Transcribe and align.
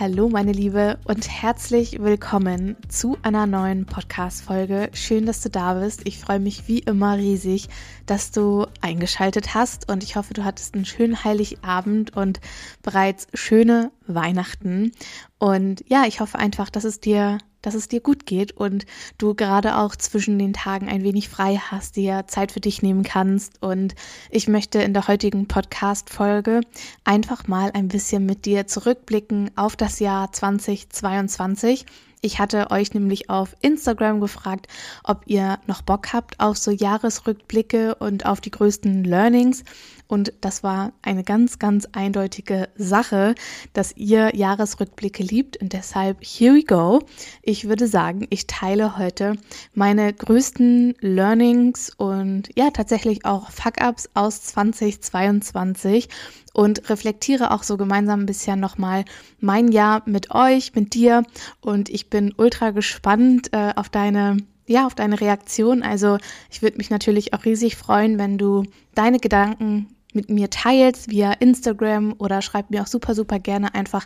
Hallo 0.00 0.28
meine 0.28 0.52
Liebe 0.52 0.96
und 1.06 1.28
herzlich 1.28 2.00
willkommen 2.00 2.76
zu 2.88 3.18
einer 3.22 3.46
neuen 3.46 3.84
Podcast-Folge. 3.84 4.90
Schön, 4.92 5.26
dass 5.26 5.40
du 5.40 5.50
da 5.50 5.74
bist. 5.74 6.02
Ich 6.06 6.20
freue 6.20 6.38
mich 6.38 6.68
wie 6.68 6.78
immer 6.78 7.16
riesig, 7.16 7.68
dass 8.06 8.30
du 8.30 8.66
eingeschaltet 8.80 9.54
hast 9.54 9.90
und 9.90 10.04
ich 10.04 10.14
hoffe, 10.14 10.34
du 10.34 10.44
hattest 10.44 10.76
einen 10.76 10.84
schönen 10.84 11.24
Heiligabend 11.24 12.16
und 12.16 12.38
bereits 12.84 13.26
schöne 13.34 13.90
Weihnachten. 14.06 14.92
Und 15.38 15.82
ja, 15.88 16.04
ich 16.06 16.20
hoffe 16.20 16.38
einfach, 16.38 16.70
dass 16.70 16.84
es 16.84 17.00
dir 17.00 17.38
dass 17.62 17.74
es 17.74 17.88
dir 17.88 18.00
gut 18.00 18.26
geht 18.26 18.52
und 18.52 18.86
du 19.18 19.34
gerade 19.34 19.76
auch 19.76 19.96
zwischen 19.96 20.38
den 20.38 20.52
Tagen 20.52 20.88
ein 20.88 21.02
wenig 21.02 21.28
frei 21.28 21.56
hast, 21.56 21.96
dir 21.96 22.24
Zeit 22.26 22.52
für 22.52 22.60
dich 22.60 22.82
nehmen 22.82 23.02
kannst. 23.02 23.62
Und 23.62 23.94
ich 24.30 24.48
möchte 24.48 24.80
in 24.80 24.94
der 24.94 25.08
heutigen 25.08 25.48
Podcast-Folge 25.48 26.60
einfach 27.04 27.48
mal 27.48 27.70
ein 27.72 27.88
bisschen 27.88 28.26
mit 28.26 28.44
dir 28.46 28.66
zurückblicken 28.66 29.50
auf 29.56 29.76
das 29.76 29.98
Jahr 30.00 30.32
2022 30.32 31.86
ich 32.20 32.40
hatte 32.40 32.70
euch 32.70 32.94
nämlich 32.94 33.30
auf 33.30 33.54
Instagram 33.60 34.20
gefragt, 34.20 34.66
ob 35.04 35.22
ihr 35.26 35.58
noch 35.66 35.82
Bock 35.82 36.12
habt 36.12 36.40
auf 36.40 36.58
so 36.58 36.70
Jahresrückblicke 36.70 37.94
und 37.94 38.26
auf 38.26 38.40
die 38.40 38.50
größten 38.50 39.04
Learnings. 39.04 39.62
Und 40.08 40.32
das 40.40 40.62
war 40.62 40.92
eine 41.02 41.22
ganz, 41.22 41.58
ganz 41.58 41.86
eindeutige 41.92 42.70
Sache, 42.76 43.34
dass 43.74 43.94
ihr 43.94 44.34
Jahresrückblicke 44.34 45.22
liebt. 45.22 45.58
Und 45.58 45.74
deshalb, 45.74 46.24
here 46.24 46.54
we 46.54 46.64
go. 46.64 47.02
Ich 47.42 47.68
würde 47.68 47.86
sagen, 47.86 48.26
ich 48.30 48.46
teile 48.46 48.96
heute 48.96 49.34
meine 49.74 50.12
größten 50.12 50.94
Learnings 51.00 51.92
und 51.94 52.48
ja, 52.56 52.70
tatsächlich 52.70 53.26
auch 53.26 53.50
Fuck-Ups 53.50 54.08
aus 54.14 54.42
2022 54.44 56.08
und 56.54 56.88
reflektiere 56.88 57.50
auch 57.50 57.62
so 57.62 57.76
gemeinsam 57.76 58.20
ein 58.20 58.26
bisschen 58.26 58.58
nochmal 58.58 59.04
mein 59.40 59.68
Jahr 59.68 60.02
mit 60.06 60.34
euch, 60.34 60.74
mit 60.74 60.94
dir. 60.94 61.22
Und 61.60 61.90
ich 61.90 62.08
bin 62.08 62.32
ultra 62.38 62.70
gespannt 62.70 63.52
äh, 63.52 63.74
auf 63.76 63.90
deine 63.90 64.38
ja, 64.66 64.86
auf 64.86 64.94
deine 64.94 65.20
Reaktion. 65.20 65.82
Also 65.82 66.18
ich 66.50 66.60
würde 66.60 66.76
mich 66.76 66.90
natürlich 66.90 67.32
auch 67.32 67.46
riesig 67.46 67.76
freuen, 67.76 68.18
wenn 68.18 68.36
du 68.36 68.64
deine 68.94 69.18
Gedanken 69.18 69.88
mit 70.18 70.30
mir 70.30 70.50
teilst 70.50 71.10
via 71.10 71.32
Instagram 71.34 72.12
oder 72.18 72.42
schreib 72.42 72.70
mir 72.70 72.82
auch 72.82 72.88
super, 72.88 73.14
super 73.14 73.38
gerne 73.38 73.72
einfach 73.72 74.04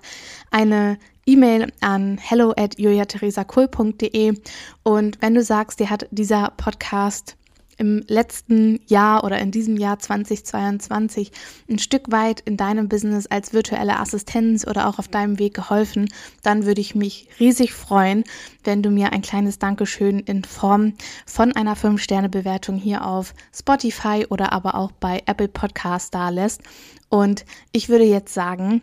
eine 0.51 0.99
E-Mail 1.25 1.73
an 1.81 2.19
hello 2.19 2.53
at 2.55 2.79
und 4.83 5.23
wenn 5.23 5.35
du 5.35 5.43
sagst, 5.43 5.81
dir 5.81 5.89
hat 5.89 6.07
dieser 6.11 6.53
Podcast 6.59 7.39
im 7.83 8.05
letzten 8.07 8.79
Jahr 8.87 9.25
oder 9.25 9.41
in 9.41 9.51
diesem 9.51 9.77
Jahr 9.77 9.99
2022 9.99 11.33
ein 11.69 11.81
Stück 11.81 12.13
weit 12.13 12.39
in 12.43 12.57
deinem 12.57 12.89
Business 12.89 13.27
als 13.27 13.53
virtuelle 13.53 13.99
Assistenz 13.99 14.65
oder 14.65 14.89
auch 14.89 15.01
auf 15.01 15.09
deinem 15.09 15.41
Weg 15.41 15.55
geholfen, 15.55 16.09
dann 16.45 16.65
würde 16.65 16.81
ich 16.81 16.95
mich 16.95 17.29
riesig 17.41 17.73
freuen, 17.73 18.23
wenn 18.63 18.85
du 18.85 18.91
mir 18.91 19.13
ein 19.13 19.21
kleines 19.21 19.59
Dankeschön 19.59 20.21
in 20.21 20.45
Form 20.45 20.95
von 21.27 21.57
einer 21.57 21.77
5-Sterne-Bewertung 21.77 22.77
hier 22.77 23.05
auf 23.05 23.35
Spotify 23.53 24.27
oder 24.31 24.53
aber 24.53 24.77
auch 24.77 24.93
bei 24.93 25.21
Apple 25.27 25.49
Podcast 25.49 26.15
da 26.15 26.29
lässt. 26.29 26.63
Und 27.09 27.45
ich 27.73 27.89
würde 27.89 28.05
jetzt 28.05 28.33
sagen, 28.33 28.83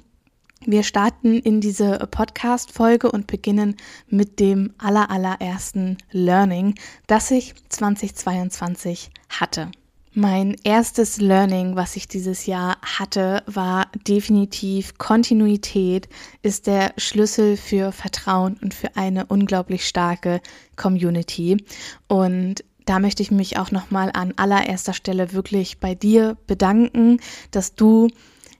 wir 0.66 0.84
starten 0.84 1.40
in 1.40 1.62
diese 1.62 2.00
Podcast-Folge 2.12 3.12
und 3.12 3.28
beginnen 3.28 3.76
mit 4.08 4.40
dem 4.40 4.74
allerallerersten 4.78 5.98
Learning, 6.12 6.76
das 7.08 7.32
ich 7.32 7.56
2022 7.70 9.10
hatte. 9.30 9.72
Mein 10.14 10.56
erstes 10.64 11.22
Learning, 11.22 11.76
was 11.76 11.96
ich 11.96 12.08
dieses 12.08 12.46
Jahr 12.46 12.78
hatte, 12.82 13.44
war 13.46 13.88
definitiv 14.08 14.98
Kontinuität 14.98 16.10
ist 16.42 16.68
der 16.68 16.94
Schlüssel 16.98 17.56
für 17.56 17.92
Vertrauen 17.92 18.58
und 18.62 18.74
für 18.74 18.98
eine 18.98 19.28
unglaublich 19.28 19.88
starke 19.88 20.42
Community. 20.76 21.64
Und 22.08 22.66
da 22.86 23.00
möchte 23.00 23.22
ich 23.22 23.30
mich 23.30 23.60
auch 23.60 23.70
nochmal 23.70 24.10
an 24.14 24.34
allererster 24.36 24.94
Stelle 24.94 25.32
wirklich 25.32 25.78
bei 25.78 25.94
dir 25.94 26.38
bedanken, 26.48 27.20
dass 27.52 27.76
du 27.76 28.10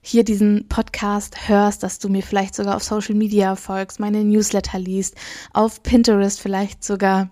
hier 0.02 0.24
diesen 0.24 0.68
Podcast 0.68 1.48
hörst, 1.48 1.82
dass 1.82 1.98
du 1.98 2.08
mir 2.08 2.22
vielleicht 2.22 2.54
sogar 2.54 2.76
auf 2.76 2.82
Social 2.82 3.14
Media 3.14 3.56
folgst, 3.56 4.00
meine 4.00 4.24
Newsletter 4.24 4.78
liest, 4.78 5.16
auf 5.52 5.82
Pinterest 5.82 6.40
vielleicht 6.40 6.84
sogar 6.84 7.30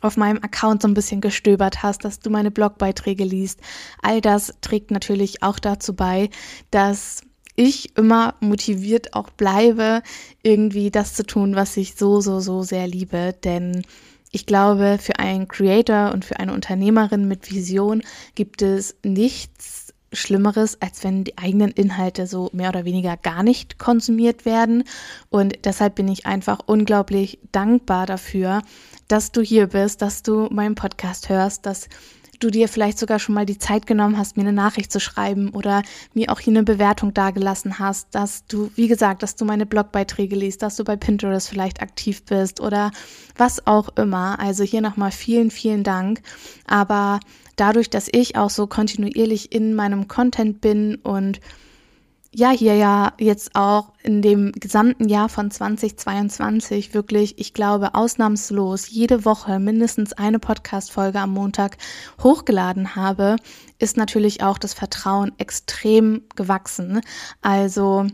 auf 0.00 0.16
meinem 0.16 0.42
Account 0.42 0.82
so 0.82 0.88
ein 0.88 0.94
bisschen 0.94 1.20
gestöbert 1.20 1.82
hast, 1.82 2.04
dass 2.04 2.18
du 2.18 2.30
meine 2.30 2.50
Blogbeiträge 2.50 3.24
liest. 3.24 3.60
All 4.02 4.20
das 4.20 4.54
trägt 4.60 4.90
natürlich 4.90 5.42
auch 5.42 5.58
dazu 5.58 5.94
bei, 5.94 6.28
dass 6.70 7.22
ich 7.56 7.96
immer 7.96 8.34
motiviert 8.40 9.14
auch 9.14 9.30
bleibe, 9.30 10.02
irgendwie 10.42 10.90
das 10.90 11.14
zu 11.14 11.24
tun, 11.24 11.54
was 11.54 11.76
ich 11.76 11.94
so, 11.94 12.20
so, 12.20 12.40
so 12.40 12.62
sehr 12.62 12.86
liebe. 12.86 13.34
Denn 13.44 13.82
ich 14.30 14.46
glaube, 14.46 14.98
für 15.00 15.18
einen 15.20 15.48
Creator 15.48 16.12
und 16.12 16.24
für 16.24 16.40
eine 16.40 16.52
Unternehmerin 16.52 17.28
mit 17.28 17.50
Vision 17.50 18.02
gibt 18.34 18.62
es 18.62 18.96
nichts 19.04 19.83
Schlimmeres, 20.14 20.80
als 20.80 21.04
wenn 21.04 21.24
die 21.24 21.38
eigenen 21.38 21.70
Inhalte 21.70 22.26
so 22.26 22.50
mehr 22.52 22.70
oder 22.70 22.84
weniger 22.84 23.16
gar 23.16 23.42
nicht 23.42 23.78
konsumiert 23.78 24.44
werden. 24.44 24.84
Und 25.30 25.64
deshalb 25.64 25.94
bin 25.94 26.08
ich 26.08 26.26
einfach 26.26 26.60
unglaublich 26.66 27.38
dankbar 27.52 28.06
dafür, 28.06 28.62
dass 29.08 29.32
du 29.32 29.42
hier 29.42 29.68
bist, 29.68 30.02
dass 30.02 30.22
du 30.22 30.48
meinen 30.50 30.74
Podcast 30.74 31.28
hörst, 31.28 31.66
dass 31.66 31.88
du 32.38 32.50
dir 32.50 32.68
vielleicht 32.68 32.98
sogar 32.98 33.18
schon 33.18 33.34
mal 33.34 33.46
die 33.46 33.58
Zeit 33.58 33.86
genommen 33.86 34.18
hast, 34.18 34.36
mir 34.36 34.42
eine 34.42 34.52
Nachricht 34.52 34.92
zu 34.92 35.00
schreiben 35.00 35.50
oder 35.50 35.82
mir 36.12 36.30
auch 36.30 36.40
hier 36.40 36.52
eine 36.52 36.62
Bewertung 36.62 37.14
dagelassen 37.14 37.78
hast, 37.78 38.14
dass 38.14 38.46
du, 38.46 38.70
wie 38.74 38.88
gesagt, 38.88 39.22
dass 39.22 39.36
du 39.36 39.44
meine 39.44 39.66
Blogbeiträge 39.66 40.36
liest, 40.36 40.62
dass 40.62 40.76
du 40.76 40.84
bei 40.84 40.96
Pinterest 40.96 41.48
vielleicht 41.48 41.82
aktiv 41.82 42.24
bist 42.24 42.60
oder 42.60 42.90
was 43.36 43.66
auch 43.66 43.90
immer. 43.96 44.38
Also 44.38 44.64
hier 44.64 44.80
nochmal 44.80 45.12
vielen, 45.12 45.50
vielen 45.50 45.84
Dank. 45.84 46.20
Aber 46.66 47.20
dadurch, 47.56 47.90
dass 47.90 48.08
ich 48.10 48.36
auch 48.36 48.50
so 48.50 48.66
kontinuierlich 48.66 49.52
in 49.52 49.74
meinem 49.74 50.08
Content 50.08 50.60
bin 50.60 50.96
und 50.96 51.40
ja, 52.34 52.50
hier 52.50 52.74
ja 52.74 53.12
jetzt 53.18 53.54
auch 53.54 53.92
in 54.02 54.20
dem 54.20 54.52
gesamten 54.52 55.08
Jahr 55.08 55.28
von 55.28 55.50
2022 55.50 56.92
wirklich, 56.92 57.38
ich 57.38 57.54
glaube, 57.54 57.94
ausnahmslos 57.94 58.90
jede 58.90 59.24
Woche 59.24 59.60
mindestens 59.60 60.12
eine 60.12 60.40
Podcast-Folge 60.40 61.20
am 61.20 61.30
Montag 61.30 61.76
hochgeladen 62.22 62.96
habe, 62.96 63.36
ist 63.78 63.96
natürlich 63.96 64.42
auch 64.42 64.58
das 64.58 64.74
Vertrauen 64.74 65.32
extrem 65.38 66.22
gewachsen. 66.34 67.00
Also 67.40 68.06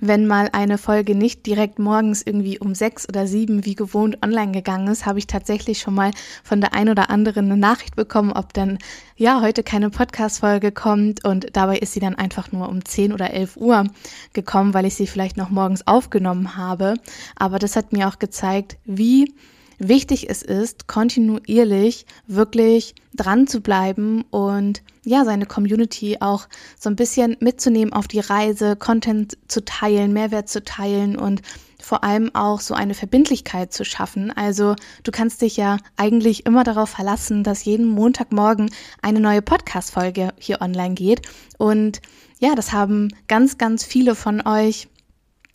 wenn 0.00 0.26
mal 0.26 0.48
eine 0.52 0.78
Folge 0.78 1.14
nicht 1.14 1.46
direkt 1.46 1.78
morgens 1.78 2.22
irgendwie 2.22 2.58
um 2.58 2.74
sechs 2.74 3.08
oder 3.08 3.26
sieben 3.26 3.64
wie 3.64 3.74
gewohnt 3.74 4.18
online 4.24 4.52
gegangen 4.52 4.88
ist, 4.88 5.06
habe 5.06 5.18
ich 5.18 5.26
tatsächlich 5.26 5.80
schon 5.80 5.94
mal 5.94 6.10
von 6.42 6.60
der 6.60 6.74
ein 6.74 6.88
oder 6.88 7.10
anderen 7.10 7.46
eine 7.46 7.56
Nachricht 7.56 7.96
bekommen, 7.96 8.32
ob 8.32 8.52
dann 8.52 8.78
ja 9.16 9.40
heute 9.42 9.62
keine 9.62 9.90
Podcast-Folge 9.90 10.72
kommt 10.72 11.24
und 11.24 11.48
dabei 11.54 11.78
ist 11.78 11.92
sie 11.92 12.00
dann 12.00 12.14
einfach 12.14 12.52
nur 12.52 12.68
um 12.68 12.84
zehn 12.84 13.12
oder 13.12 13.32
elf 13.32 13.56
Uhr 13.56 13.84
gekommen, 14.32 14.74
weil 14.74 14.86
ich 14.86 14.94
sie 14.94 15.06
vielleicht 15.06 15.36
noch 15.36 15.50
morgens 15.50 15.86
aufgenommen 15.86 16.56
habe. 16.56 16.94
Aber 17.36 17.58
das 17.58 17.76
hat 17.76 17.92
mir 17.92 18.08
auch 18.08 18.18
gezeigt, 18.18 18.78
wie 18.84 19.34
wichtig 19.80 20.28
es 20.28 20.42
ist, 20.42 20.86
kontinuierlich 20.86 22.06
wirklich 22.26 22.94
dran 23.14 23.46
zu 23.46 23.60
bleiben 23.60 24.24
und 24.30 24.82
ja, 25.04 25.24
seine 25.24 25.46
Community 25.46 26.18
auch 26.20 26.46
so 26.78 26.90
ein 26.90 26.96
bisschen 26.96 27.36
mitzunehmen 27.40 27.92
auf 27.92 28.06
die 28.06 28.20
Reise, 28.20 28.76
Content 28.76 29.36
zu 29.48 29.64
teilen, 29.64 30.12
Mehrwert 30.12 30.48
zu 30.48 30.62
teilen 30.62 31.16
und 31.16 31.42
vor 31.82 32.04
allem 32.04 32.30
auch 32.34 32.60
so 32.60 32.74
eine 32.74 32.94
Verbindlichkeit 32.94 33.72
zu 33.72 33.84
schaffen. 33.84 34.30
Also 34.30 34.76
du 35.02 35.10
kannst 35.10 35.40
dich 35.40 35.56
ja 35.56 35.78
eigentlich 35.96 36.44
immer 36.44 36.62
darauf 36.62 36.90
verlassen, 36.90 37.42
dass 37.42 37.64
jeden 37.64 37.86
Montagmorgen 37.86 38.70
eine 39.00 39.18
neue 39.18 39.40
Podcast-Folge 39.42 40.34
hier 40.38 40.60
online 40.60 40.94
geht. 40.94 41.22
Und 41.56 42.02
ja, 42.38 42.54
das 42.54 42.72
haben 42.72 43.08
ganz, 43.28 43.56
ganz 43.56 43.82
viele 43.82 44.14
von 44.14 44.46
euch 44.46 44.88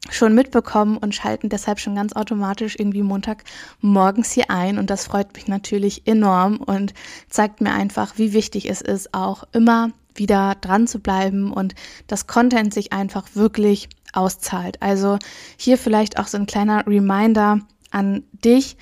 schon 0.09 0.33
mitbekommen 0.33 0.97
und 0.97 1.15
schalten 1.15 1.49
deshalb 1.49 1.79
schon 1.79 1.95
ganz 1.95 2.13
automatisch 2.13 2.75
irgendwie 2.77 3.03
Montag 3.03 3.43
morgens 3.81 4.31
hier 4.31 4.49
ein. 4.49 4.77
Und 4.77 4.89
das 4.89 5.05
freut 5.05 5.33
mich 5.33 5.47
natürlich 5.47 6.07
enorm 6.07 6.57
und 6.57 6.93
zeigt 7.29 7.61
mir 7.61 7.73
einfach, 7.73 8.17
wie 8.17 8.33
wichtig 8.33 8.69
es 8.69 8.81
ist, 8.81 9.13
auch 9.13 9.43
immer 9.51 9.91
wieder 10.13 10.55
dran 10.61 10.87
zu 10.87 10.99
bleiben 10.99 11.51
und 11.51 11.75
das 12.07 12.27
Content 12.27 12.73
sich 12.73 12.93
einfach 12.93 13.27
wirklich 13.33 13.89
auszahlt. 14.13 14.81
Also 14.81 15.19
hier 15.57 15.77
vielleicht 15.77 16.17
auch 16.17 16.27
so 16.27 16.37
ein 16.37 16.45
kleiner 16.45 16.87
Reminder 16.87 17.59
an 17.91 18.23
dich. 18.31 18.77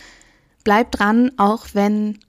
Bleib 0.63 0.91
dran, 0.91 1.31
auch 1.37 1.67
wenn 1.73 2.19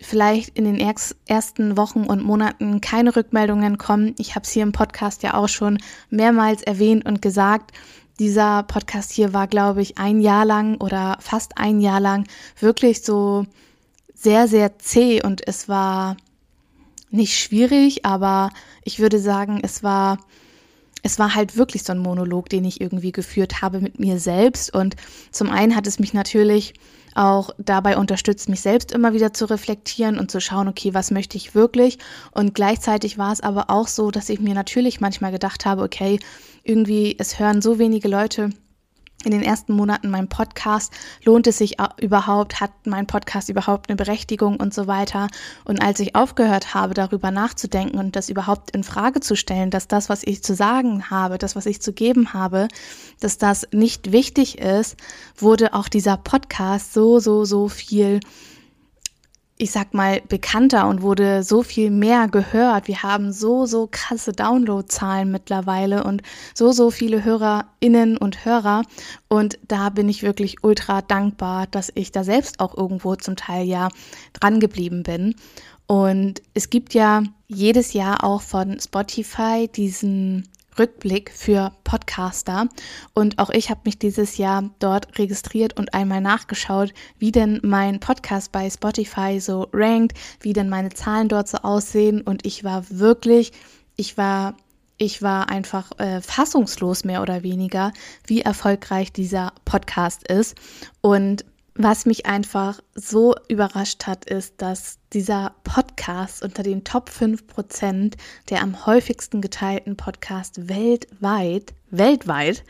vielleicht 0.00 0.50
in 0.50 0.64
den 0.64 0.78
ersten 1.26 1.76
Wochen 1.76 2.04
und 2.04 2.22
Monaten 2.22 2.80
keine 2.80 3.16
Rückmeldungen 3.16 3.78
kommen. 3.78 4.14
Ich 4.18 4.34
habe 4.34 4.44
es 4.44 4.50
hier 4.50 4.62
im 4.62 4.72
Podcast 4.72 5.22
ja 5.22 5.34
auch 5.34 5.48
schon 5.48 5.78
mehrmals 6.10 6.62
erwähnt 6.62 7.06
und 7.06 7.22
gesagt. 7.22 7.72
Dieser 8.18 8.62
Podcast 8.62 9.12
hier 9.12 9.32
war, 9.32 9.46
glaube 9.48 9.82
ich, 9.82 9.98
ein 9.98 10.20
Jahr 10.20 10.44
lang 10.44 10.76
oder 10.80 11.16
fast 11.20 11.58
ein 11.58 11.80
Jahr 11.80 12.00
lang 12.00 12.26
wirklich 12.60 13.02
so 13.02 13.46
sehr, 14.14 14.48
sehr 14.48 14.78
zäh 14.78 15.22
und 15.22 15.46
es 15.46 15.68
war 15.68 16.16
nicht 17.10 17.38
schwierig, 17.38 18.04
aber 18.04 18.50
ich 18.84 18.98
würde 18.98 19.18
sagen, 19.18 19.60
es 19.62 19.82
war 19.82 20.18
es 21.04 21.18
war 21.18 21.34
halt 21.34 21.56
wirklich 21.56 21.82
so 21.82 21.92
ein 21.92 21.98
Monolog, 21.98 22.48
den 22.48 22.64
ich 22.64 22.80
irgendwie 22.80 23.12
geführt 23.12 23.60
habe 23.60 23.80
mit 23.80 24.00
mir 24.00 24.18
selbst. 24.18 24.74
Und 24.74 24.96
zum 25.30 25.50
einen 25.50 25.76
hat 25.76 25.86
es 25.86 25.98
mich 25.98 26.14
natürlich 26.14 26.72
auch 27.14 27.50
dabei 27.58 27.96
unterstützt, 27.96 28.48
mich 28.48 28.60
selbst 28.60 28.92
immer 28.92 29.12
wieder 29.12 29.32
zu 29.32 29.46
reflektieren 29.46 30.18
und 30.18 30.30
zu 30.30 30.40
schauen, 30.40 30.68
okay, 30.68 30.94
was 30.94 31.10
möchte 31.10 31.36
ich 31.36 31.54
wirklich? 31.54 31.98
Und 32.32 32.54
gleichzeitig 32.54 33.18
war 33.18 33.32
es 33.32 33.40
aber 33.40 33.70
auch 33.70 33.88
so, 33.88 34.10
dass 34.10 34.28
ich 34.28 34.40
mir 34.40 34.54
natürlich 34.54 35.00
manchmal 35.00 35.32
gedacht 35.32 35.66
habe, 35.66 35.82
okay, 35.82 36.18
irgendwie, 36.62 37.16
es 37.18 37.38
hören 37.38 37.62
so 37.62 37.78
wenige 37.78 38.08
Leute 38.08 38.50
in 39.26 39.32
den 39.32 39.42
ersten 39.42 39.72
Monaten 39.72 40.10
meinem 40.10 40.28
Podcast, 40.28 40.92
lohnt 41.24 41.46
es 41.46 41.58
sich 41.58 41.76
überhaupt, 42.00 42.60
hat 42.60 42.70
mein 42.84 43.06
Podcast 43.06 43.48
überhaupt 43.48 43.88
eine 43.88 43.96
Berechtigung 43.96 44.56
und 44.56 44.74
so 44.74 44.86
weiter. 44.86 45.28
Und 45.64 45.82
als 45.82 46.00
ich 46.00 46.14
aufgehört 46.14 46.74
habe, 46.74 46.94
darüber 46.94 47.30
nachzudenken 47.30 47.98
und 47.98 48.16
das 48.16 48.28
überhaupt 48.28 48.70
in 48.72 48.84
Frage 48.84 49.20
zu 49.20 49.36
stellen, 49.36 49.70
dass 49.70 49.88
das, 49.88 50.08
was 50.08 50.22
ich 50.22 50.42
zu 50.42 50.54
sagen 50.54 51.10
habe, 51.10 51.38
das, 51.38 51.56
was 51.56 51.66
ich 51.66 51.80
zu 51.80 51.92
geben 51.92 52.32
habe, 52.32 52.68
dass 53.20 53.38
das 53.38 53.66
nicht 53.72 54.12
wichtig 54.12 54.58
ist, 54.58 54.96
wurde 55.36 55.74
auch 55.74 55.88
dieser 55.88 56.16
Podcast 56.16 56.92
so, 56.92 57.18
so, 57.18 57.44
so 57.44 57.68
viel 57.68 58.20
ich 59.56 59.70
sag 59.70 59.94
mal, 59.94 60.20
bekannter 60.28 60.88
und 60.88 61.02
wurde 61.02 61.44
so 61.44 61.62
viel 61.62 61.90
mehr 61.90 62.26
gehört. 62.26 62.88
Wir 62.88 63.02
haben 63.04 63.32
so, 63.32 63.66
so 63.66 63.88
krasse 63.90 64.32
Downloadzahlen 64.32 65.30
mittlerweile 65.30 66.02
und 66.02 66.22
so, 66.54 66.72
so 66.72 66.90
viele 66.90 67.24
HörerInnen 67.24 68.16
und 68.16 68.44
Hörer. 68.44 68.82
Und 69.28 69.58
da 69.68 69.90
bin 69.90 70.08
ich 70.08 70.24
wirklich 70.24 70.64
ultra 70.64 71.02
dankbar, 71.02 71.68
dass 71.68 71.92
ich 71.94 72.10
da 72.10 72.24
selbst 72.24 72.58
auch 72.58 72.76
irgendwo 72.76 73.14
zum 73.14 73.36
Teil 73.36 73.66
ja 73.66 73.90
dran 74.32 74.58
geblieben 74.58 75.04
bin. 75.04 75.36
Und 75.86 76.42
es 76.54 76.70
gibt 76.70 76.94
ja 76.94 77.22
jedes 77.46 77.92
Jahr 77.92 78.24
auch 78.24 78.42
von 78.42 78.80
Spotify 78.80 79.68
diesen 79.68 80.48
Rückblick 80.78 81.30
für 81.30 81.72
Podcaster. 81.84 82.68
Und 83.14 83.38
auch 83.38 83.50
ich 83.50 83.70
habe 83.70 83.80
mich 83.84 83.98
dieses 83.98 84.36
Jahr 84.36 84.70
dort 84.78 85.18
registriert 85.18 85.76
und 85.76 85.94
einmal 85.94 86.20
nachgeschaut, 86.20 86.92
wie 87.18 87.32
denn 87.32 87.60
mein 87.62 88.00
Podcast 88.00 88.52
bei 88.52 88.68
Spotify 88.68 89.40
so 89.40 89.68
rankt, 89.72 90.12
wie 90.40 90.52
denn 90.52 90.68
meine 90.68 90.90
Zahlen 90.90 91.28
dort 91.28 91.48
so 91.48 91.58
aussehen. 91.58 92.20
Und 92.20 92.44
ich 92.46 92.64
war 92.64 92.84
wirklich, 92.90 93.52
ich 93.96 94.16
war 94.16 94.56
ich 94.96 95.22
war 95.22 95.48
einfach 95.48 95.90
äh, 95.98 96.20
fassungslos 96.20 97.04
mehr 97.04 97.20
oder 97.20 97.42
weniger, 97.42 97.92
wie 98.26 98.42
erfolgreich 98.42 99.12
dieser 99.12 99.52
Podcast 99.64 100.26
ist. 100.28 100.56
Und 101.00 101.44
was 101.76 102.06
mich 102.06 102.26
einfach 102.26 102.80
so 102.94 103.34
überrascht 103.48 104.06
hat, 104.06 104.24
ist, 104.26 104.54
dass 104.62 104.98
dieser 105.12 105.54
Podcast 105.64 106.42
unter 106.42 106.62
den 106.62 106.84
Top 106.84 107.08
5 107.08 107.46
Prozent 107.46 108.16
der 108.48 108.62
am 108.62 108.86
häufigsten 108.86 109.40
geteilten 109.40 109.96
Podcast 109.96 110.68
weltweit, 110.68 111.74
weltweit 111.90 112.64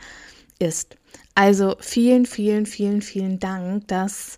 ist. 0.57 0.97
Also 1.35 1.75
vielen, 1.79 2.25
vielen, 2.25 2.65
vielen, 2.65 3.01
vielen 3.01 3.39
Dank, 3.39 3.87
dass 3.87 4.37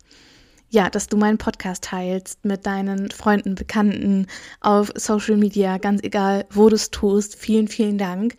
ja, 0.70 0.90
dass 0.90 1.08
du 1.08 1.16
meinen 1.16 1.38
Podcast 1.38 1.86
teilst 1.86 2.44
mit 2.44 2.66
deinen 2.66 3.10
Freunden, 3.10 3.56
Bekannten 3.56 4.28
auf 4.60 4.92
Social 4.96 5.38
Media, 5.38 5.78
ganz 5.78 6.04
egal, 6.04 6.46
wo 6.50 6.68
du 6.68 6.76
es 6.76 6.92
tust. 6.92 7.36
Vielen, 7.36 7.70
vielen 7.70 7.98
Dank. 7.98 8.36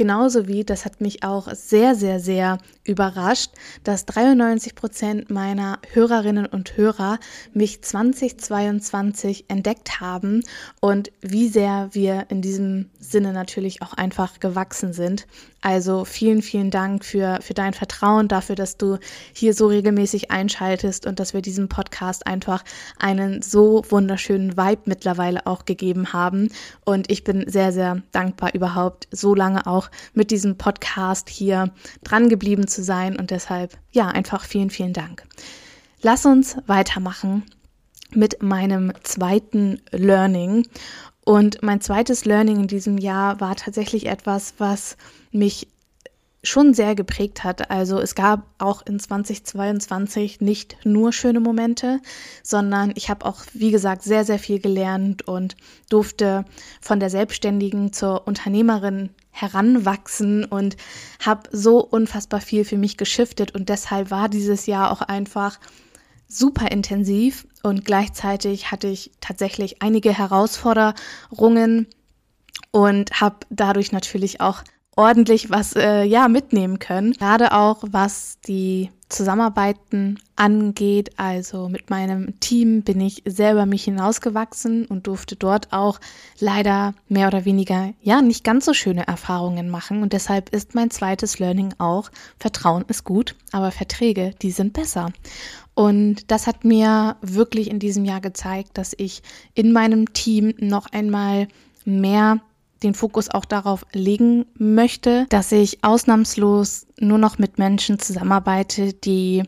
Genauso 0.00 0.48
wie, 0.48 0.64
das 0.64 0.86
hat 0.86 1.02
mich 1.02 1.24
auch 1.24 1.48
sehr, 1.52 1.94
sehr, 1.94 2.20
sehr 2.20 2.56
überrascht, 2.84 3.50
dass 3.84 4.06
93 4.06 4.74
Prozent 4.74 5.28
meiner 5.28 5.78
Hörerinnen 5.92 6.46
und 6.46 6.78
Hörer 6.78 7.18
mich 7.52 7.82
2022 7.82 9.44
entdeckt 9.48 10.00
haben 10.00 10.42
und 10.80 11.12
wie 11.20 11.48
sehr 11.48 11.90
wir 11.92 12.24
in 12.30 12.40
diesem 12.40 12.88
Sinne 12.98 13.34
natürlich 13.34 13.82
auch 13.82 13.92
einfach 13.92 14.40
gewachsen 14.40 14.94
sind. 14.94 15.26
Also 15.60 16.06
vielen, 16.06 16.40
vielen 16.40 16.70
Dank 16.70 17.04
für, 17.04 17.38
für 17.42 17.52
dein 17.52 17.74
Vertrauen, 17.74 18.28
dafür, 18.28 18.56
dass 18.56 18.78
du 18.78 18.96
hier 19.34 19.52
so 19.52 19.66
regelmäßig 19.66 20.30
einschaltest 20.30 21.06
und 21.06 21.20
dass 21.20 21.34
wir 21.34 21.42
diesem 21.42 21.68
Podcast 21.68 22.26
einfach 22.26 22.64
einen 22.98 23.42
so 23.42 23.84
wunderschönen 23.90 24.56
Vibe 24.56 24.82
mittlerweile 24.86 25.46
auch 25.46 25.66
gegeben 25.66 26.14
haben. 26.14 26.48
Und 26.86 27.10
ich 27.10 27.24
bin 27.24 27.44
sehr, 27.46 27.72
sehr 27.72 28.00
dankbar 28.10 28.54
überhaupt 28.54 29.06
so 29.10 29.34
lange 29.34 29.66
auch 29.66 29.89
mit 30.14 30.30
diesem 30.30 30.56
Podcast 30.56 31.28
hier 31.28 31.72
dran 32.04 32.28
geblieben 32.28 32.66
zu 32.66 32.82
sein. 32.82 33.16
Und 33.16 33.30
deshalb, 33.30 33.76
ja, 33.90 34.08
einfach 34.08 34.44
vielen, 34.44 34.70
vielen 34.70 34.92
Dank. 34.92 35.24
Lass 36.02 36.26
uns 36.26 36.56
weitermachen 36.66 37.44
mit 38.14 38.42
meinem 38.42 38.92
zweiten 39.02 39.80
Learning. 39.90 40.66
Und 41.24 41.62
mein 41.62 41.80
zweites 41.80 42.24
Learning 42.24 42.60
in 42.60 42.66
diesem 42.66 42.98
Jahr 42.98 43.40
war 43.40 43.54
tatsächlich 43.56 44.06
etwas, 44.06 44.54
was 44.58 44.96
mich 45.30 45.68
schon 46.42 46.72
sehr 46.72 46.94
geprägt 46.94 47.44
hat. 47.44 47.70
Also 47.70 48.00
es 48.00 48.14
gab 48.14 48.46
auch 48.58 48.82
in 48.86 48.98
2022 48.98 50.40
nicht 50.40 50.78
nur 50.84 51.12
schöne 51.12 51.40
Momente, 51.40 52.00
sondern 52.42 52.92
ich 52.94 53.10
habe 53.10 53.26
auch, 53.26 53.42
wie 53.52 53.70
gesagt, 53.70 54.02
sehr, 54.02 54.24
sehr 54.24 54.38
viel 54.38 54.58
gelernt 54.58 55.28
und 55.28 55.56
durfte 55.90 56.44
von 56.80 56.98
der 56.98 57.10
Selbstständigen 57.10 57.92
zur 57.92 58.26
Unternehmerin 58.26 59.10
heranwachsen 59.30 60.44
und 60.44 60.76
habe 61.24 61.48
so 61.52 61.78
unfassbar 61.84 62.40
viel 62.40 62.64
für 62.64 62.78
mich 62.78 62.96
geschiftet 62.96 63.54
und 63.54 63.68
deshalb 63.68 64.10
war 64.10 64.28
dieses 64.28 64.66
Jahr 64.66 64.90
auch 64.90 65.02
einfach 65.02 65.58
super 66.28 66.70
intensiv 66.70 67.46
und 67.62 67.84
gleichzeitig 67.84 68.70
hatte 68.70 68.86
ich 68.86 69.10
tatsächlich 69.20 69.82
einige 69.82 70.16
Herausforderungen 70.16 71.86
und 72.70 73.20
habe 73.20 73.38
dadurch 73.50 73.92
natürlich 73.92 74.40
auch 74.40 74.62
ordentlich 74.96 75.50
was 75.50 75.74
äh, 75.74 76.04
ja 76.04 76.28
mitnehmen 76.28 76.78
können. 76.78 77.12
Gerade 77.12 77.52
auch 77.52 77.82
was 77.90 78.38
die 78.46 78.90
Zusammenarbeiten 79.10 80.18
angeht. 80.36 81.10
Also 81.18 81.68
mit 81.68 81.90
meinem 81.90 82.40
Team 82.40 82.82
bin 82.82 83.00
ich 83.00 83.22
selber 83.26 83.66
mich 83.66 83.84
hinausgewachsen 83.84 84.86
und 84.86 85.06
durfte 85.06 85.36
dort 85.36 85.72
auch 85.72 86.00
leider 86.38 86.94
mehr 87.08 87.28
oder 87.28 87.44
weniger 87.44 87.92
ja 88.00 88.22
nicht 88.22 88.44
ganz 88.44 88.64
so 88.64 88.72
schöne 88.72 89.06
Erfahrungen 89.06 89.68
machen. 89.68 90.02
Und 90.02 90.12
deshalb 90.12 90.48
ist 90.50 90.74
mein 90.74 90.90
zweites 90.90 91.38
Learning 91.38 91.74
auch, 91.78 92.10
Vertrauen 92.38 92.84
ist 92.88 93.04
gut, 93.04 93.36
aber 93.52 93.70
Verträge, 93.70 94.34
die 94.40 94.50
sind 94.50 94.72
besser. 94.72 95.12
Und 95.74 96.30
das 96.30 96.46
hat 96.46 96.64
mir 96.64 97.16
wirklich 97.22 97.70
in 97.70 97.78
diesem 97.78 98.04
Jahr 98.04 98.20
gezeigt, 98.20 98.70
dass 98.74 98.94
ich 98.96 99.22
in 99.54 99.72
meinem 99.72 100.12
Team 100.12 100.54
noch 100.58 100.86
einmal 100.92 101.48
mehr 101.84 102.40
den 102.82 102.94
Fokus 102.94 103.30
auch 103.30 103.44
darauf 103.44 103.86
legen 103.92 104.46
möchte, 104.54 105.26
dass 105.28 105.52
ich 105.52 105.84
ausnahmslos 105.84 106.86
nur 106.98 107.18
noch 107.18 107.38
mit 107.38 107.58
Menschen 107.58 107.98
zusammenarbeite, 107.98 108.92
die 108.92 109.44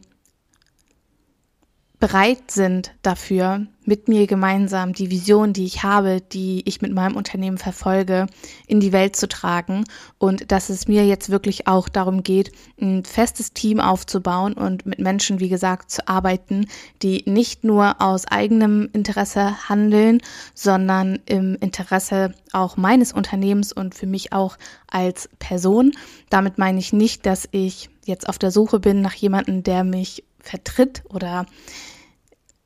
bereit 2.03 2.51
sind 2.51 2.91
dafür, 3.03 3.65
mit 3.85 4.09
mir 4.09 4.27
gemeinsam 4.27 4.93
die 4.93 5.13
Vision, 5.13 5.53
die 5.53 5.65
ich 5.65 5.85
habe, 5.85 6.21
die 6.21 6.63
ich 6.65 6.83
mit 6.83 6.93
meinem 6.93 7.15
Unternehmen 7.15 7.59
verfolge, 7.59 8.27
in 8.67 8.81
die 8.81 8.91
Welt 8.91 9.15
zu 9.15 9.29
tragen 9.29 9.85
und 10.19 10.51
dass 10.51 10.69
es 10.69 10.89
mir 10.89 11.07
jetzt 11.07 11.31
wirklich 11.31 11.69
auch 11.69 11.89
darum 11.89 12.25
geht, 12.25 12.51
ein 12.81 13.05
festes 13.05 13.53
Team 13.53 13.79
aufzubauen 13.79 14.55
und 14.55 14.85
mit 14.85 14.99
Menschen, 14.99 15.39
wie 15.39 15.49
gesagt, 15.49 15.93
zu 15.93 16.09
arbeiten, 16.09 16.67
die 17.03 17.23
nicht 17.27 17.63
nur 17.63 18.03
aus 18.03 18.27
eigenem 18.27 18.91
Interesse 18.93 19.69
handeln, 19.69 20.23
sondern 20.55 21.21
im 21.27 21.57
Interesse 21.61 22.35
auch 22.51 22.77
meines 22.77 23.13
Unternehmens 23.13 23.73
und 23.73 23.95
für 23.95 24.09
mich 24.09 24.33
auch 24.33 24.59
als 24.91 25.29
Person. 25.39 25.93
Damit 26.31 26.59
meine 26.59 26.81
ich 26.81 26.93
nicht, 26.93 27.27
dass 27.27 27.49
ich 27.53 27.91
jetzt 28.05 28.29
auf 28.29 28.41
der 28.41 28.51
Suche 28.51 28.81
bin 28.81 29.03
nach 29.03 29.15
jemandem, 29.15 29.63
der 29.63 29.85
mich 29.85 30.25
vertritt 30.43 31.03
oder 31.09 31.47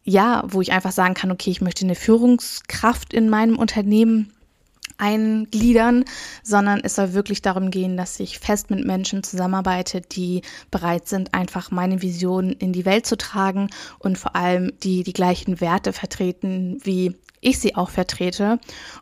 ja, 0.06 0.44
wo 0.46 0.62
ich 0.62 0.72
einfach 0.72 0.92
sagen 0.92 1.14
kann, 1.14 1.32
okay, 1.32 1.50
ich 1.50 1.60
möchte 1.60 1.84
eine 1.84 1.96
Führungskraft 1.96 3.12
in 3.12 3.28
meinem 3.28 3.58
Unternehmen 3.58 4.32
eingliedern, 4.98 6.04
sondern 6.42 6.80
es 6.82 6.94
soll 6.94 7.12
wirklich 7.12 7.42
darum 7.42 7.70
gehen, 7.70 7.96
dass 7.96 8.18
ich 8.20 8.38
fest 8.38 8.70
mit 8.70 8.86
Menschen 8.86 9.22
zusammenarbeite, 9.24 10.00
die 10.00 10.42
bereit 10.70 11.08
sind, 11.08 11.34
einfach 11.34 11.70
meine 11.70 12.00
Vision 12.00 12.52
in 12.52 12.72
die 12.72 12.86
Welt 12.86 13.04
zu 13.04 13.18
tragen 13.18 13.68
und 13.98 14.16
vor 14.16 14.36
allem 14.36 14.72
die 14.82 15.02
die 15.02 15.12
gleichen 15.12 15.60
Werte 15.60 15.92
vertreten, 15.92 16.78
wie 16.84 17.16
ich 17.40 17.58
sie 17.58 17.74
auch 17.74 17.90
vertrete. 17.90 18.58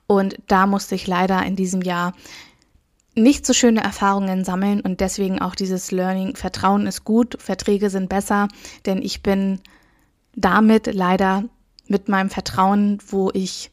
Und 0.07 0.39
da 0.49 0.67
musste 0.67 0.95
ich 0.95 1.07
leider 1.07 1.45
in 1.45 1.55
diesem 1.55 1.83
Jahr 1.83 2.15
nicht 3.15 3.47
so 3.47 3.53
schöne 3.53 3.85
Erfahrungen 3.85 4.45
sammeln 4.45 4.81
und 4.81 5.01
deswegen 5.01 5.41
auch 5.41 5.55
dieses 5.55 5.93
Learning. 5.93 6.35
Vertrauen 6.35 6.87
ist 6.87 7.05
gut, 7.05 7.37
Verträge 7.41 7.91
sind 7.91 8.09
besser, 8.09 8.49
denn 8.87 9.03
ich 9.03 9.23
bin 9.23 9.61
damit 10.37 10.93
leider 10.93 11.45
mit 11.87 12.09
meinem 12.09 12.31
Vertrauen, 12.31 12.99
wo 13.07 13.31
ich 13.33 13.71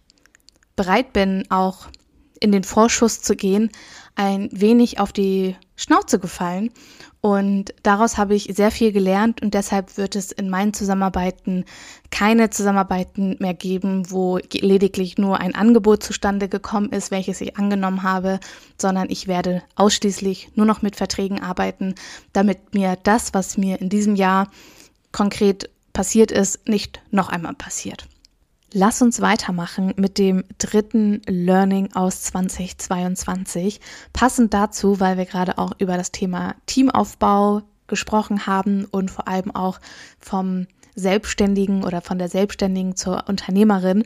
bereit 0.75 1.13
bin, 1.13 1.45
auch 1.49 1.87
in 2.39 2.51
den 2.51 2.63
Vorschuss 2.63 3.21
zu 3.21 3.35
gehen, 3.35 3.69
ein 4.15 4.49
wenig 4.51 4.99
auf 4.99 5.13
die 5.13 5.55
Schnauze 5.75 6.19
gefallen. 6.19 6.71
Und 7.21 7.75
daraus 7.83 8.17
habe 8.17 8.33
ich 8.33 8.49
sehr 8.55 8.71
viel 8.71 8.91
gelernt 8.91 9.43
und 9.43 9.53
deshalb 9.53 9.95
wird 9.97 10.15
es 10.15 10.31
in 10.31 10.49
meinen 10.49 10.73
Zusammenarbeiten 10.73 11.65
keine 12.09 12.49
Zusammenarbeiten 12.49 13.37
mehr 13.39 13.53
geben, 13.53 14.09
wo 14.09 14.39
lediglich 14.51 15.19
nur 15.19 15.39
ein 15.39 15.53
Angebot 15.53 16.01
zustande 16.01 16.49
gekommen 16.49 16.89
ist, 16.89 17.11
welches 17.11 17.39
ich 17.41 17.57
angenommen 17.57 18.01
habe, 18.01 18.39
sondern 18.79 19.07
ich 19.11 19.27
werde 19.27 19.61
ausschließlich 19.75 20.49
nur 20.55 20.65
noch 20.65 20.81
mit 20.81 20.95
Verträgen 20.95 21.39
arbeiten, 21.39 21.93
damit 22.33 22.73
mir 22.73 22.97
das, 23.03 23.35
was 23.35 23.55
mir 23.55 23.79
in 23.79 23.89
diesem 23.89 24.15
Jahr 24.15 24.49
konkret 25.11 25.69
passiert 25.93 26.31
ist, 26.31 26.67
nicht 26.67 27.01
noch 27.11 27.29
einmal 27.29 27.53
passiert. 27.53 28.07
Lass 28.73 29.01
uns 29.01 29.19
weitermachen 29.19 29.93
mit 29.97 30.17
dem 30.17 30.45
dritten 30.57 31.21
Learning 31.27 31.93
aus 31.93 32.21
2022. 32.23 33.81
Passend 34.13 34.53
dazu, 34.53 35.01
weil 35.01 35.17
wir 35.17 35.25
gerade 35.25 35.57
auch 35.57 35.73
über 35.77 35.97
das 35.97 36.13
Thema 36.13 36.55
Teamaufbau 36.67 37.63
gesprochen 37.87 38.47
haben 38.47 38.85
und 38.85 39.11
vor 39.11 39.27
allem 39.27 39.53
auch 39.53 39.79
vom 40.19 40.67
Selbstständigen 40.95 41.83
oder 41.83 42.01
von 42.01 42.17
der 42.17 42.29
Selbstständigen 42.29 42.95
zur 42.95 43.27
Unternehmerin 43.27 44.05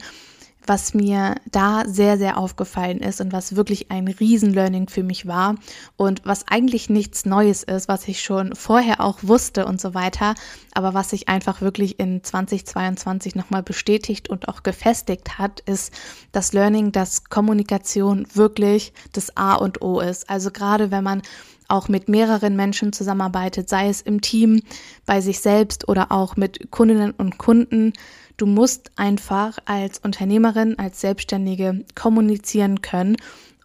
was 0.67 0.93
mir 0.93 1.35
da 1.51 1.83
sehr, 1.87 2.17
sehr 2.17 2.37
aufgefallen 2.37 2.99
ist 2.99 3.21
und 3.21 3.33
was 3.33 3.55
wirklich 3.55 3.91
ein 3.91 4.07
Riesen-Learning 4.07 4.89
für 4.89 5.03
mich 5.03 5.27
war 5.27 5.55
und 5.97 6.21
was 6.25 6.47
eigentlich 6.47 6.89
nichts 6.89 7.25
Neues 7.25 7.63
ist, 7.63 7.87
was 7.87 8.07
ich 8.07 8.21
schon 8.21 8.55
vorher 8.55 9.01
auch 9.01 9.19
wusste 9.21 9.65
und 9.65 9.79
so 9.79 9.93
weiter, 9.93 10.35
aber 10.73 10.93
was 10.93 11.11
sich 11.11 11.29
einfach 11.29 11.61
wirklich 11.61 11.99
in 11.99 12.23
2022 12.23 13.35
nochmal 13.35 13.63
bestätigt 13.63 14.29
und 14.29 14.47
auch 14.47 14.63
gefestigt 14.63 15.37
hat, 15.37 15.59
ist 15.61 15.93
das 16.31 16.53
Learning, 16.53 16.91
dass 16.91 17.25
Kommunikation 17.25 18.27
wirklich 18.33 18.93
das 19.13 19.35
A 19.37 19.55
und 19.55 19.81
O 19.81 19.99
ist. 19.99 20.29
Also 20.29 20.51
gerade 20.51 20.91
wenn 20.91 21.03
man 21.03 21.21
auch 21.67 21.87
mit 21.87 22.09
mehreren 22.09 22.55
Menschen 22.55 22.93
zusammenarbeitet, 22.93 23.69
sei 23.69 23.89
es 23.89 24.01
im 24.01 24.21
Team, 24.21 24.61
bei 25.05 25.21
sich 25.21 25.39
selbst 25.39 25.87
oder 25.87 26.11
auch 26.11 26.35
mit 26.35 26.71
Kundinnen 26.71 27.11
und 27.11 27.37
Kunden, 27.37 27.93
Du 28.37 28.45
musst 28.45 28.91
einfach 28.95 29.57
als 29.65 29.99
Unternehmerin, 29.99 30.77
als 30.77 31.01
Selbstständige 31.01 31.85
kommunizieren 31.95 32.81
können. 32.81 33.15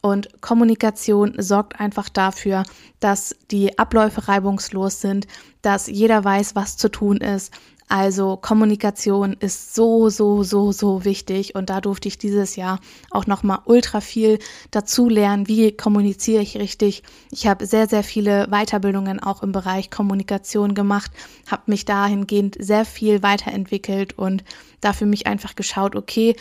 Und 0.02 0.40
Kommunikation 0.40 1.34
sorgt 1.38 1.78
einfach 1.78 2.08
dafür, 2.08 2.62
dass 3.00 3.36
die 3.50 3.78
Abläufe 3.78 4.28
reibungslos 4.28 5.00
sind, 5.00 5.26
dass 5.60 5.88
jeder 5.88 6.24
weiß, 6.24 6.54
was 6.54 6.76
zu 6.76 6.88
tun 6.88 7.18
ist, 7.18 7.52
also 7.90 8.36
Kommunikation 8.36 9.32
ist 9.40 9.74
so, 9.74 10.10
so, 10.10 10.44
so, 10.44 10.70
so 10.70 11.04
wichtig 11.04 11.56
und 11.56 11.70
da 11.70 11.80
durfte 11.80 12.06
ich 12.06 12.18
dieses 12.18 12.54
Jahr 12.54 12.78
auch 13.10 13.26
nochmal 13.26 13.58
ultra 13.64 14.00
viel 14.00 14.38
dazu 14.70 15.08
lernen, 15.08 15.48
wie 15.48 15.72
kommuniziere 15.72 16.40
ich 16.40 16.56
richtig. 16.56 17.02
Ich 17.32 17.48
habe 17.48 17.66
sehr, 17.66 17.88
sehr 17.88 18.04
viele 18.04 18.46
Weiterbildungen 18.48 19.20
auch 19.20 19.42
im 19.42 19.50
Bereich 19.50 19.90
Kommunikation 19.90 20.74
gemacht, 20.74 21.10
habe 21.50 21.62
mich 21.66 21.84
dahingehend 21.84 22.56
sehr 22.60 22.84
viel 22.84 23.24
weiterentwickelt 23.24 24.16
und 24.16 24.44
da 24.80 24.92
für 24.92 25.06
mich 25.06 25.26
einfach 25.26 25.56
geschaut, 25.56 25.96
okay, 25.96 26.36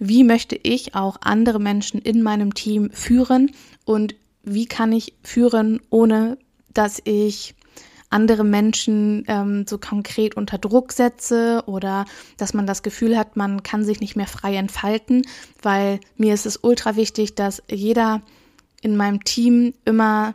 wie 0.00 0.24
möchte 0.24 0.58
ich 0.60 0.96
auch 0.96 1.18
andere 1.20 1.60
Menschen 1.60 2.00
in 2.00 2.22
meinem 2.22 2.54
Team 2.54 2.90
führen 2.90 3.52
und 3.84 4.16
wie 4.42 4.66
kann 4.66 4.92
ich 4.92 5.14
führen, 5.22 5.80
ohne 5.90 6.38
dass 6.74 7.00
ich 7.04 7.54
andere 8.10 8.44
Menschen 8.44 9.24
ähm, 9.28 9.66
so 9.68 9.78
konkret 9.78 10.36
unter 10.36 10.58
Druck 10.58 10.92
setze 10.92 11.62
oder 11.66 12.04
dass 12.36 12.54
man 12.54 12.66
das 12.66 12.82
Gefühl 12.82 13.16
hat, 13.16 13.36
man 13.36 13.62
kann 13.62 13.84
sich 13.84 14.00
nicht 14.00 14.16
mehr 14.16 14.26
frei 14.26 14.56
entfalten, 14.56 15.22
weil 15.62 16.00
mir 16.16 16.34
ist 16.34 16.46
es 16.46 16.58
ultra 16.62 16.96
wichtig, 16.96 17.34
dass 17.34 17.62
jeder 17.70 18.22
in 18.80 18.96
meinem 18.96 19.24
Team 19.24 19.74
immer 19.84 20.34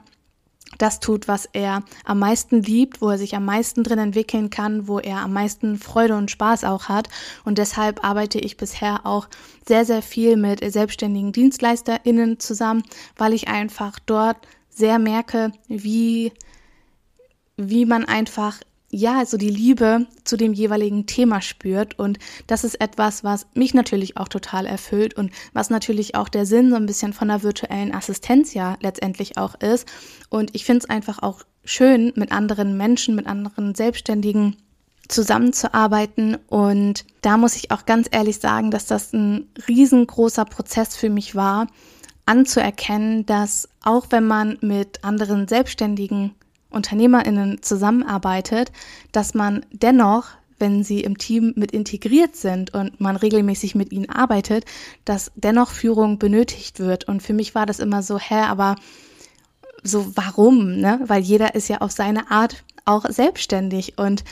das 0.77 0.99
tut, 0.99 1.27
was 1.27 1.47
er 1.53 1.83
am 2.03 2.19
meisten 2.19 2.61
liebt, 2.61 3.01
wo 3.01 3.09
er 3.09 3.17
sich 3.17 3.35
am 3.35 3.45
meisten 3.45 3.83
drin 3.83 3.99
entwickeln 3.99 4.49
kann, 4.49 4.87
wo 4.87 4.99
er 4.99 5.17
am 5.17 5.33
meisten 5.33 5.77
Freude 5.77 6.15
und 6.15 6.31
Spaß 6.31 6.63
auch 6.63 6.89
hat. 6.89 7.09
Und 7.45 7.57
deshalb 7.57 8.03
arbeite 8.03 8.39
ich 8.39 8.57
bisher 8.57 9.05
auch 9.05 9.27
sehr, 9.67 9.85
sehr 9.85 10.01
viel 10.01 10.35
mit 10.35 10.59
selbstständigen 10.71 11.31
DienstleisterInnen 11.31 12.39
zusammen, 12.39 12.83
weil 13.17 13.33
ich 13.33 13.47
einfach 13.47 13.99
dort 13.99 14.37
sehr 14.69 14.99
merke, 14.99 15.51
wie 15.67 16.31
wie 17.57 17.85
man 17.85 18.05
einfach 18.05 18.59
ja, 18.93 19.25
so 19.25 19.37
die 19.37 19.49
Liebe 19.49 20.05
zu 20.23 20.37
dem 20.37 20.53
jeweiligen 20.53 21.07
Thema 21.07 21.41
spürt. 21.41 21.97
Und 21.97 22.19
das 22.45 22.63
ist 22.63 22.79
etwas, 22.79 23.23
was 23.23 23.47
mich 23.55 23.73
natürlich 23.73 24.17
auch 24.17 24.27
total 24.27 24.67
erfüllt 24.67 25.15
und 25.15 25.31
was 25.51 25.71
natürlich 25.71 26.13
auch 26.13 26.29
der 26.29 26.45
Sinn 26.45 26.69
so 26.69 26.75
ein 26.75 26.85
bisschen 26.85 27.11
von 27.11 27.29
der 27.29 27.41
virtuellen 27.41 27.93
Assistenz 27.93 28.53
ja 28.53 28.77
letztendlich 28.81 29.37
auch 29.37 29.55
ist. 29.55 29.87
Und 30.29 30.55
ich 30.55 30.63
finde 30.63 30.83
es 30.83 30.89
einfach 30.89 31.23
auch 31.23 31.41
schön, 31.65 32.13
mit 32.15 32.31
anderen 32.31 32.77
Menschen, 32.77 33.15
mit 33.15 33.25
anderen 33.25 33.73
Selbstständigen 33.73 34.57
zusammenzuarbeiten. 35.07 36.37
Und 36.47 37.05
da 37.21 37.37
muss 37.37 37.55
ich 37.55 37.71
auch 37.71 37.87
ganz 37.87 38.07
ehrlich 38.11 38.37
sagen, 38.37 38.69
dass 38.69 38.85
das 38.85 39.11
ein 39.11 39.49
riesengroßer 39.67 40.45
Prozess 40.45 40.95
für 40.95 41.09
mich 41.09 41.33
war, 41.33 41.65
anzuerkennen, 42.27 43.25
dass 43.25 43.69
auch 43.83 44.05
wenn 44.11 44.27
man 44.27 44.59
mit 44.61 45.03
anderen 45.03 45.47
Selbstständigen 45.47 46.35
UnternehmerInnen 46.73 47.61
zusammenarbeitet, 47.61 48.71
dass 49.11 49.33
man 49.33 49.65
dennoch, 49.71 50.29
wenn 50.59 50.83
sie 50.83 51.01
im 51.01 51.17
Team 51.17 51.53
mit 51.55 51.71
integriert 51.71 52.35
sind 52.35 52.73
und 52.73 52.99
man 53.01 53.15
regelmäßig 53.15 53.75
mit 53.75 53.91
ihnen 53.91 54.09
arbeitet, 54.09 54.65
dass 55.05 55.31
dennoch 55.35 55.71
Führung 55.71 56.19
benötigt 56.19 56.79
wird. 56.79 57.07
Und 57.07 57.21
für 57.21 57.33
mich 57.33 57.55
war 57.55 57.65
das 57.65 57.79
immer 57.79 58.03
so, 58.03 58.17
hä, 58.19 58.41
aber 58.41 58.75
so 59.83 60.15
warum, 60.15 60.77
ne? 60.77 61.01
Weil 61.05 61.21
jeder 61.21 61.55
ist 61.55 61.67
ja 61.67 61.79
auf 61.79 61.91
seine 61.91 62.31
Art 62.31 62.63
auch 62.85 63.05
selbstständig 63.09 63.97
und 63.97 64.23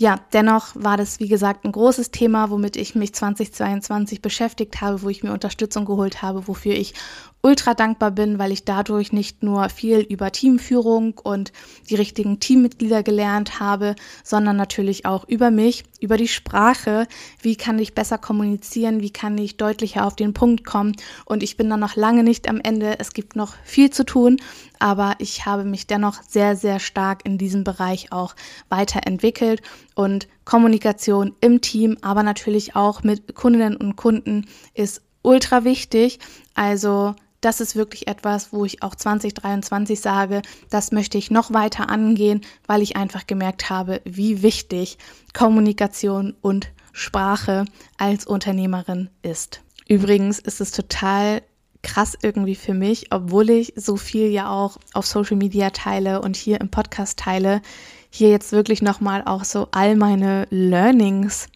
ja, 0.00 0.18
dennoch 0.32 0.68
war 0.74 0.96
das, 0.96 1.20
wie 1.20 1.28
gesagt, 1.28 1.66
ein 1.66 1.72
großes 1.72 2.10
Thema, 2.10 2.48
womit 2.48 2.76
ich 2.76 2.94
mich 2.94 3.12
2022 3.12 4.22
beschäftigt 4.22 4.80
habe, 4.80 5.02
wo 5.02 5.10
ich 5.10 5.22
mir 5.22 5.30
Unterstützung 5.30 5.84
geholt 5.84 6.22
habe, 6.22 6.48
wofür 6.48 6.72
ich 6.72 6.94
ultra 7.42 7.74
dankbar 7.74 8.10
bin, 8.10 8.38
weil 8.38 8.52
ich 8.52 8.64
dadurch 8.64 9.12
nicht 9.12 9.42
nur 9.42 9.68
viel 9.70 10.00
über 10.00 10.30
Teamführung 10.30 11.18
und 11.18 11.52
die 11.88 11.94
richtigen 11.94 12.38
Teammitglieder 12.38 13.02
gelernt 13.02 13.60
habe, 13.60 13.96
sondern 14.22 14.56
natürlich 14.56 15.06
auch 15.06 15.26
über 15.26 15.50
mich, 15.50 15.84
über 16.00 16.16
die 16.16 16.28
Sprache, 16.28 17.06
wie 17.40 17.56
kann 17.56 17.78
ich 17.78 17.94
besser 17.94 18.18
kommunizieren, 18.18 19.00
wie 19.00 19.10
kann 19.10 19.38
ich 19.38 19.56
deutlicher 19.56 20.06
auf 20.06 20.16
den 20.16 20.34
Punkt 20.34 20.64
kommen. 20.64 20.96
Und 21.24 21.42
ich 21.42 21.56
bin 21.56 21.70
dann 21.70 21.80
noch 21.80 21.96
lange 21.96 22.22
nicht 22.22 22.48
am 22.48 22.60
Ende. 22.60 22.98
Es 22.98 23.14
gibt 23.14 23.36
noch 23.36 23.54
viel 23.64 23.90
zu 23.90 24.04
tun, 24.04 24.36
aber 24.78 25.14
ich 25.18 25.46
habe 25.46 25.64
mich 25.64 25.86
dennoch 25.86 26.22
sehr, 26.22 26.56
sehr 26.56 26.78
stark 26.78 27.24
in 27.24 27.38
diesem 27.38 27.64
Bereich 27.64 28.12
auch 28.12 28.34
weiterentwickelt 28.68 29.62
und 29.94 30.28
Kommunikation 30.44 31.34
im 31.40 31.60
Team, 31.60 31.96
aber 32.02 32.22
natürlich 32.22 32.76
auch 32.76 33.02
mit 33.02 33.34
Kundinnen 33.34 33.76
und 33.76 33.96
Kunden 33.96 34.46
ist 34.74 35.02
ultra 35.22 35.64
wichtig. 35.64 36.18
Also 36.54 37.14
das 37.40 37.60
ist 37.60 37.76
wirklich 37.76 38.06
etwas, 38.06 38.52
wo 38.52 38.64
ich 38.64 38.82
auch 38.82 38.94
2023 38.94 40.00
sage, 40.00 40.42
das 40.68 40.92
möchte 40.92 41.18
ich 41.18 41.30
noch 41.30 41.52
weiter 41.52 41.88
angehen, 41.88 42.42
weil 42.66 42.82
ich 42.82 42.96
einfach 42.96 43.26
gemerkt 43.26 43.70
habe, 43.70 44.00
wie 44.04 44.42
wichtig 44.42 44.98
Kommunikation 45.32 46.36
und 46.40 46.70
Sprache 46.92 47.64
als 47.96 48.26
Unternehmerin 48.26 49.08
ist. 49.22 49.62
Übrigens 49.88 50.38
ist 50.38 50.60
es 50.60 50.72
total 50.72 51.42
krass 51.82 52.16
irgendwie 52.20 52.56
für 52.56 52.74
mich, 52.74 53.12
obwohl 53.12 53.48
ich 53.50 53.72
so 53.76 53.96
viel 53.96 54.26
ja 54.26 54.50
auch 54.50 54.76
auf 54.92 55.06
Social 55.06 55.36
Media 55.36 55.70
teile 55.70 56.20
und 56.20 56.36
hier 56.36 56.60
im 56.60 56.70
Podcast 56.70 57.18
teile, 57.18 57.62
hier 58.10 58.28
jetzt 58.28 58.52
wirklich 58.52 58.82
nochmal 58.82 59.22
auch 59.24 59.44
so 59.44 59.68
all 59.70 59.96
meine 59.96 60.46
Learnings 60.50 61.48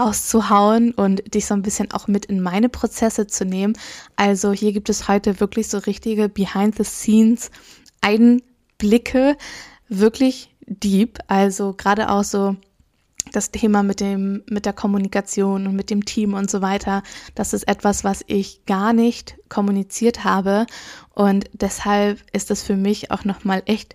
rauszuhauen 0.00 0.92
und 0.92 1.34
dich 1.34 1.46
so 1.46 1.54
ein 1.54 1.62
bisschen 1.62 1.90
auch 1.92 2.08
mit 2.08 2.26
in 2.26 2.40
meine 2.40 2.68
Prozesse 2.68 3.26
zu 3.26 3.44
nehmen. 3.44 3.76
Also 4.16 4.52
hier 4.52 4.72
gibt 4.72 4.88
es 4.88 5.08
heute 5.08 5.40
wirklich 5.40 5.68
so 5.68 5.78
richtige 5.78 6.28
Behind-the-Scenes 6.28 7.50
Einblicke, 8.00 9.36
wirklich 9.88 10.54
deep. 10.66 11.18
Also 11.28 11.74
gerade 11.76 12.10
auch 12.10 12.24
so 12.24 12.56
das 13.32 13.50
Thema 13.50 13.82
mit 13.82 14.00
dem, 14.00 14.42
mit 14.48 14.66
der 14.66 14.72
Kommunikation 14.72 15.66
und 15.66 15.76
mit 15.76 15.90
dem 15.90 16.04
Team 16.04 16.34
und 16.34 16.50
so 16.50 16.62
weiter. 16.62 17.02
Das 17.34 17.52
ist 17.52 17.68
etwas, 17.68 18.02
was 18.02 18.24
ich 18.26 18.64
gar 18.66 18.92
nicht 18.92 19.36
kommuniziert 19.48 20.24
habe. 20.24 20.66
Und 21.14 21.48
deshalb 21.52 22.18
ist 22.32 22.50
es 22.50 22.62
für 22.62 22.76
mich 22.76 23.10
auch 23.10 23.24
nochmal 23.24 23.62
echt 23.66 23.94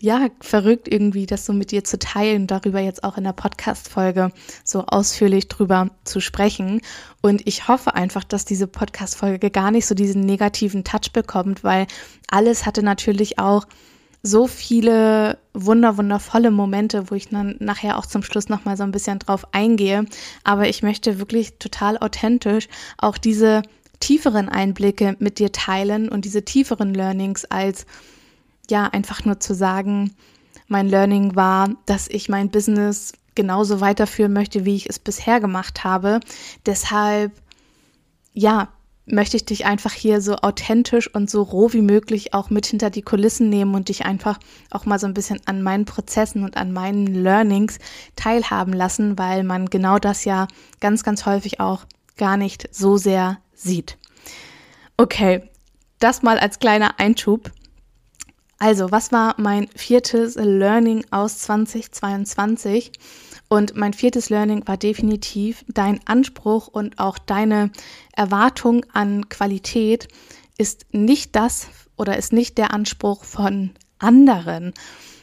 ja, 0.00 0.28
verrückt 0.40 0.88
irgendwie, 0.92 1.24
das 1.24 1.46
so 1.46 1.52
mit 1.54 1.70
dir 1.70 1.82
zu 1.82 1.98
teilen, 1.98 2.46
darüber 2.46 2.80
jetzt 2.80 3.02
auch 3.02 3.16
in 3.16 3.24
der 3.24 3.32
Podcast-Folge 3.32 4.30
so 4.62 4.84
ausführlich 4.86 5.48
drüber 5.48 5.90
zu 6.04 6.20
sprechen. 6.20 6.82
Und 7.22 7.46
ich 7.46 7.66
hoffe 7.68 7.94
einfach, 7.94 8.24
dass 8.24 8.44
diese 8.44 8.66
Podcast-Folge 8.66 9.50
gar 9.50 9.70
nicht 9.70 9.86
so 9.86 9.94
diesen 9.94 10.20
negativen 10.22 10.84
Touch 10.84 11.12
bekommt, 11.12 11.64
weil 11.64 11.86
alles 12.30 12.66
hatte 12.66 12.82
natürlich 12.82 13.38
auch 13.38 13.66
so 14.22 14.46
viele 14.46 15.38
wunder 15.54 15.96
wundervolle 15.96 16.50
Momente, 16.50 17.10
wo 17.10 17.14
ich 17.14 17.28
dann 17.28 17.56
nachher 17.60 17.96
auch 17.96 18.06
zum 18.06 18.22
Schluss 18.22 18.48
noch 18.48 18.64
mal 18.64 18.76
so 18.76 18.82
ein 18.82 18.90
bisschen 18.90 19.20
drauf 19.20 19.46
eingehe, 19.52 20.04
aber 20.42 20.68
ich 20.68 20.82
möchte 20.82 21.18
wirklich 21.18 21.58
total 21.58 21.96
authentisch 21.98 22.68
auch 22.98 23.18
diese 23.18 23.62
tieferen 24.00 24.48
Einblicke 24.48 25.16
mit 25.20 25.38
dir 25.38 25.52
teilen 25.52 26.08
und 26.08 26.24
diese 26.24 26.44
tieferen 26.44 26.92
Learnings 26.92 27.44
als 27.46 27.86
ja 28.70 28.84
einfach 28.84 29.24
nur 29.24 29.40
zu 29.40 29.54
sagen, 29.54 30.14
mein 30.68 30.88
Learning 30.88 31.36
war, 31.36 31.70
dass 31.86 32.08
ich 32.08 32.28
mein 32.28 32.50
Business 32.50 33.12
genauso 33.34 33.80
weiterführen 33.80 34.32
möchte, 34.32 34.64
wie 34.64 34.76
ich 34.76 34.88
es 34.88 34.98
bisher 34.98 35.40
gemacht 35.40 35.84
habe. 35.84 36.20
Deshalb 36.64 37.32
ja, 38.32 38.68
möchte 39.06 39.36
ich 39.36 39.44
dich 39.44 39.64
einfach 39.64 39.92
hier 39.92 40.20
so 40.20 40.36
authentisch 40.36 41.12
und 41.12 41.30
so 41.30 41.42
roh 41.42 41.72
wie 41.72 41.80
möglich 41.80 42.34
auch 42.34 42.50
mit 42.50 42.66
hinter 42.66 42.90
die 42.90 43.02
Kulissen 43.02 43.48
nehmen 43.48 43.74
und 43.74 43.88
dich 43.88 44.04
einfach 44.04 44.38
auch 44.70 44.84
mal 44.84 44.98
so 44.98 45.06
ein 45.06 45.14
bisschen 45.14 45.40
an 45.46 45.62
meinen 45.62 45.84
Prozessen 45.84 46.42
und 46.42 46.56
an 46.56 46.72
meinen 46.72 47.06
Learnings 47.06 47.78
teilhaben 48.16 48.72
lassen, 48.72 49.16
weil 49.16 49.44
man 49.44 49.66
genau 49.70 49.98
das 49.98 50.24
ja 50.24 50.48
ganz, 50.80 51.04
ganz 51.04 51.24
häufig 51.24 51.60
auch 51.60 51.84
gar 52.16 52.36
nicht 52.36 52.68
so 52.74 52.96
sehr 52.96 53.38
sieht. 53.54 53.96
Okay, 54.96 55.48
das 55.98 56.22
mal 56.22 56.38
als 56.38 56.58
kleiner 56.58 56.98
Einschub. 56.98 57.50
Also, 58.58 58.90
was 58.90 59.12
war 59.12 59.34
mein 59.38 59.68
viertes 59.76 60.34
Learning 60.36 61.04
aus 61.10 61.38
2022? 61.40 62.92
Und 63.48 63.76
mein 63.76 63.92
viertes 63.92 64.30
Learning 64.30 64.66
war 64.66 64.76
definitiv, 64.76 65.64
dein 65.68 66.00
Anspruch 66.06 66.66
und 66.68 66.98
auch 66.98 67.18
deine 67.18 67.70
Erwartung 68.12 68.84
an 68.92 69.28
Qualität 69.28 70.08
ist 70.58 70.86
nicht 70.92 71.36
das 71.36 71.68
oder 71.96 72.16
ist 72.16 72.32
nicht 72.32 72.58
der 72.58 72.72
Anspruch 72.72 73.24
von 73.24 73.70
anderen. 73.98 74.72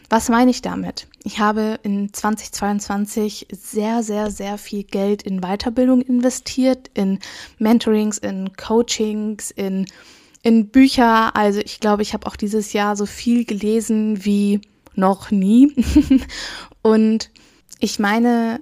Was 0.09 0.29
meine 0.29 0.51
ich 0.51 0.61
damit? 0.61 1.07
Ich 1.23 1.39
habe 1.39 1.79
in 1.83 2.13
2022 2.13 3.47
sehr, 3.51 4.03
sehr, 4.03 4.29
sehr 4.29 4.57
viel 4.57 4.83
Geld 4.83 5.23
in 5.23 5.41
Weiterbildung 5.41 6.01
investiert, 6.01 6.91
in 6.93 7.19
Mentorings, 7.57 8.19
in 8.19 8.53
Coachings, 8.55 9.49
in, 9.51 9.87
in 10.43 10.69
Bücher. 10.69 11.35
Also 11.35 11.59
ich 11.59 11.79
glaube, 11.79 12.03
ich 12.03 12.13
habe 12.13 12.27
auch 12.27 12.35
dieses 12.35 12.73
Jahr 12.73 12.95
so 12.95 13.07
viel 13.07 13.45
gelesen 13.45 14.23
wie 14.23 14.61
noch 14.93 15.31
nie. 15.31 15.73
Und 16.83 17.31
ich 17.79 17.97
meine 17.97 18.61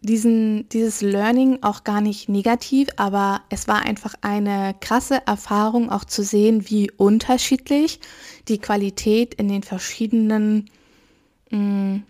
diesen, 0.00 0.68
dieses 0.70 1.00
Learning 1.00 1.58
auch 1.62 1.84
gar 1.84 2.00
nicht 2.00 2.28
negativ, 2.28 2.88
aber 2.96 3.42
es 3.50 3.68
war 3.68 3.82
einfach 3.82 4.14
eine 4.20 4.74
krasse 4.80 5.22
Erfahrung, 5.26 5.90
auch 5.90 6.04
zu 6.04 6.24
sehen, 6.24 6.68
wie 6.68 6.90
unterschiedlich 6.90 8.00
die 8.48 8.58
Qualität 8.58 9.34
in 9.34 9.48
den 9.48 9.62
verschiedenen 9.62 10.70
mh, 11.50 11.58
mm, 11.58 12.02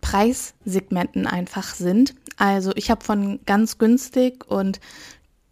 Preissegmenten 0.00 1.26
einfach 1.26 1.74
sind. 1.74 2.14
Also 2.36 2.72
ich 2.76 2.90
habe 2.90 3.04
von 3.04 3.40
ganz 3.46 3.78
günstig 3.78 4.44
und 4.48 4.80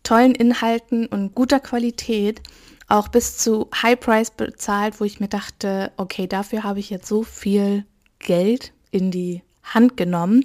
tollen 0.02 0.34
Inhalten 0.34 1.06
und 1.06 1.34
guter 1.34 1.60
Qualität 1.60 2.42
auch 2.88 3.08
bis 3.08 3.38
zu 3.38 3.68
High 3.82 3.98
Price 3.98 4.30
bezahlt, 4.30 5.00
wo 5.00 5.04
ich 5.04 5.20
mir 5.20 5.28
dachte, 5.28 5.92
okay, 5.96 6.26
dafür 6.26 6.62
habe 6.62 6.80
ich 6.80 6.90
jetzt 6.90 7.08
so 7.08 7.22
viel 7.22 7.84
Geld 8.18 8.72
in 8.90 9.10
die 9.10 9.42
Hand 9.62 9.96
genommen 9.96 10.44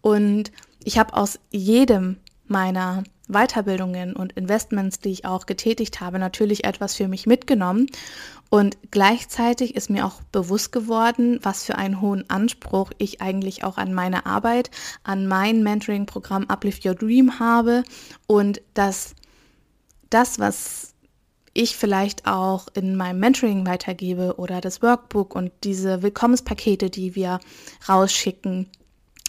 und 0.00 0.52
ich 0.84 0.98
habe 0.98 1.14
aus 1.14 1.38
jedem 1.50 2.16
meiner 2.46 3.04
Weiterbildungen 3.28 4.14
und 4.14 4.32
Investments, 4.32 5.00
die 5.00 5.10
ich 5.10 5.24
auch 5.24 5.46
getätigt 5.46 6.00
habe, 6.00 6.18
natürlich 6.18 6.64
etwas 6.64 6.96
für 6.96 7.08
mich 7.08 7.26
mitgenommen. 7.26 7.86
Und 8.52 8.76
gleichzeitig 8.90 9.76
ist 9.76 9.88
mir 9.88 10.04
auch 10.04 10.20
bewusst 10.30 10.72
geworden, 10.72 11.38
was 11.42 11.64
für 11.64 11.76
einen 11.76 12.02
hohen 12.02 12.28
Anspruch 12.28 12.90
ich 12.98 13.22
eigentlich 13.22 13.64
auch 13.64 13.78
an 13.78 13.94
meine 13.94 14.26
Arbeit, 14.26 14.70
an 15.04 15.26
mein 15.26 15.62
Mentoring-Programm 15.62 16.44
Uplift 16.48 16.84
Your 16.84 16.94
Dream 16.94 17.38
habe. 17.38 17.82
Und 18.26 18.60
dass 18.74 19.14
das, 20.10 20.38
was 20.38 20.92
ich 21.54 21.76
vielleicht 21.76 22.26
auch 22.26 22.68
in 22.74 22.94
meinem 22.94 23.20
Mentoring 23.20 23.64
weitergebe 23.64 24.34
oder 24.36 24.60
das 24.60 24.82
Workbook 24.82 25.34
und 25.34 25.50
diese 25.64 26.02
Willkommenspakete, 26.02 26.90
die 26.90 27.14
wir 27.14 27.40
rausschicken, 27.88 28.68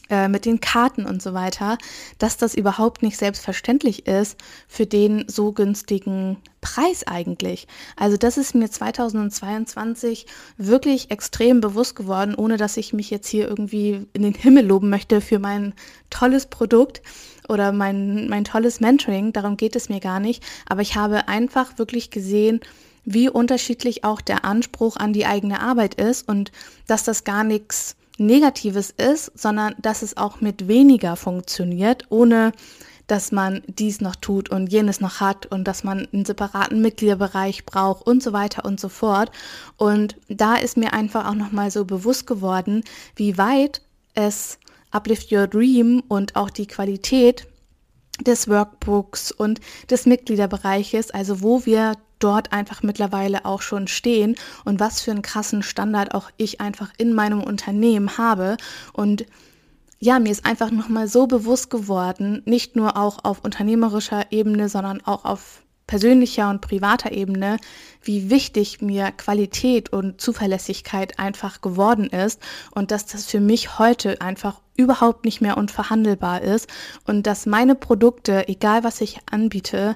äh, 0.10 0.28
mit 0.28 0.46
den 0.46 0.60
Karten 0.60 1.06
und 1.06 1.22
so 1.22 1.34
weiter, 1.34 1.78
dass 2.18 2.38
das 2.38 2.56
überhaupt 2.56 3.04
nicht 3.04 3.18
selbstverständlich 3.18 4.06
ist 4.06 4.38
für 4.68 4.86
den 4.86 5.26
so 5.28 5.54
günstigen 5.54 6.38
Preis 6.60 7.08
eigentlich. 7.08 7.68
Also 7.96 8.18
das 8.18 8.38
ist 8.38 8.54
mir 8.54 8.70
2022 8.70 10.26
wirklich 10.58 11.10
extrem 11.10 11.62
bewusst 11.62 11.96
geworden, 11.96 12.36
ohne 12.36 12.58
dass 12.58 12.78
ich 12.78 12.92
mich 12.92 13.10
jetzt 13.12 13.28
hier 13.28 13.48
irgendwie 13.48 14.06
in 14.14 14.24
den 14.24 14.34
Himmel 14.34 14.66
loben 14.66 14.90
möchte 14.90 15.22
für 15.22 15.40
mein 15.40 15.74
tolles 16.10 16.48
Produkt 16.48 17.02
oder 17.48 17.72
mein, 17.72 18.28
mein 18.28 18.44
tolles 18.44 18.80
Mentoring. 18.80 19.32
Darum 19.32 19.58
geht 19.58 19.76
es 19.76 19.90
mir 19.90 20.00
gar 20.00 20.20
nicht. 20.20 20.44
Aber 20.68 20.82
ich 20.82 20.96
habe 20.96 21.28
einfach 21.28 21.78
wirklich 21.78 22.12
gesehen, 22.12 22.60
wie 23.06 23.30
unterschiedlich 23.30 24.04
auch 24.04 24.22
der 24.22 24.46
Anspruch 24.46 24.96
an 24.98 25.14
die 25.14 25.26
eigene 25.26 25.60
Arbeit 25.60 25.96
ist 25.96 26.28
und 26.28 26.52
dass 26.88 27.04
das 27.04 27.24
gar 27.24 27.44
nichts 27.44 27.96
Negatives 28.18 28.92
ist, 28.92 29.32
sondern 29.36 29.76
dass 29.82 30.02
es 30.02 30.18
auch 30.18 30.42
mit 30.42 30.68
weniger 30.68 31.16
funktioniert, 31.16 32.06
ohne 32.10 32.52
dass 33.08 33.32
man 33.32 33.62
dies 33.68 34.02
noch 34.02 34.16
tut 34.16 34.50
und 34.50 34.72
jenes 34.72 35.02
noch 35.02 35.20
hat 35.20 35.46
und 35.48 35.66
dass 35.66 35.84
man 35.84 36.08
einen 36.14 36.26
separaten 36.26 36.82
Mitgliederbereich 36.82 37.66
braucht 37.66 38.08
und 38.08 38.24
so 38.24 38.34
weiter 38.34 38.66
und 38.66 38.80
so 38.80 38.90
fort. 38.90 39.32
Und 39.78 40.16
da 40.30 40.56
ist 40.56 40.78
mir 40.78 40.94
einfach 40.94 41.28
auch 41.28 41.36
nochmal 41.36 41.70
so 41.70 41.86
bewusst 41.86 42.28
geworden, 42.28 42.84
wie 43.16 43.38
weit 43.38 43.82
es 44.14 44.58
Uplift 44.92 45.32
Your 45.32 45.48
Dream 45.48 46.04
und 46.08 46.36
auch 46.36 46.50
die 46.50 46.68
Qualität 46.68 47.48
des 48.22 48.48
Workbooks 48.48 49.32
und 49.32 49.60
des 49.90 50.06
Mitgliederbereiches, 50.06 51.12
also 51.12 51.42
wo 51.42 51.66
wir 51.66 51.94
dort 52.24 52.54
einfach 52.54 52.84
mittlerweile 52.84 53.46
auch 53.46 53.62
schon 53.62 53.88
stehen 53.88 54.36
und 54.66 54.80
was 54.80 55.02
für 55.02 55.12
einen 55.12 55.22
krassen 55.22 55.64
Standard 55.64 56.14
auch 56.14 56.30
ich 56.38 56.62
einfach 56.62 56.92
in 56.98 57.14
meinem 57.14 57.44
Unternehmen 57.44 58.18
habe. 58.18 58.58
Und 58.94 59.26
ja, 60.00 60.20
mir 60.20 60.32
ist 60.32 60.46
einfach 60.46 60.72
nochmal 60.72 61.08
so 61.08 61.28
bewusst 61.28 61.70
geworden, 61.70 62.42
nicht 62.46 62.76
nur 62.76 62.98
auch 62.98 63.20
auf 63.24 63.44
unternehmerischer 63.44 64.32
Ebene, 64.32 64.70
sondern 64.70 65.02
auch 65.06 65.26
auf 65.26 65.64
persönlicher 65.88 66.50
und 66.50 66.62
privater 66.62 67.12
Ebene, 67.12 67.58
wie 68.02 68.30
wichtig 68.30 68.82
mir 68.82 69.12
Qualität 69.12 69.92
und 69.92 70.20
Zuverlässigkeit 70.20 71.20
einfach 71.20 71.62
geworden 71.62 72.08
ist 72.08 72.42
und 72.72 72.92
dass 72.92 73.06
das 73.06 73.26
für 73.26 73.40
mich 73.40 73.80
heute 73.80 74.22
einfach 74.22 74.62
überhaupt 74.76 75.26
nicht 75.26 75.42
mehr 75.42 75.58
unverhandelbar 75.58 76.42
ist 76.42 76.68
und 77.06 77.28
dass 77.28 77.46
meine 77.46 77.76
Produkte, 77.76 78.48
egal 78.48 78.84
was 78.84 79.02
ich 79.02 79.20
anbiete, 79.30 79.94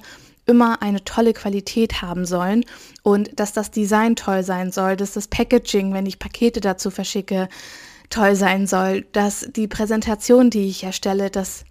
immer 0.48 0.82
eine 0.82 1.04
tolle 1.04 1.34
Qualität 1.34 2.02
haben 2.02 2.26
sollen 2.26 2.66
und 3.04 3.40
dass 3.40 3.54
das 3.54 3.70
Design 3.72 4.16
toll 4.16 4.44
sein 4.44 4.72
soll, 4.72 4.96
dass 4.96 5.14
das 5.14 5.28
Packaging, 5.28 5.94
wenn 5.94 6.06
ich 6.06 6.20
Pakete 6.20 6.62
dazu 6.62 6.90
verschicke, 6.90 7.50
toll 8.10 8.36
sein 8.36 8.68
soll, 8.68 9.02
dass 9.12 9.48
die 9.56 9.68
Präsentation, 9.68 10.50
die 10.50 10.68
ich 10.68 10.84
erstelle, 10.84 11.30
dass 11.30 11.66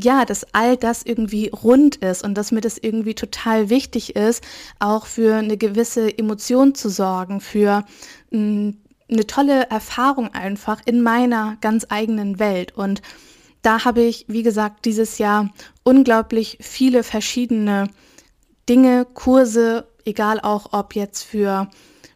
ja, 0.00 0.24
dass 0.24 0.46
all 0.54 0.76
das 0.76 1.02
irgendwie 1.02 1.48
rund 1.48 1.96
ist 1.96 2.22
und 2.22 2.34
dass 2.34 2.52
mir 2.52 2.60
das 2.60 2.78
irgendwie 2.78 3.14
total 3.14 3.68
wichtig 3.68 4.14
ist, 4.14 4.44
auch 4.78 5.06
für 5.06 5.34
eine 5.34 5.56
gewisse 5.56 6.16
Emotion 6.16 6.76
zu 6.76 6.88
sorgen, 6.88 7.40
für 7.40 7.84
mh, 8.30 8.74
eine 9.10 9.26
tolle 9.26 9.68
Erfahrung 9.70 10.32
einfach 10.34 10.80
in 10.84 11.02
meiner 11.02 11.56
ganz 11.60 11.86
eigenen 11.88 12.38
Welt. 12.38 12.76
Und 12.76 13.02
da 13.62 13.84
habe 13.84 14.02
ich, 14.02 14.26
wie 14.28 14.42
gesagt, 14.42 14.84
dieses 14.84 15.18
Jahr 15.18 15.50
unglaublich 15.82 16.58
viele 16.60 17.02
verschiedene 17.02 17.88
Dinge, 18.68 19.06
Kurse, 19.14 19.88
egal 20.04 20.40
auch 20.40 20.72
ob 20.72 20.94
jetzt 20.94 21.22
für 21.22 21.68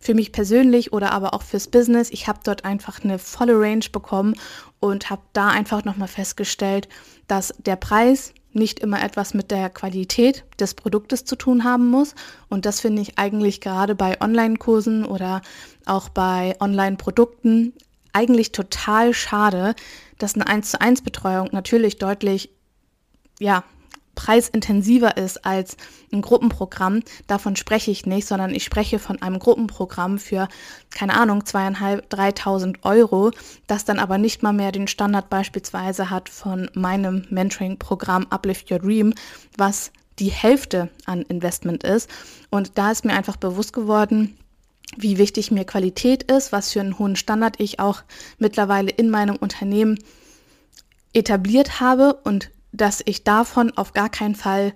für 0.03 0.15
mich 0.15 0.33
persönlich 0.33 0.93
oder 0.93 1.13
aber 1.13 1.33
auch 1.33 1.43
fürs 1.43 1.69
Business. 1.69 2.11
Ich 2.11 2.27
habe 2.27 2.41
dort 2.43 2.65
einfach 2.65 3.03
eine 3.05 3.21
volle 3.21 3.59
Range 3.59 3.85
bekommen 3.93 4.35
und 4.81 5.11
habe 5.11 5.23
da 5.33 5.49
einfach 5.49 5.85
nochmal 5.85 6.09
festgestellt, 6.09 6.89
dass 7.29 7.55
der 7.59 7.77
Preis 7.77 8.35
nicht 8.53 8.81
immer 8.81 9.03
etwas 9.03 9.33
mit 9.33 9.53
der 9.53 9.71
Qualität 9.71 10.45
des 10.59 10.75
Produktes 10.75 11.25
zu 11.25 11.37
tun 11.37 11.63
haben 11.63 11.89
muss. 11.89 12.17
Und 12.49 12.67
das 12.67 12.81
finde 12.81 13.01
ich 13.01 13.17
eigentlich 13.17 13.61
gerade 13.61 13.95
bei 13.95 14.21
Online-Kursen 14.21 15.05
oder 15.05 15.41
auch 15.87 16.09
bei 16.09 16.57
Online-Produkten 16.61 17.73
eigentlich 18.13 18.51
total 18.51 19.15
schade, 19.15 19.75
dass 20.19 20.35
eine 20.35 20.49
1 20.49 20.73
zu 20.73 20.81
1 20.81 21.03
Betreuung 21.03 21.49
natürlich 21.53 21.99
deutlich 21.99 22.51
ja, 23.39 23.65
preisintensiver 24.15 25.17
ist 25.17 25.45
als 25.45 25.77
ein 26.13 26.23
Gruppenprogramm. 26.23 27.03
Davon 27.27 27.57
spreche 27.57 27.91
ich 27.91 28.07
nicht, 28.07 28.27
sondern 28.27 28.55
ich 28.55 28.65
spreche 28.65 28.99
von 28.99 29.21
einem 29.23 29.39
Gruppenprogramm 29.39 30.19
für, 30.19 30.49
keine 30.91 31.15
Ahnung, 31.15 31.47
zweieinhalb, 31.47 32.09
dreitausend 32.11 32.85
Euro, 32.85 33.31
das 33.67 33.85
dann 33.85 33.99
aber 33.99 34.19
nicht 34.19 34.43
mal 34.43 34.53
mehr 34.53 34.73
den 34.73 34.89
Standard 34.89 35.31
beispielsweise 35.31 36.11
hat 36.11 36.29
von 36.29 36.71
meinem 36.75 37.27
Mentoring-Programm 37.31 38.27
Uplift 38.31 38.71
Your 38.71 38.79
Dream, 38.81 39.15
was 39.57 39.91
die 40.19 40.31
Hälfte 40.31 40.91
an 41.07 41.23
Investment 41.23 41.85
ist. 41.85 42.09
Und 42.51 42.73
da 42.77 42.91
ist 42.91 43.05
mir 43.05 43.15
einfach 43.15 43.37
bewusst 43.37 43.73
geworden, 43.73 44.37
wie 44.97 45.19
wichtig 45.19 45.51
mir 45.51 45.65
Qualität 45.65 46.25
ist, 46.25 46.53
was 46.53 46.73
für 46.73 46.81
einen 46.81 46.99
hohen 46.99 47.17
Standard 47.17 47.59
ich 47.59 47.81
auch 47.81 48.03
mittlerweile 48.39 48.91
in 48.91 49.09
meinem 49.09 49.37
Unternehmen 49.37 49.99
etabliert 51.15 51.81
habe 51.81 52.15
und 52.25 52.51
dass 52.73 53.03
ich 53.05 53.25
davon 53.25 53.77
auf 53.77 53.93
gar 53.93 54.09
keinen 54.09 54.35
Fall 54.35 54.75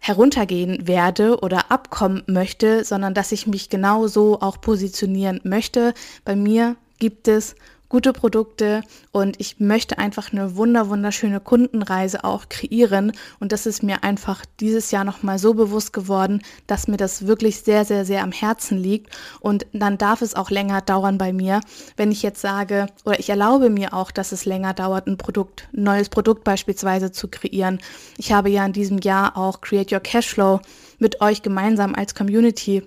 heruntergehen 0.00 0.86
werde 0.88 1.40
oder 1.40 1.70
abkommen 1.70 2.22
möchte, 2.26 2.84
sondern 2.84 3.12
dass 3.12 3.32
ich 3.32 3.46
mich 3.46 3.68
genau 3.68 4.06
so 4.06 4.40
auch 4.40 4.60
positionieren 4.60 5.40
möchte. 5.44 5.92
Bei 6.24 6.34
mir 6.34 6.76
gibt 6.98 7.28
es 7.28 7.54
gute 7.90 8.12
Produkte 8.14 8.82
und 9.12 9.38
ich 9.40 9.58
möchte 9.58 9.98
einfach 9.98 10.32
eine 10.32 10.56
wunder 10.56 10.88
wunderschöne 10.88 11.40
Kundenreise 11.40 12.24
auch 12.24 12.48
kreieren. 12.48 13.12
Und 13.40 13.52
das 13.52 13.66
ist 13.66 13.82
mir 13.82 14.04
einfach 14.04 14.46
dieses 14.60 14.92
Jahr 14.92 15.04
noch 15.04 15.22
mal 15.22 15.38
so 15.38 15.52
bewusst 15.52 15.92
geworden, 15.92 16.40
dass 16.68 16.88
mir 16.88 16.96
das 16.96 17.26
wirklich 17.26 17.60
sehr 17.60 17.84
sehr 17.84 18.06
sehr 18.06 18.22
am 18.22 18.32
Herzen 18.32 18.78
liegt. 18.78 19.14
Und 19.40 19.66
dann 19.72 19.98
darf 19.98 20.22
es 20.22 20.36
auch 20.36 20.50
länger 20.50 20.80
dauern 20.80 21.18
bei 21.18 21.32
mir, 21.32 21.60
wenn 21.96 22.12
ich 22.12 22.22
jetzt 22.22 22.40
sage 22.40 22.86
oder 23.04 23.18
ich 23.18 23.28
erlaube 23.28 23.68
mir 23.68 23.92
auch, 23.92 24.12
dass 24.12 24.32
es 24.32 24.46
länger 24.46 24.72
dauert, 24.72 25.08
ein 25.08 25.18
Produkt, 25.18 25.68
ein 25.74 25.82
neues 25.82 26.08
Produkt 26.08 26.44
beispielsweise 26.44 27.10
zu 27.10 27.28
kreieren. 27.28 27.80
Ich 28.16 28.32
habe 28.32 28.50
ja 28.50 28.64
in 28.64 28.72
diesem 28.72 28.98
Jahr 28.98 29.36
auch 29.36 29.60
Create 29.60 29.92
Your 29.92 30.00
Cashflow 30.00 30.60
mit 31.00 31.20
euch 31.20 31.42
gemeinsam 31.42 31.96
als 31.96 32.14
Community 32.14 32.84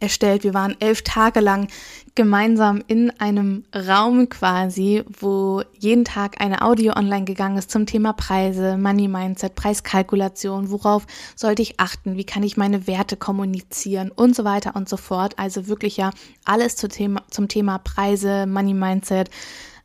erstellt. 0.00 0.44
Wir 0.44 0.54
waren 0.54 0.76
elf 0.80 1.02
Tage 1.02 1.40
lang 1.40 1.68
gemeinsam 2.14 2.82
in 2.86 3.10
einem 3.18 3.64
Raum 3.74 4.28
quasi, 4.28 5.02
wo 5.18 5.62
jeden 5.78 6.04
Tag 6.04 6.40
eine 6.40 6.62
Audio 6.62 6.92
online 6.94 7.24
gegangen 7.24 7.58
ist 7.58 7.70
zum 7.70 7.86
Thema 7.86 8.12
Preise, 8.12 8.76
Money 8.76 9.08
Mindset, 9.08 9.54
Preiskalkulation, 9.54 10.70
worauf 10.70 11.06
sollte 11.34 11.62
ich 11.62 11.80
achten, 11.80 12.16
wie 12.16 12.24
kann 12.24 12.42
ich 12.42 12.56
meine 12.56 12.86
Werte 12.86 13.16
kommunizieren 13.16 14.10
und 14.10 14.36
so 14.36 14.44
weiter 14.44 14.76
und 14.76 14.88
so 14.88 14.96
fort. 14.96 15.38
Also 15.38 15.66
wirklich 15.66 15.96
ja 15.96 16.10
alles 16.44 16.76
zum 16.76 16.90
Thema, 16.90 17.22
zum 17.30 17.48
Thema 17.48 17.78
Preise, 17.78 18.46
Money 18.46 18.74
Mindset, 18.74 19.30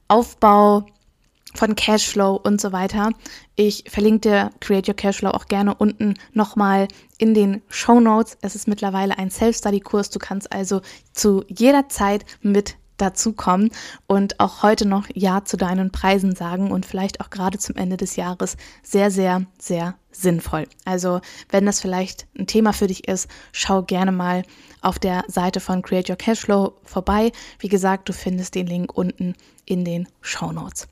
Aufbau, 0.07 0.85
von 1.59 1.75
Cashflow 1.75 2.39
und 2.41 2.61
so 2.61 2.71
weiter. 2.71 3.11
Ich 3.57 3.83
verlinke 3.89 4.29
dir 4.29 4.49
Create 4.61 4.87
Your 4.87 4.95
Cashflow 4.95 5.31
auch 5.31 5.47
gerne 5.47 5.75
unten 5.75 6.13
nochmal 6.31 6.87
in 7.17 7.33
den 7.33 7.61
Show 7.67 7.99
Notes. 7.99 8.37
Es 8.41 8.55
ist 8.55 8.69
mittlerweile 8.69 9.17
ein 9.17 9.29
Self-Study-Kurs. 9.29 10.09
Du 10.09 10.19
kannst 10.19 10.53
also 10.53 10.79
zu 11.11 11.43
jeder 11.49 11.89
Zeit 11.89 12.25
mit 12.41 12.77
dazukommen 12.95 13.71
und 14.07 14.39
auch 14.39 14.63
heute 14.63 14.87
noch 14.87 15.07
Ja 15.13 15.43
zu 15.43 15.57
deinen 15.57 15.91
Preisen 15.91 16.33
sagen 16.33 16.71
und 16.71 16.85
vielleicht 16.85 17.19
auch 17.19 17.29
gerade 17.29 17.57
zum 17.57 17.75
Ende 17.75 17.97
des 17.97 18.15
Jahres 18.15 18.55
sehr, 18.81 19.11
sehr, 19.11 19.45
sehr 19.57 19.95
sinnvoll. 20.11 20.67
Also 20.85 21.21
wenn 21.49 21.65
das 21.65 21.81
vielleicht 21.81 22.27
ein 22.37 22.47
Thema 22.47 22.73
für 22.73 22.87
dich 22.87 23.07
ist, 23.07 23.29
schau 23.51 23.83
gerne 23.83 24.11
mal 24.11 24.43
auf 24.81 24.99
der 24.99 25.23
Seite 25.27 25.59
von 25.59 25.81
Create 25.81 26.09
Your 26.09 26.15
Cashflow 26.15 26.73
vorbei. 26.83 27.31
Wie 27.59 27.67
gesagt, 27.67 28.09
du 28.09 28.13
findest 28.13 28.55
den 28.55 28.67
Link 28.67 28.97
unten 28.97 29.35
in 29.65 29.85
den 29.85 30.07
Show 30.21 30.51
Notes. 30.51 30.87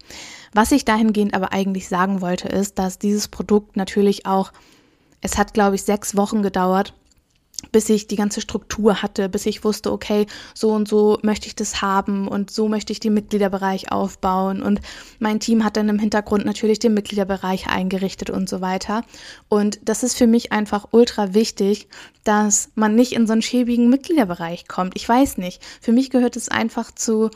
Was 0.53 0.71
ich 0.71 0.85
dahingehend 0.85 1.33
aber 1.33 1.53
eigentlich 1.53 1.87
sagen 1.87 2.21
wollte, 2.21 2.47
ist, 2.47 2.79
dass 2.79 2.99
dieses 2.99 3.27
Produkt 3.27 3.75
natürlich 3.75 4.25
auch, 4.25 4.51
es 5.21 5.37
hat, 5.37 5.53
glaube 5.53 5.75
ich, 5.75 5.83
sechs 5.83 6.15
Wochen 6.15 6.41
gedauert, 6.41 6.93
bis 7.71 7.89
ich 7.89 8.07
die 8.07 8.15
ganze 8.15 8.39
Struktur 8.39 9.01
hatte, 9.01 9.29
bis 9.29 9.45
ich 9.45 9.63
wusste, 9.63 9.91
okay, 9.91 10.27
so 10.53 10.71
und 10.71 10.87
so 10.87 11.17
möchte 11.23 11.47
ich 11.47 11.55
das 11.55 11.81
haben 11.81 12.27
und 12.27 12.51
so 12.51 12.67
möchte 12.67 12.93
ich 12.93 12.99
den 12.99 13.13
Mitgliederbereich 13.13 13.91
aufbauen. 13.91 14.61
Und 14.61 14.79
mein 15.19 15.39
Team 15.39 15.63
hat 15.63 15.75
dann 15.75 15.89
im 15.89 15.99
Hintergrund 15.99 16.45
natürlich 16.45 16.79
den 16.79 16.93
Mitgliederbereich 16.93 17.67
eingerichtet 17.67 18.29
und 18.29 18.47
so 18.47 18.61
weiter. 18.61 19.03
Und 19.49 19.79
das 19.83 20.03
ist 20.03 20.15
für 20.17 20.27
mich 20.27 20.51
einfach 20.51 20.89
ultra 20.91 21.33
wichtig, 21.33 21.87
dass 22.23 22.69
man 22.75 22.95
nicht 22.95 23.13
in 23.13 23.25
so 23.25 23.33
einen 23.33 23.41
schäbigen 23.41 23.89
Mitgliederbereich 23.89 24.67
kommt. 24.67 24.95
Ich 24.95 25.07
weiß 25.07 25.37
nicht. 25.37 25.63
Für 25.81 25.91
mich 25.91 26.09
gehört 26.09 26.35
es 26.35 26.49
einfach 26.49 26.91
zu 26.91 27.31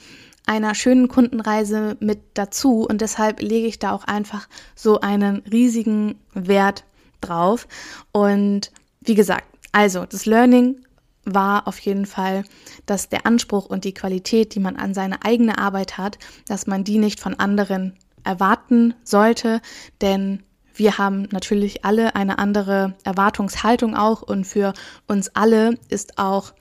einer 0.46 0.76
schönen 0.76 1.08
Kundenreise 1.08 1.98
mit 2.00 2.20
dazu 2.34 2.86
und 2.88 3.02
deshalb 3.02 3.42
lege 3.42 3.68
ich 3.68 3.80
da 3.80 3.92
auch 3.92 4.06
einfach 4.06 4.48
so 4.76 5.00
einen 5.00 5.44
riesigen 5.52 6.16
Wert 6.34 6.84
drauf. 7.22 7.68
Und 8.12 8.72
wie 9.02 9.16
gesagt, 9.16 9.46
also 9.72 10.06
das 10.06 10.26
Learning 10.26 10.86
war 11.26 11.68
auf 11.68 11.80
jeden 11.80 12.06
Fall, 12.06 12.44
dass 12.86 13.10
der 13.10 13.26
Anspruch 13.26 13.66
und 13.66 13.84
die 13.86 13.94
Qualität, 13.94 14.56
die 14.56 14.60
man 14.60 14.76
an 14.76 14.94
seine 14.94 15.24
eigene 15.24 15.58
Arbeit 15.58 15.98
hat, 15.98 16.18
dass 16.48 16.68
man 16.68 16.84
die 16.84 16.98
nicht 16.98 17.20
von 17.20 17.36
anderen 17.36 17.94
erwarten 18.24 18.94
sollte, 19.04 19.62
denn 20.02 20.44
wir 20.74 20.98
haben 20.98 21.28
natürlich 21.32 21.86
alle 21.86 22.16
eine 22.16 22.40
andere 22.40 22.96
Erwartungshaltung 23.04 23.96
auch 23.96 24.22
und 24.22 24.46
für 24.46 24.74
uns 25.08 25.30
alle 25.36 25.76
ist 25.90 26.18
auch 26.18 26.54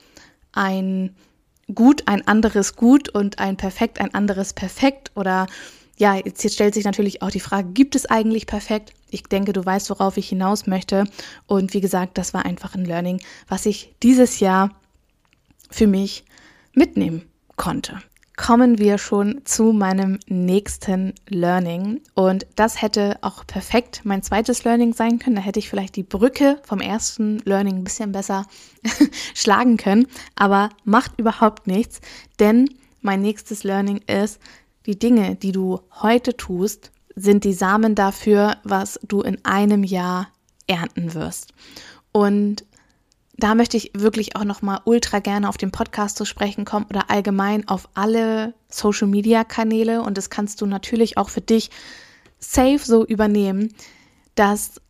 ein 0.52 1.14
Gut 1.72 2.08
ein 2.08 2.26
anderes 2.26 2.74
Gut 2.74 3.08
und 3.08 3.38
ein 3.38 3.56
Perfekt 3.56 4.00
ein 4.00 4.12
anderes 4.12 4.52
Perfekt 4.52 5.12
oder 5.14 5.46
ja, 6.00 6.16
jetzt, 6.16 6.42
jetzt 6.42 6.54
stellt 6.54 6.72
sich 6.72 6.84
natürlich 6.84 7.20
auch 7.20 7.30
die 7.30 7.40
Frage, 7.40 7.68
gibt 7.72 7.94
es 7.94 8.06
eigentlich 8.06 8.46
perfekt? 8.46 8.94
Ich 9.10 9.24
denke, 9.24 9.52
du 9.52 9.62
weißt, 9.62 9.90
worauf 9.90 10.16
ich 10.16 10.30
hinaus 10.30 10.66
möchte. 10.66 11.04
Und 11.46 11.74
wie 11.74 11.82
gesagt, 11.82 12.16
das 12.16 12.32
war 12.32 12.46
einfach 12.46 12.74
ein 12.74 12.86
Learning, 12.86 13.20
was 13.48 13.66
ich 13.66 13.94
dieses 14.02 14.40
Jahr 14.40 14.70
für 15.70 15.86
mich 15.86 16.24
mitnehmen 16.72 17.28
konnte. 17.56 18.00
Kommen 18.34 18.78
wir 18.78 18.96
schon 18.96 19.42
zu 19.44 19.72
meinem 19.74 20.18
nächsten 20.26 21.12
Learning. 21.28 22.00
Und 22.14 22.46
das 22.56 22.80
hätte 22.80 23.18
auch 23.20 23.46
perfekt 23.46 24.00
mein 24.04 24.22
zweites 24.22 24.64
Learning 24.64 24.94
sein 24.94 25.18
können. 25.18 25.36
Da 25.36 25.42
hätte 25.42 25.58
ich 25.58 25.68
vielleicht 25.68 25.96
die 25.96 26.02
Brücke 26.02 26.62
vom 26.64 26.80
ersten 26.80 27.40
Learning 27.40 27.76
ein 27.76 27.84
bisschen 27.84 28.12
besser 28.12 28.46
schlagen 29.34 29.76
können. 29.76 30.06
Aber 30.34 30.70
macht 30.84 31.18
überhaupt 31.18 31.66
nichts, 31.66 32.00
denn 32.38 32.70
mein 33.02 33.20
nächstes 33.20 33.64
Learning 33.64 33.98
ist, 34.06 34.40
die 34.86 34.98
Dinge, 34.98 35.36
die 35.36 35.52
du 35.52 35.80
heute 36.00 36.36
tust, 36.36 36.90
sind 37.14 37.44
die 37.44 37.52
Samen 37.52 37.94
dafür, 37.94 38.56
was 38.64 38.98
du 39.02 39.20
in 39.20 39.44
einem 39.44 39.84
Jahr 39.84 40.28
ernten 40.66 41.14
wirst. 41.14 41.52
Und 42.12 42.64
da 43.36 43.54
möchte 43.54 43.76
ich 43.76 43.92
wirklich 43.94 44.36
auch 44.36 44.44
noch 44.44 44.62
mal 44.62 44.80
ultra 44.84 45.18
gerne 45.18 45.48
auf 45.48 45.56
den 45.56 45.70
Podcast 45.70 46.16
zu 46.16 46.24
sprechen 46.24 46.64
kommen 46.64 46.86
oder 46.90 47.10
allgemein 47.10 47.66
auf 47.68 47.88
alle 47.94 48.54
Social 48.68 49.08
Media 49.08 49.44
Kanäle 49.44 50.02
und 50.02 50.18
das 50.18 50.30
kannst 50.30 50.60
du 50.60 50.66
natürlich 50.66 51.16
auch 51.16 51.30
für 51.30 51.40
dich 51.40 51.70
safe 52.38 52.80
so 52.82 53.04
übernehmen, 53.04 53.74
dass 54.34 54.80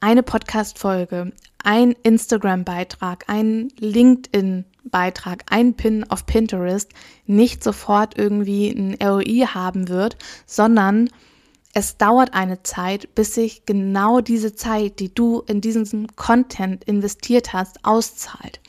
eine 0.00 0.22
Podcast 0.22 0.78
Folge, 0.78 1.32
ein 1.62 1.92
Instagram 2.02 2.64
Beitrag, 2.64 3.24
ein 3.28 3.68
LinkedIn 3.78 4.64
Beitrag, 4.84 5.44
ein 5.50 5.74
Pin 5.74 6.08
auf 6.10 6.26
Pinterest 6.26 6.90
nicht 7.26 7.64
sofort 7.64 8.16
irgendwie 8.18 8.70
ein 8.70 8.96
ROI 9.02 9.46
haben 9.46 9.88
wird, 9.88 10.16
sondern 10.46 11.08
es 11.72 11.96
dauert 11.96 12.34
eine 12.34 12.62
Zeit, 12.62 13.14
bis 13.16 13.34
sich 13.34 13.66
genau 13.66 14.20
diese 14.20 14.54
Zeit, 14.54 15.00
die 15.00 15.12
du 15.12 15.42
in 15.46 15.60
diesen 15.60 16.06
Content 16.14 16.84
investiert 16.84 17.52
hast, 17.52 17.84
auszahlt. 17.84 18.60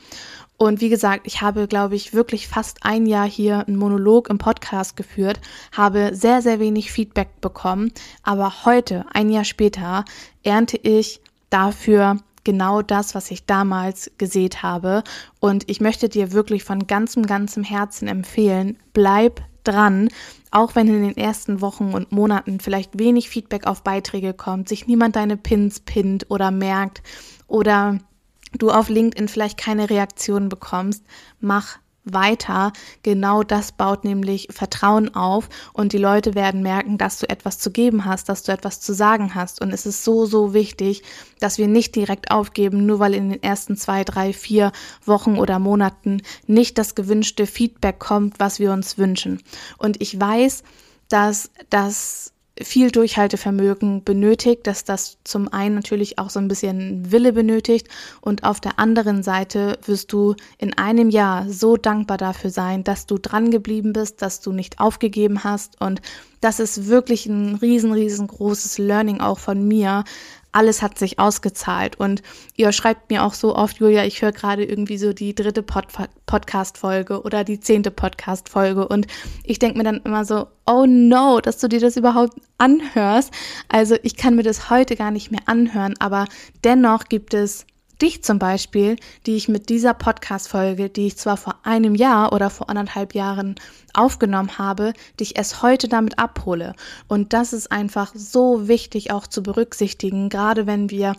Und 0.58 0.80
wie 0.80 0.88
gesagt, 0.88 1.26
ich 1.26 1.42
habe, 1.42 1.68
glaube 1.68 1.96
ich, 1.96 2.14
wirklich 2.14 2.48
fast 2.48 2.78
ein 2.82 3.06
Jahr 3.06 3.28
hier 3.28 3.66
einen 3.66 3.76
Monolog 3.76 4.28
im 4.28 4.38
Podcast 4.38 4.96
geführt, 4.96 5.40
habe 5.70 6.14
sehr, 6.14 6.40
sehr 6.40 6.58
wenig 6.58 6.90
Feedback 6.90 7.40
bekommen. 7.40 7.92
Aber 8.22 8.64
heute, 8.64 9.04
ein 9.12 9.28
Jahr 9.28 9.44
später, 9.44 10.04
ernte 10.42 10.78
ich 10.78 11.20
dafür 11.50 12.18
genau 12.46 12.80
das, 12.80 13.14
was 13.14 13.30
ich 13.30 13.44
damals 13.44 14.10
gesät 14.16 14.62
habe. 14.62 15.02
Und 15.40 15.68
ich 15.68 15.80
möchte 15.80 16.08
dir 16.08 16.32
wirklich 16.32 16.64
von 16.64 16.86
ganzem, 16.86 17.24
ganzem 17.24 17.64
Herzen 17.64 18.08
empfehlen, 18.08 18.78
bleib 18.94 19.42
dran, 19.64 20.08
auch 20.52 20.76
wenn 20.76 20.86
in 20.86 21.02
den 21.02 21.16
ersten 21.16 21.60
Wochen 21.60 21.92
und 21.92 22.12
Monaten 22.12 22.60
vielleicht 22.60 22.98
wenig 22.98 23.28
Feedback 23.28 23.66
auf 23.66 23.82
Beiträge 23.82 24.32
kommt, 24.32 24.68
sich 24.68 24.86
niemand 24.86 25.16
deine 25.16 25.36
Pins 25.36 25.80
pinnt 25.80 26.30
oder 26.30 26.52
merkt 26.52 27.02
oder 27.48 27.98
du 28.56 28.70
auf 28.70 28.88
LinkedIn 28.88 29.26
vielleicht 29.26 29.58
keine 29.58 29.90
Reaktion 29.90 30.48
bekommst, 30.48 31.04
mach 31.40 31.78
weiter. 32.06 32.72
Genau 33.02 33.42
das 33.42 33.72
baut 33.72 34.04
nämlich 34.04 34.48
Vertrauen 34.50 35.14
auf 35.14 35.48
und 35.72 35.92
die 35.92 35.98
Leute 35.98 36.34
werden 36.34 36.62
merken, 36.62 36.98
dass 36.98 37.18
du 37.18 37.28
etwas 37.28 37.58
zu 37.58 37.70
geben 37.70 38.04
hast, 38.04 38.28
dass 38.28 38.44
du 38.44 38.52
etwas 38.52 38.80
zu 38.80 38.94
sagen 38.94 39.34
hast. 39.34 39.60
Und 39.60 39.72
es 39.72 39.84
ist 39.84 40.04
so, 40.04 40.24
so 40.24 40.54
wichtig, 40.54 41.02
dass 41.40 41.58
wir 41.58 41.68
nicht 41.68 41.94
direkt 41.94 42.30
aufgeben, 42.30 42.86
nur 42.86 43.00
weil 43.00 43.14
in 43.14 43.30
den 43.30 43.42
ersten 43.42 43.76
zwei, 43.76 44.04
drei, 44.04 44.32
vier 44.32 44.72
Wochen 45.04 45.36
oder 45.38 45.58
Monaten 45.58 46.22
nicht 46.46 46.78
das 46.78 46.94
gewünschte 46.94 47.46
Feedback 47.46 47.98
kommt, 47.98 48.40
was 48.40 48.58
wir 48.58 48.72
uns 48.72 48.96
wünschen. 48.98 49.42
Und 49.78 50.00
ich 50.00 50.18
weiß, 50.18 50.62
dass 51.08 51.50
das 51.70 52.32
viel 52.62 52.90
Durchhaltevermögen 52.90 54.02
benötigt, 54.02 54.66
dass 54.66 54.84
das 54.84 55.18
zum 55.24 55.52
einen 55.52 55.74
natürlich 55.74 56.18
auch 56.18 56.30
so 56.30 56.38
ein 56.38 56.48
bisschen 56.48 57.12
Wille 57.12 57.32
benötigt 57.32 57.88
und 58.20 58.44
auf 58.44 58.60
der 58.60 58.78
anderen 58.78 59.22
Seite 59.22 59.78
wirst 59.84 60.12
du 60.12 60.34
in 60.58 60.76
einem 60.76 61.10
Jahr 61.10 61.48
so 61.48 61.76
dankbar 61.76 62.16
dafür 62.16 62.50
sein, 62.50 62.82
dass 62.82 63.06
du 63.06 63.18
dran 63.18 63.50
geblieben 63.50 63.92
bist, 63.92 64.22
dass 64.22 64.40
du 64.40 64.52
nicht 64.52 64.80
aufgegeben 64.80 65.44
hast. 65.44 65.80
Und 65.80 66.00
das 66.40 66.60
ist 66.60 66.86
wirklich 66.86 67.26
ein 67.26 67.56
riesen, 67.56 67.92
riesengroßes 67.92 68.78
Learning 68.78 69.20
auch 69.20 69.38
von 69.38 69.66
mir, 69.66 70.04
alles 70.56 70.80
hat 70.80 70.98
sich 70.98 71.18
ausgezahlt. 71.18 72.00
Und 72.00 72.22
ihr 72.56 72.72
schreibt 72.72 73.10
mir 73.10 73.24
auch 73.24 73.34
so 73.34 73.54
oft, 73.54 73.76
Julia, 73.76 74.04
ich 74.04 74.22
höre 74.22 74.32
gerade 74.32 74.64
irgendwie 74.64 74.96
so 74.96 75.12
die 75.12 75.34
dritte 75.34 75.62
Pod 75.62 75.86
Podcast-Folge 76.24 77.22
oder 77.22 77.44
die 77.44 77.60
zehnte 77.60 77.90
Podcast-Folge. 77.90 78.88
Und 78.88 79.06
ich 79.44 79.58
denke 79.58 79.78
mir 79.78 79.84
dann 79.84 80.00
immer 80.04 80.24
so, 80.24 80.46
oh 80.66 80.86
no, 80.86 81.40
dass 81.40 81.58
du 81.58 81.68
dir 81.68 81.80
das 81.80 81.96
überhaupt 81.96 82.40
anhörst. 82.58 83.32
Also 83.68 83.96
ich 84.02 84.16
kann 84.16 84.34
mir 84.34 84.42
das 84.42 84.70
heute 84.70 84.96
gar 84.96 85.10
nicht 85.10 85.30
mehr 85.30 85.42
anhören, 85.46 85.94
aber 86.00 86.24
dennoch 86.64 87.04
gibt 87.04 87.34
es 87.34 87.66
dich 88.00 88.22
zum 88.22 88.38
Beispiel, 88.38 88.96
die 89.26 89.36
ich 89.36 89.48
mit 89.48 89.68
dieser 89.68 89.94
Podcast-Folge, 89.94 90.88
die 90.88 91.06
ich 91.06 91.16
zwar 91.16 91.36
vor 91.36 91.56
einem 91.62 91.94
Jahr 91.94 92.32
oder 92.32 92.50
vor 92.50 92.68
anderthalb 92.68 93.14
Jahren 93.14 93.56
aufgenommen 93.94 94.58
habe, 94.58 94.92
dich 95.18 95.36
erst 95.36 95.62
heute 95.62 95.88
damit 95.88 96.18
abhole. 96.18 96.74
Und 97.08 97.32
das 97.32 97.52
ist 97.52 97.72
einfach 97.72 98.12
so 98.14 98.68
wichtig 98.68 99.10
auch 99.10 99.26
zu 99.26 99.42
berücksichtigen, 99.42 100.28
gerade 100.28 100.66
wenn 100.66 100.90
wir 100.90 101.14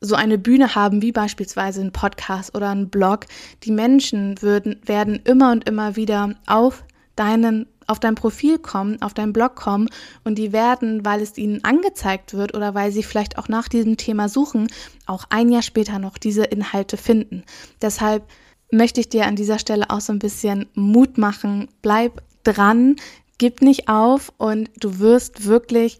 so 0.00 0.14
eine 0.14 0.38
Bühne 0.38 0.74
haben, 0.74 1.02
wie 1.02 1.12
beispielsweise 1.12 1.80
ein 1.80 1.92
Podcast 1.92 2.54
oder 2.54 2.70
ein 2.70 2.88
Blog. 2.88 3.26
Die 3.64 3.72
Menschen 3.72 4.40
würden, 4.40 4.80
werden 4.84 5.20
immer 5.24 5.52
und 5.52 5.68
immer 5.68 5.96
wieder 5.96 6.34
auf 6.46 6.84
deinen 7.16 7.66
auf 7.88 7.98
dein 7.98 8.14
Profil 8.14 8.58
kommen, 8.58 9.02
auf 9.02 9.14
dein 9.14 9.32
Blog 9.32 9.56
kommen 9.56 9.88
und 10.22 10.36
die 10.36 10.52
werden, 10.52 11.04
weil 11.04 11.20
es 11.20 11.36
ihnen 11.36 11.64
angezeigt 11.64 12.34
wird 12.34 12.54
oder 12.54 12.74
weil 12.74 12.92
sie 12.92 13.02
vielleicht 13.02 13.38
auch 13.38 13.48
nach 13.48 13.68
diesem 13.68 13.96
Thema 13.96 14.28
suchen, 14.28 14.68
auch 15.06 15.24
ein 15.30 15.48
Jahr 15.48 15.62
später 15.62 15.98
noch 15.98 16.18
diese 16.18 16.44
Inhalte 16.44 16.96
finden. 16.96 17.44
Deshalb 17.82 18.24
möchte 18.70 19.00
ich 19.00 19.08
dir 19.08 19.26
an 19.26 19.36
dieser 19.36 19.58
Stelle 19.58 19.88
auch 19.88 20.02
so 20.02 20.12
ein 20.12 20.18
bisschen 20.18 20.66
Mut 20.74 21.16
machen. 21.16 21.68
Bleib 21.80 22.22
dran, 22.44 22.96
gib 23.38 23.62
nicht 23.62 23.88
auf 23.88 24.32
und 24.36 24.70
du 24.78 24.98
wirst 24.98 25.46
wirklich 25.46 25.98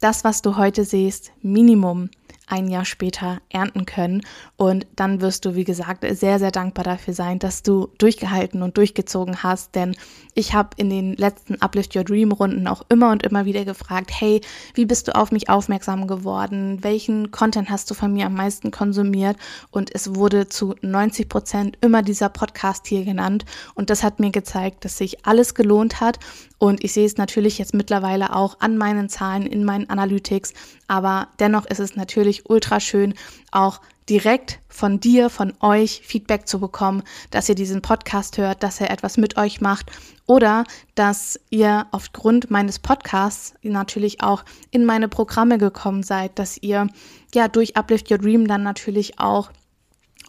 das, 0.00 0.24
was 0.24 0.42
du 0.42 0.56
heute 0.56 0.84
siehst, 0.84 1.30
Minimum 1.40 2.10
ein 2.48 2.68
Jahr 2.68 2.84
später 2.84 3.40
ernten 3.50 3.86
können. 3.86 4.22
Und 4.56 4.86
dann 4.96 5.20
wirst 5.20 5.44
du, 5.44 5.54
wie 5.54 5.64
gesagt, 5.64 6.04
sehr, 6.10 6.38
sehr 6.38 6.50
dankbar 6.50 6.84
dafür 6.84 7.14
sein, 7.14 7.38
dass 7.38 7.62
du 7.62 7.88
durchgehalten 7.98 8.62
und 8.62 8.76
durchgezogen 8.76 9.42
hast. 9.42 9.74
Denn 9.74 9.94
ich 10.34 10.54
habe 10.54 10.70
in 10.76 10.90
den 10.90 11.14
letzten 11.14 11.60
Uplift 11.60 11.94
Your 11.96 12.04
Dream 12.04 12.32
Runden 12.32 12.66
auch 12.66 12.82
immer 12.88 13.10
und 13.10 13.24
immer 13.24 13.44
wieder 13.44 13.64
gefragt, 13.64 14.10
hey, 14.12 14.40
wie 14.74 14.86
bist 14.86 15.08
du 15.08 15.14
auf 15.14 15.32
mich 15.32 15.48
aufmerksam 15.48 16.06
geworden? 16.06 16.78
Welchen 16.82 17.30
Content 17.30 17.70
hast 17.70 17.90
du 17.90 17.94
von 17.94 18.12
mir 18.12 18.26
am 18.26 18.34
meisten 18.34 18.70
konsumiert? 18.70 19.36
Und 19.70 19.94
es 19.94 20.14
wurde 20.14 20.48
zu 20.48 20.74
90 20.82 21.28
Prozent 21.28 21.78
immer 21.80 22.02
dieser 22.02 22.28
Podcast 22.28 22.86
hier 22.86 23.04
genannt. 23.04 23.44
Und 23.74 23.90
das 23.90 24.02
hat 24.02 24.20
mir 24.20 24.30
gezeigt, 24.30 24.84
dass 24.84 24.98
sich 24.98 25.26
alles 25.26 25.54
gelohnt 25.54 26.00
hat. 26.00 26.18
Und 26.58 26.82
ich 26.82 26.92
sehe 26.92 27.06
es 27.06 27.16
natürlich 27.16 27.58
jetzt 27.58 27.74
mittlerweile 27.74 28.34
auch 28.34 28.56
an 28.60 28.76
meinen 28.76 29.08
Zahlen, 29.08 29.46
in 29.46 29.64
meinen 29.64 29.88
Analytics. 29.88 30.52
Aber 30.88 31.28
dennoch 31.38 31.66
ist 31.66 31.80
es 31.80 31.94
natürlich 31.94 32.50
ultra 32.50 32.80
schön, 32.80 33.14
auch 33.52 33.80
direkt 34.08 34.60
von 34.68 35.00
dir, 35.00 35.30
von 35.30 35.52
euch 35.60 36.02
Feedback 36.04 36.48
zu 36.48 36.58
bekommen, 36.60 37.02
dass 37.30 37.48
ihr 37.48 37.54
diesen 37.54 37.82
Podcast 37.82 38.38
hört, 38.38 38.62
dass 38.62 38.80
er 38.80 38.90
etwas 38.90 39.18
mit 39.18 39.36
euch 39.36 39.60
macht 39.60 39.90
oder 40.26 40.64
dass 40.94 41.38
ihr 41.50 41.86
aufgrund 41.90 42.50
meines 42.50 42.78
Podcasts 42.78 43.54
natürlich 43.62 44.22
auch 44.22 44.44
in 44.70 44.84
meine 44.84 45.08
Programme 45.08 45.58
gekommen 45.58 46.02
seid, 46.02 46.38
dass 46.38 46.58
ihr 46.58 46.88
ja 47.34 47.48
durch 47.48 47.76
Uplift 47.76 48.10
Your 48.10 48.18
Dream 48.18 48.48
dann 48.48 48.62
natürlich 48.62 49.20
auch 49.20 49.50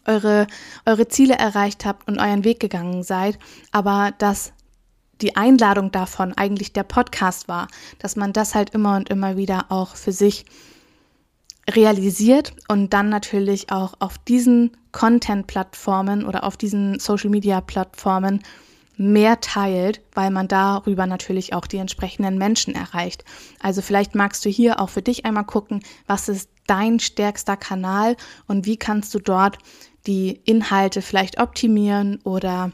eure, 0.05 0.47
eure 0.85 1.07
Ziele 1.07 1.35
erreicht 1.35 1.85
habt 1.85 2.07
und 2.07 2.19
euren 2.19 2.43
Weg 2.43 2.59
gegangen 2.59 3.03
seid, 3.03 3.39
aber 3.71 4.13
dass 4.17 4.53
die 5.21 5.36
Einladung 5.36 5.91
davon 5.91 6.34
eigentlich 6.34 6.73
der 6.73 6.84
Podcast 6.84 7.47
war, 7.47 7.67
dass 7.99 8.15
man 8.15 8.34
das 8.34 8.55
halt 8.55 8.71
immer 8.71 8.95
und 8.95 9.10
immer 9.10 9.38
wieder 9.38 9.65
auch 9.69 9.95
für 9.95 10.12
sich 10.12 10.45
realisiert 11.69 12.53
und 12.67 12.93
dann 12.93 13.10
natürlich 13.10 13.71
auch 13.71 13.93
auf 13.99 14.17
diesen 14.17 14.71
Content-Plattformen 14.91 16.25
oder 16.25 16.43
auf 16.43 16.58
diesen 16.58 16.99
Social-Media-Plattformen 16.99 18.41
mehr 18.97 19.39
teilt, 19.39 20.01
weil 20.13 20.29
man 20.29 20.47
darüber 20.47 21.05
natürlich 21.05 21.53
auch 21.53 21.67
die 21.67 21.77
entsprechenden 21.77 22.38
Menschen 22.38 22.75
erreicht. 22.75 23.23
Also 23.62 23.82
vielleicht 23.82 24.13
magst 24.13 24.43
du 24.43 24.49
hier 24.49 24.79
auch 24.79 24.89
für 24.89 25.01
dich 25.01 25.25
einmal 25.25 25.45
gucken, 25.45 25.82
was 26.05 26.27
ist 26.27 26.49
dein 26.67 26.99
stärkster 26.99 27.55
Kanal 27.55 28.17
und 28.47 28.65
wie 28.65 28.77
kannst 28.77 29.13
du 29.15 29.19
dort 29.19 29.58
die 30.05 30.41
Inhalte 30.43 31.01
vielleicht 31.01 31.39
optimieren 31.39 32.19
oder 32.23 32.71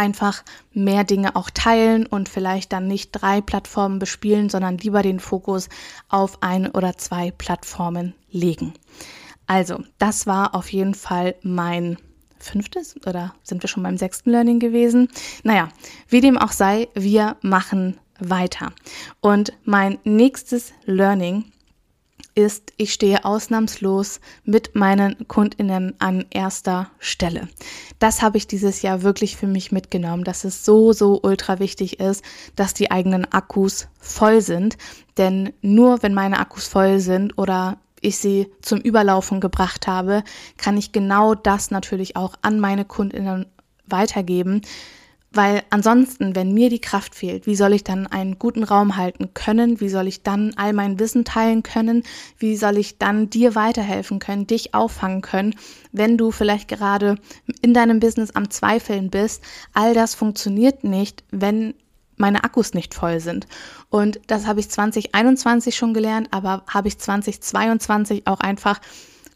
einfach 0.00 0.42
mehr 0.72 1.04
Dinge 1.04 1.36
auch 1.36 1.50
teilen 1.50 2.06
und 2.06 2.30
vielleicht 2.30 2.72
dann 2.72 2.88
nicht 2.88 3.10
drei 3.12 3.42
Plattformen 3.42 3.98
bespielen, 3.98 4.48
sondern 4.48 4.78
lieber 4.78 5.02
den 5.02 5.20
Fokus 5.20 5.68
auf 6.08 6.42
ein 6.42 6.70
oder 6.70 6.96
zwei 6.96 7.30
Plattformen 7.30 8.14
legen. 8.30 8.72
Also, 9.46 9.84
das 9.98 10.26
war 10.26 10.54
auf 10.54 10.72
jeden 10.72 10.94
Fall 10.94 11.34
mein 11.42 11.98
fünftes 12.38 12.96
oder 13.06 13.34
sind 13.42 13.62
wir 13.62 13.68
schon 13.68 13.82
beim 13.82 13.98
sechsten 13.98 14.30
Learning 14.30 14.58
gewesen? 14.58 15.08
Naja, 15.42 15.68
wie 16.08 16.22
dem 16.22 16.38
auch 16.38 16.52
sei, 16.52 16.88
wir 16.94 17.36
machen 17.42 17.98
weiter. 18.18 18.72
Und 19.20 19.52
mein 19.64 19.98
nächstes 20.04 20.72
Learning 20.86 21.44
ist, 22.40 22.72
ich 22.76 22.92
stehe 22.92 23.24
ausnahmslos 23.24 24.20
mit 24.44 24.74
meinen 24.74 25.28
Kundinnen 25.28 25.94
an 25.98 26.24
erster 26.30 26.90
Stelle. 26.98 27.48
Das 27.98 28.22
habe 28.22 28.38
ich 28.38 28.46
dieses 28.46 28.82
Jahr 28.82 29.02
wirklich 29.02 29.36
für 29.36 29.46
mich 29.46 29.72
mitgenommen, 29.72 30.24
dass 30.24 30.44
es 30.44 30.64
so, 30.64 30.92
so 30.92 31.20
ultra 31.22 31.58
wichtig 31.58 32.00
ist, 32.00 32.24
dass 32.56 32.74
die 32.74 32.90
eigenen 32.90 33.30
Akkus 33.32 33.88
voll 33.98 34.40
sind. 34.40 34.78
Denn 35.18 35.52
nur 35.60 36.02
wenn 36.02 36.14
meine 36.14 36.38
Akkus 36.38 36.66
voll 36.66 37.00
sind 37.00 37.36
oder 37.36 37.78
ich 38.00 38.18
sie 38.18 38.50
zum 38.62 38.80
Überlaufen 38.80 39.40
gebracht 39.40 39.86
habe, 39.86 40.24
kann 40.56 40.76
ich 40.76 40.92
genau 40.92 41.34
das 41.34 41.70
natürlich 41.70 42.16
auch 42.16 42.34
an 42.42 42.58
meine 42.58 42.84
Kundinnen 42.84 43.46
weitergeben, 43.86 44.62
weil 45.32 45.62
ansonsten, 45.70 46.34
wenn 46.34 46.52
mir 46.52 46.70
die 46.70 46.80
Kraft 46.80 47.14
fehlt, 47.14 47.46
wie 47.46 47.54
soll 47.54 47.72
ich 47.72 47.84
dann 47.84 48.08
einen 48.08 48.38
guten 48.38 48.64
Raum 48.64 48.96
halten 48.96 49.32
können? 49.32 49.80
Wie 49.80 49.88
soll 49.88 50.08
ich 50.08 50.24
dann 50.24 50.54
all 50.56 50.72
mein 50.72 50.98
Wissen 50.98 51.24
teilen 51.24 51.62
können? 51.62 52.02
Wie 52.38 52.56
soll 52.56 52.76
ich 52.78 52.98
dann 52.98 53.30
dir 53.30 53.54
weiterhelfen 53.54 54.18
können, 54.18 54.48
dich 54.48 54.74
auffangen 54.74 55.22
können, 55.22 55.54
wenn 55.92 56.18
du 56.18 56.32
vielleicht 56.32 56.66
gerade 56.66 57.16
in 57.62 57.74
deinem 57.74 58.00
Business 58.00 58.32
am 58.32 58.50
Zweifeln 58.50 59.08
bist? 59.10 59.42
All 59.72 59.94
das 59.94 60.16
funktioniert 60.16 60.82
nicht, 60.82 61.22
wenn 61.30 61.74
meine 62.16 62.42
Akkus 62.42 62.74
nicht 62.74 62.94
voll 62.94 63.20
sind. 63.20 63.46
Und 63.88 64.20
das 64.26 64.46
habe 64.46 64.58
ich 64.58 64.68
2021 64.68 65.76
schon 65.76 65.94
gelernt, 65.94 66.28
aber 66.32 66.64
habe 66.68 66.88
ich 66.88 66.98
2022 66.98 68.26
auch 68.26 68.40
einfach 68.40 68.80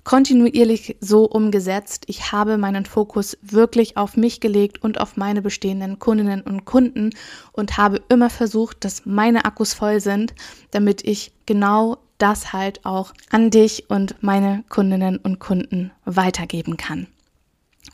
kontinuierlich 0.05 0.97
so 1.01 1.25
umgesetzt. 1.25 2.05
Ich 2.07 2.31
habe 2.31 2.59
meinen 2.59 2.85
Fokus 2.85 3.37
wirklich 3.43 3.97
auf 3.97 4.17
mich 4.17 4.40
gelegt 4.40 4.83
und 4.83 5.01
auf 5.01 5.17
meine 5.17 5.43
bestehenden 5.43 5.99
Kundinnen 5.99 6.43
und 6.43 6.64
Kunden 6.67 7.11
und 7.53 7.79
habe 7.79 8.03
immer 8.09 8.31
versucht, 8.31 8.85
dass 8.85 9.07
meine 9.07 9.45
Akkus 9.47 9.75
voll 9.75 10.01
sind, 10.01 10.35
damit 10.71 11.03
ich 11.05 11.33
genau 11.47 11.99
das 12.19 12.53
halt 12.53 12.85
auch 12.85 13.12
an 13.31 13.51
dich 13.51 13.90
und 13.90 14.23
meine 14.23 14.62
Kundinnen 14.69 15.17
und 15.17 15.40
Kunden 15.40 15.90
weitergeben 16.05 16.77
kann. 16.77 17.07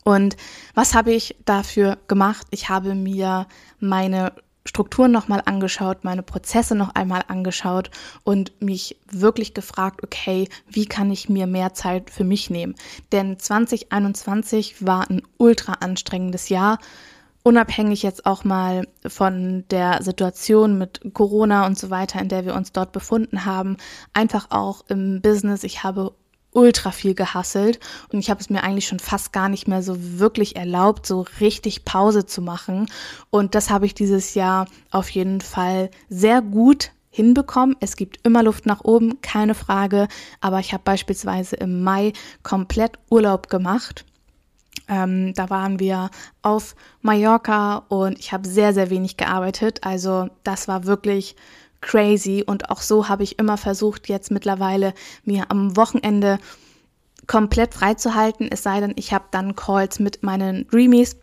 Und 0.05 0.37
was 0.75 0.94
habe 0.94 1.12
ich 1.12 1.37
dafür 1.44 1.99
gemacht? 2.09 2.46
Ich 2.51 2.68
habe 2.68 2.94
mir 2.94 3.46
meine 3.79 4.33
Strukturen 4.70 5.11
nochmal 5.11 5.42
angeschaut, 5.46 6.04
meine 6.04 6.22
Prozesse 6.22 6.76
noch 6.76 6.94
einmal 6.94 7.24
angeschaut 7.26 7.90
und 8.22 8.52
mich 8.62 8.96
wirklich 9.11 9.52
gefragt, 9.52 10.04
okay, 10.04 10.48
wie 10.68 10.87
kann 10.87 11.11
ich 11.11 11.28
mir 11.28 11.48
mehr 11.48 11.74
Zeit 11.74 12.09
für 12.09 12.22
mich 12.22 12.50
nehmen? 12.50 12.76
Denn 13.11 13.37
2021 13.37 14.87
war 14.87 15.11
ein 15.11 15.22
ultra 15.38 15.72
anstrengendes 15.80 16.50
Jahr, 16.50 16.78
unabhängig 17.42 18.04
jetzt 18.04 18.26
auch 18.26 18.44
mal 18.44 18.87
von 19.04 19.64
der 19.72 20.04
Situation 20.04 20.78
mit 20.78 21.00
Corona 21.14 21.66
und 21.66 21.76
so 21.76 21.90
weiter, 21.90 22.20
in 22.20 22.28
der 22.28 22.44
wir 22.44 22.54
uns 22.54 22.70
dort 22.70 22.92
befunden 22.92 23.44
haben, 23.44 23.76
einfach 24.12 24.52
auch 24.52 24.85
im 24.87 25.20
Business. 25.20 25.64
Ich 25.64 25.83
habe 25.83 26.12
ultra 26.52 26.90
viel 26.90 27.14
gehasselt 27.14 27.78
und 28.12 28.18
ich 28.18 28.30
habe 28.30 28.40
es 28.40 28.50
mir 28.50 28.62
eigentlich 28.62 28.86
schon 28.86 28.98
fast 28.98 29.32
gar 29.32 29.48
nicht 29.48 29.68
mehr 29.68 29.82
so 29.82 29.96
wirklich 30.18 30.56
erlaubt, 30.56 31.06
so 31.06 31.24
richtig 31.40 31.84
Pause 31.84 32.26
zu 32.26 32.42
machen. 32.42 32.86
Und 33.30 33.54
das 33.54 33.70
habe 33.70 33.86
ich 33.86 33.94
dieses 33.94 34.34
Jahr 34.34 34.66
auf 34.90 35.08
jeden 35.10 35.40
Fall 35.40 35.90
sehr 36.08 36.42
gut 36.42 36.90
hinbekommen. 37.10 37.76
Es 37.80 37.96
gibt 37.96 38.24
immer 38.24 38.42
Luft 38.42 38.66
nach 38.66 38.84
oben, 38.84 39.20
keine 39.20 39.54
Frage. 39.54 40.08
Aber 40.40 40.60
ich 40.60 40.72
habe 40.72 40.84
beispielsweise 40.84 41.56
im 41.56 41.82
Mai 41.82 42.12
komplett 42.42 42.98
Urlaub 43.10 43.48
gemacht. 43.48 44.04
Ähm, 44.88 45.34
da 45.34 45.50
waren 45.50 45.78
wir 45.78 46.10
auf 46.42 46.74
Mallorca 47.02 47.84
und 47.88 48.18
ich 48.18 48.32
habe 48.32 48.48
sehr, 48.48 48.72
sehr 48.72 48.90
wenig 48.90 49.16
gearbeitet. 49.16 49.80
Also 49.82 50.28
das 50.44 50.68
war 50.68 50.84
wirklich 50.84 51.36
crazy. 51.81 52.45
Und 52.47 52.71
auch 52.71 52.83
so 52.83 53.09
habe 53.09 53.23
ich 53.23 53.38
immer 53.38 53.57
versucht, 53.57 54.09
jetzt 54.09 54.31
mittlerweile 54.31 54.95
mir 55.25 55.51
am 55.51 55.77
Wochenende 55.77 56.38
komplett 57.27 57.75
freizuhalten, 57.75 58.49
es 58.51 58.62
sei 58.62 58.81
denn, 58.81 58.95
ich 58.97 59.12
habe 59.12 59.27
dann 59.31 59.55
Calls 59.55 60.01
mit 60.01 60.23
meinen 60.23 60.66
Dreamies. 60.69 61.16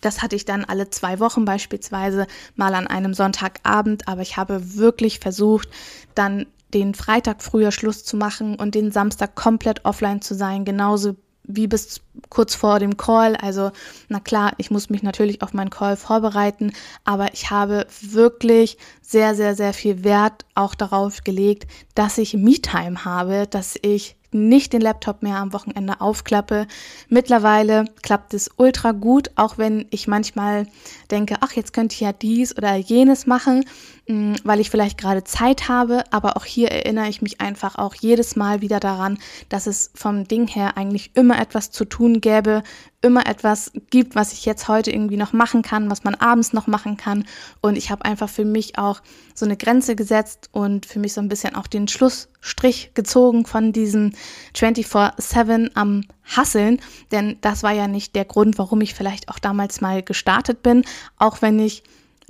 Das 0.00 0.22
hatte 0.22 0.36
ich 0.36 0.44
dann 0.44 0.64
alle 0.64 0.90
zwei 0.90 1.20
Wochen 1.20 1.44
beispielsweise 1.44 2.26
mal 2.54 2.74
an 2.74 2.86
einem 2.86 3.14
Sonntagabend, 3.14 4.08
aber 4.08 4.22
ich 4.22 4.36
habe 4.36 4.76
wirklich 4.76 5.20
versucht, 5.20 5.68
dann 6.14 6.46
den 6.74 6.94
Freitag 6.94 7.42
früher 7.42 7.70
Schluss 7.70 8.04
zu 8.04 8.16
machen 8.16 8.56
und 8.56 8.74
den 8.74 8.90
Samstag 8.90 9.34
komplett 9.34 9.84
offline 9.84 10.20
zu 10.20 10.34
sein, 10.34 10.64
genauso 10.64 11.16
wie 11.46 11.66
bis 11.66 12.00
kurz 12.28 12.54
vor 12.54 12.78
dem 12.78 12.96
Call. 12.96 13.36
Also, 13.36 13.70
na 14.08 14.20
klar, 14.20 14.52
ich 14.58 14.70
muss 14.70 14.90
mich 14.90 15.02
natürlich 15.02 15.42
auf 15.42 15.54
meinen 15.54 15.70
Call 15.70 15.96
vorbereiten, 15.96 16.72
aber 17.04 17.32
ich 17.32 17.50
habe 17.50 17.86
wirklich 18.00 18.78
sehr, 19.02 19.34
sehr, 19.34 19.54
sehr 19.54 19.72
viel 19.72 20.04
Wert 20.04 20.44
auch 20.54 20.74
darauf 20.74 21.24
gelegt, 21.24 21.66
dass 21.94 22.18
ich 22.18 22.34
Me-Time 22.34 23.04
habe, 23.04 23.46
dass 23.46 23.78
ich 23.80 24.16
nicht 24.32 24.72
den 24.72 24.80
Laptop 24.80 25.22
mehr 25.22 25.36
am 25.36 25.52
Wochenende 25.52 26.00
aufklappe. 26.00 26.66
Mittlerweile 27.08 27.86
klappt 28.02 28.34
es 28.34 28.50
ultra 28.56 28.92
gut, 28.92 29.30
auch 29.36 29.58
wenn 29.58 29.86
ich 29.90 30.08
manchmal 30.08 30.66
denke, 31.10 31.36
ach, 31.40 31.52
jetzt 31.52 31.72
könnte 31.72 31.94
ich 31.94 32.00
ja 32.00 32.12
dies 32.12 32.56
oder 32.56 32.76
jenes 32.76 33.26
machen, 33.26 33.64
weil 34.08 34.60
ich 34.60 34.70
vielleicht 34.70 34.98
gerade 34.98 35.24
Zeit 35.24 35.68
habe. 35.68 36.04
Aber 36.12 36.36
auch 36.36 36.44
hier 36.44 36.70
erinnere 36.70 37.08
ich 37.08 37.22
mich 37.22 37.40
einfach 37.40 37.76
auch 37.76 37.94
jedes 37.94 38.36
Mal 38.36 38.60
wieder 38.60 38.80
daran, 38.80 39.18
dass 39.48 39.66
es 39.66 39.90
vom 39.94 40.28
Ding 40.28 40.46
her 40.46 40.76
eigentlich 40.76 41.10
immer 41.14 41.40
etwas 41.40 41.70
zu 41.70 41.84
tun 41.84 42.20
gäbe, 42.20 42.62
immer 43.02 43.26
etwas 43.26 43.72
gibt, 43.90 44.14
was 44.14 44.32
ich 44.32 44.44
jetzt 44.44 44.68
heute 44.68 44.90
irgendwie 44.90 45.16
noch 45.16 45.32
machen 45.32 45.62
kann, 45.62 45.90
was 45.90 46.04
man 46.04 46.14
abends 46.14 46.52
noch 46.52 46.66
machen 46.66 46.96
kann. 46.96 47.24
Und 47.60 47.76
ich 47.76 47.90
habe 47.90 48.04
einfach 48.04 48.28
für 48.28 48.44
mich 48.44 48.78
auch 48.78 49.00
so 49.34 49.44
eine 49.44 49.56
Grenze 49.56 49.96
gesetzt 49.96 50.48
und 50.52 50.86
für 50.86 50.98
mich 50.98 51.12
so 51.12 51.20
ein 51.20 51.28
bisschen 51.28 51.56
auch 51.56 51.66
den 51.66 51.88
Schlussstrich 51.88 52.92
gezogen 52.94 53.44
von 53.44 53.72
diesem 53.72 54.12
24-7 54.54 55.70
am 55.74 56.02
Hasseln. 56.24 56.80
Denn 57.10 57.38
das 57.40 57.62
war 57.62 57.72
ja 57.72 57.88
nicht 57.88 58.14
der 58.14 58.24
Grund, 58.24 58.58
warum 58.58 58.80
ich 58.80 58.94
vielleicht 58.94 59.28
auch 59.28 59.38
damals 59.38 59.80
mal 59.80 60.02
gestartet 60.02 60.62
bin, 60.62 60.84
auch 61.18 61.42
wenn 61.42 61.58
ich 61.58 61.82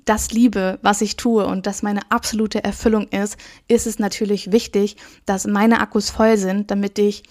das 0.07 0.31
liebe, 0.31 0.79
was 0.83 1.03
ich 1.03 1.17
tue 1.17 1.45
und 1.47 1.67
das 1.67 1.83
meine 1.83 2.01
absolute 2.11 2.65
Erfüllung 2.65 3.09
ist, 3.09 3.37
ist 3.69 3.87
es 3.87 3.99
natürlich 3.99 4.53
wichtig, 4.53 4.97
dass 5.27 5.47
meine 5.47 5.81
Akkus 5.81 6.11
voll 6.11 6.39
sind, 6.39 6.71
damit 6.71 6.99
ich 6.99 7.25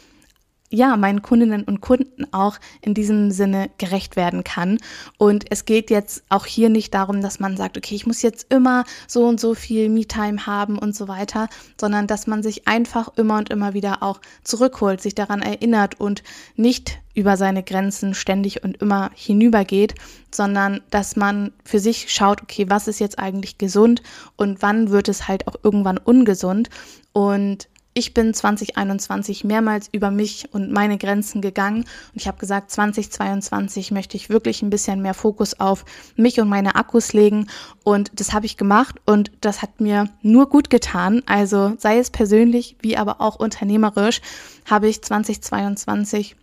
ja, 0.72 0.98
meinen 0.98 1.22
Kundinnen 1.22 1.64
und 1.64 1.82
Kunden 1.82 2.26
auch 2.34 2.58
in 2.82 2.94
diesem 2.94 3.32
Sinne 3.32 3.70
gerecht 3.78 4.16
werden 4.16 4.44
kann. 4.44 4.78
Und 5.18 5.46
es 5.50 5.66
geht 5.66 5.90
jetzt 5.90 6.24
auch 6.30 6.46
hier 6.46 6.70
nicht 6.70 6.94
darum, 6.94 7.22
dass 7.22 7.40
man 7.40 7.56
sagt, 7.56 7.78
okay, 7.78 7.96
ich 7.96 8.08
muss 8.08 8.22
jetzt 8.22 8.52
immer 8.52 8.84
so 9.08 9.26
und 9.26 9.40
so 9.40 9.54
viel 9.54 9.90
Me-Time 9.90 10.46
haben 10.48 10.78
und 10.80 10.96
so 10.96 11.08
weiter, 11.08 11.48
sondern 11.80 12.08
dass 12.08 12.26
man 12.28 12.42
sich 12.42 12.68
einfach 12.68 13.10
immer 13.16 13.38
und 13.38 13.50
immer 13.52 13.74
wieder 13.74 14.02
auch 14.02 14.20
zurückholt, 14.44 15.02
sich 15.02 15.14
daran 15.14 15.42
erinnert 15.42 16.00
und 16.00 16.24
nicht 16.56 17.00
über 17.14 17.38
seine 17.38 17.64
Grenzen 17.64 18.14
ständig 18.14 18.64
und 18.64 18.82
immer 18.82 19.12
hinübergeht, 19.16 19.96
sondern 20.32 20.82
dass 20.90 21.16
man 21.16 21.54
für 21.64 21.80
sich 21.80 22.12
schaut, 22.12 22.42
okay, 22.42 22.70
was 22.70 22.88
ist 22.88 23.00
jetzt 23.00 23.20
eigentlich 23.20 23.58
gesund 23.58 24.02
und 24.36 24.62
wann 24.62 24.90
wird 24.90 25.08
es 25.08 25.28
halt 25.28 25.48
auch 25.48 25.56
irgendwann 25.64 25.98
ungesund 25.98 26.70
und 27.14 27.70
ich 27.98 28.14
bin 28.14 28.34
2021 28.34 29.46
mehrmals 29.46 29.88
über 29.90 30.12
mich 30.12 30.50
und 30.52 30.70
meine 30.70 30.98
Grenzen 30.98 31.42
gegangen 31.42 31.80
und 31.80 32.16
ich 32.16 32.28
habe 32.28 32.38
gesagt, 32.38 32.70
2022 32.70 33.92
möchte 33.92 34.18
ich 34.18 34.30
wirklich 34.30 34.62
ein 34.62 34.70
bisschen 34.70 35.02
mehr 35.02 35.14
Fokus 35.14 35.60
auf 35.62 35.86
mich 36.18 36.42
und 36.42 36.50
meine 36.50 36.76
Akkus 36.76 37.14
legen 37.14 37.48
und 37.86 38.12
das 38.20 38.34
habe 38.34 38.46
ich 38.46 38.58
gemacht 38.58 38.98
und 39.06 39.32
das 39.40 39.62
hat 39.62 39.80
mir 39.80 40.10
nur 40.22 40.50
gut 40.50 40.70
getan. 40.70 41.24
Also 41.26 41.74
sei 41.78 41.98
es 41.98 42.12
persönlich 42.12 42.76
wie 42.82 42.98
aber 42.98 43.22
auch 43.22 43.38
unternehmerisch 43.38 44.20
habe 44.66 44.90
ich 44.90 45.02
2022 45.02 46.36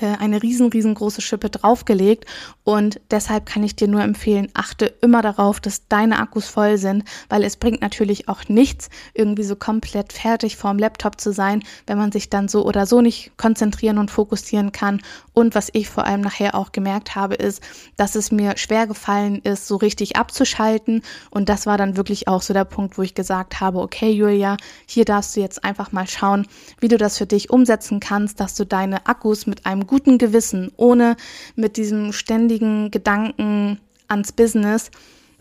äh, 0.00 0.16
eine 0.18 0.42
riesen, 0.42 0.68
riesengroße 0.68 1.20
Schippe 1.20 1.50
draufgelegt 1.50 2.26
und 2.64 3.00
deshalb 3.10 3.46
kann 3.46 3.62
ich 3.62 3.76
dir 3.76 3.88
nur 3.88 4.02
empfehlen, 4.02 4.48
achte 4.54 4.86
immer 5.00 5.22
darauf, 5.22 5.60
dass 5.60 5.88
deine 5.88 6.18
Akkus 6.18 6.46
voll 6.46 6.78
sind, 6.78 7.04
weil 7.28 7.44
es 7.44 7.56
bringt 7.56 7.80
natürlich 7.80 8.28
auch 8.28 8.48
nichts, 8.48 8.90
irgendwie 9.14 9.42
so 9.42 9.56
komplett 9.56 10.12
fertig 10.12 10.56
vorm 10.56 10.78
Laptop 10.78 11.20
zu 11.20 11.32
sein, 11.32 11.62
wenn 11.86 11.98
man 11.98 12.12
sich 12.12 12.30
dann 12.30 12.48
so 12.48 12.64
oder 12.64 12.86
so 12.86 13.00
nicht 13.00 13.32
konzentrieren 13.36 13.98
und 13.98 14.10
fokussieren 14.10 14.72
kann. 14.72 15.00
Und 15.32 15.54
was 15.54 15.70
ich 15.72 15.88
vor 15.88 16.04
allem 16.04 16.20
nachher 16.20 16.54
auch 16.54 16.72
gemerkt 16.72 17.14
habe, 17.14 17.34
ist, 17.34 17.62
dass 17.96 18.14
es 18.14 18.30
mir 18.30 18.56
schwer 18.56 18.86
gefallen 18.86 19.40
ist, 19.42 19.66
so 19.66 19.76
richtig 19.76 20.16
abzuschalten. 20.16 21.02
Und 21.30 21.48
das 21.48 21.66
war 21.66 21.78
dann 21.78 21.96
wirklich 21.96 22.28
auch 22.28 22.42
so 22.42 22.52
der 22.52 22.64
Punkt, 22.64 22.98
wo 22.98 23.02
ich 23.02 23.14
gesagt 23.14 23.60
habe, 23.60 23.80
okay, 23.80 24.10
Julia, 24.10 24.56
hier 24.86 25.04
darfst 25.04 25.36
du 25.36 25.40
jetzt 25.40 25.64
einfach 25.64 25.92
mal 25.92 26.06
schauen, 26.06 26.46
wie 26.80 26.88
du 26.88 26.98
das 26.98 27.18
für 27.18 27.26
dich 27.26 27.50
umsetzen 27.50 28.00
kannst, 28.00 28.40
dass 28.40 28.54
du 28.54 28.64
deine 28.64 29.06
Akkus 29.06 29.46
mit 29.46 29.66
einem 29.66 29.86
guten 29.90 30.18
Gewissen, 30.18 30.70
ohne 30.76 31.16
mit 31.56 31.76
diesem 31.76 32.12
ständigen 32.12 32.92
Gedanken 32.92 33.80
ans 34.06 34.30
Business, 34.30 34.92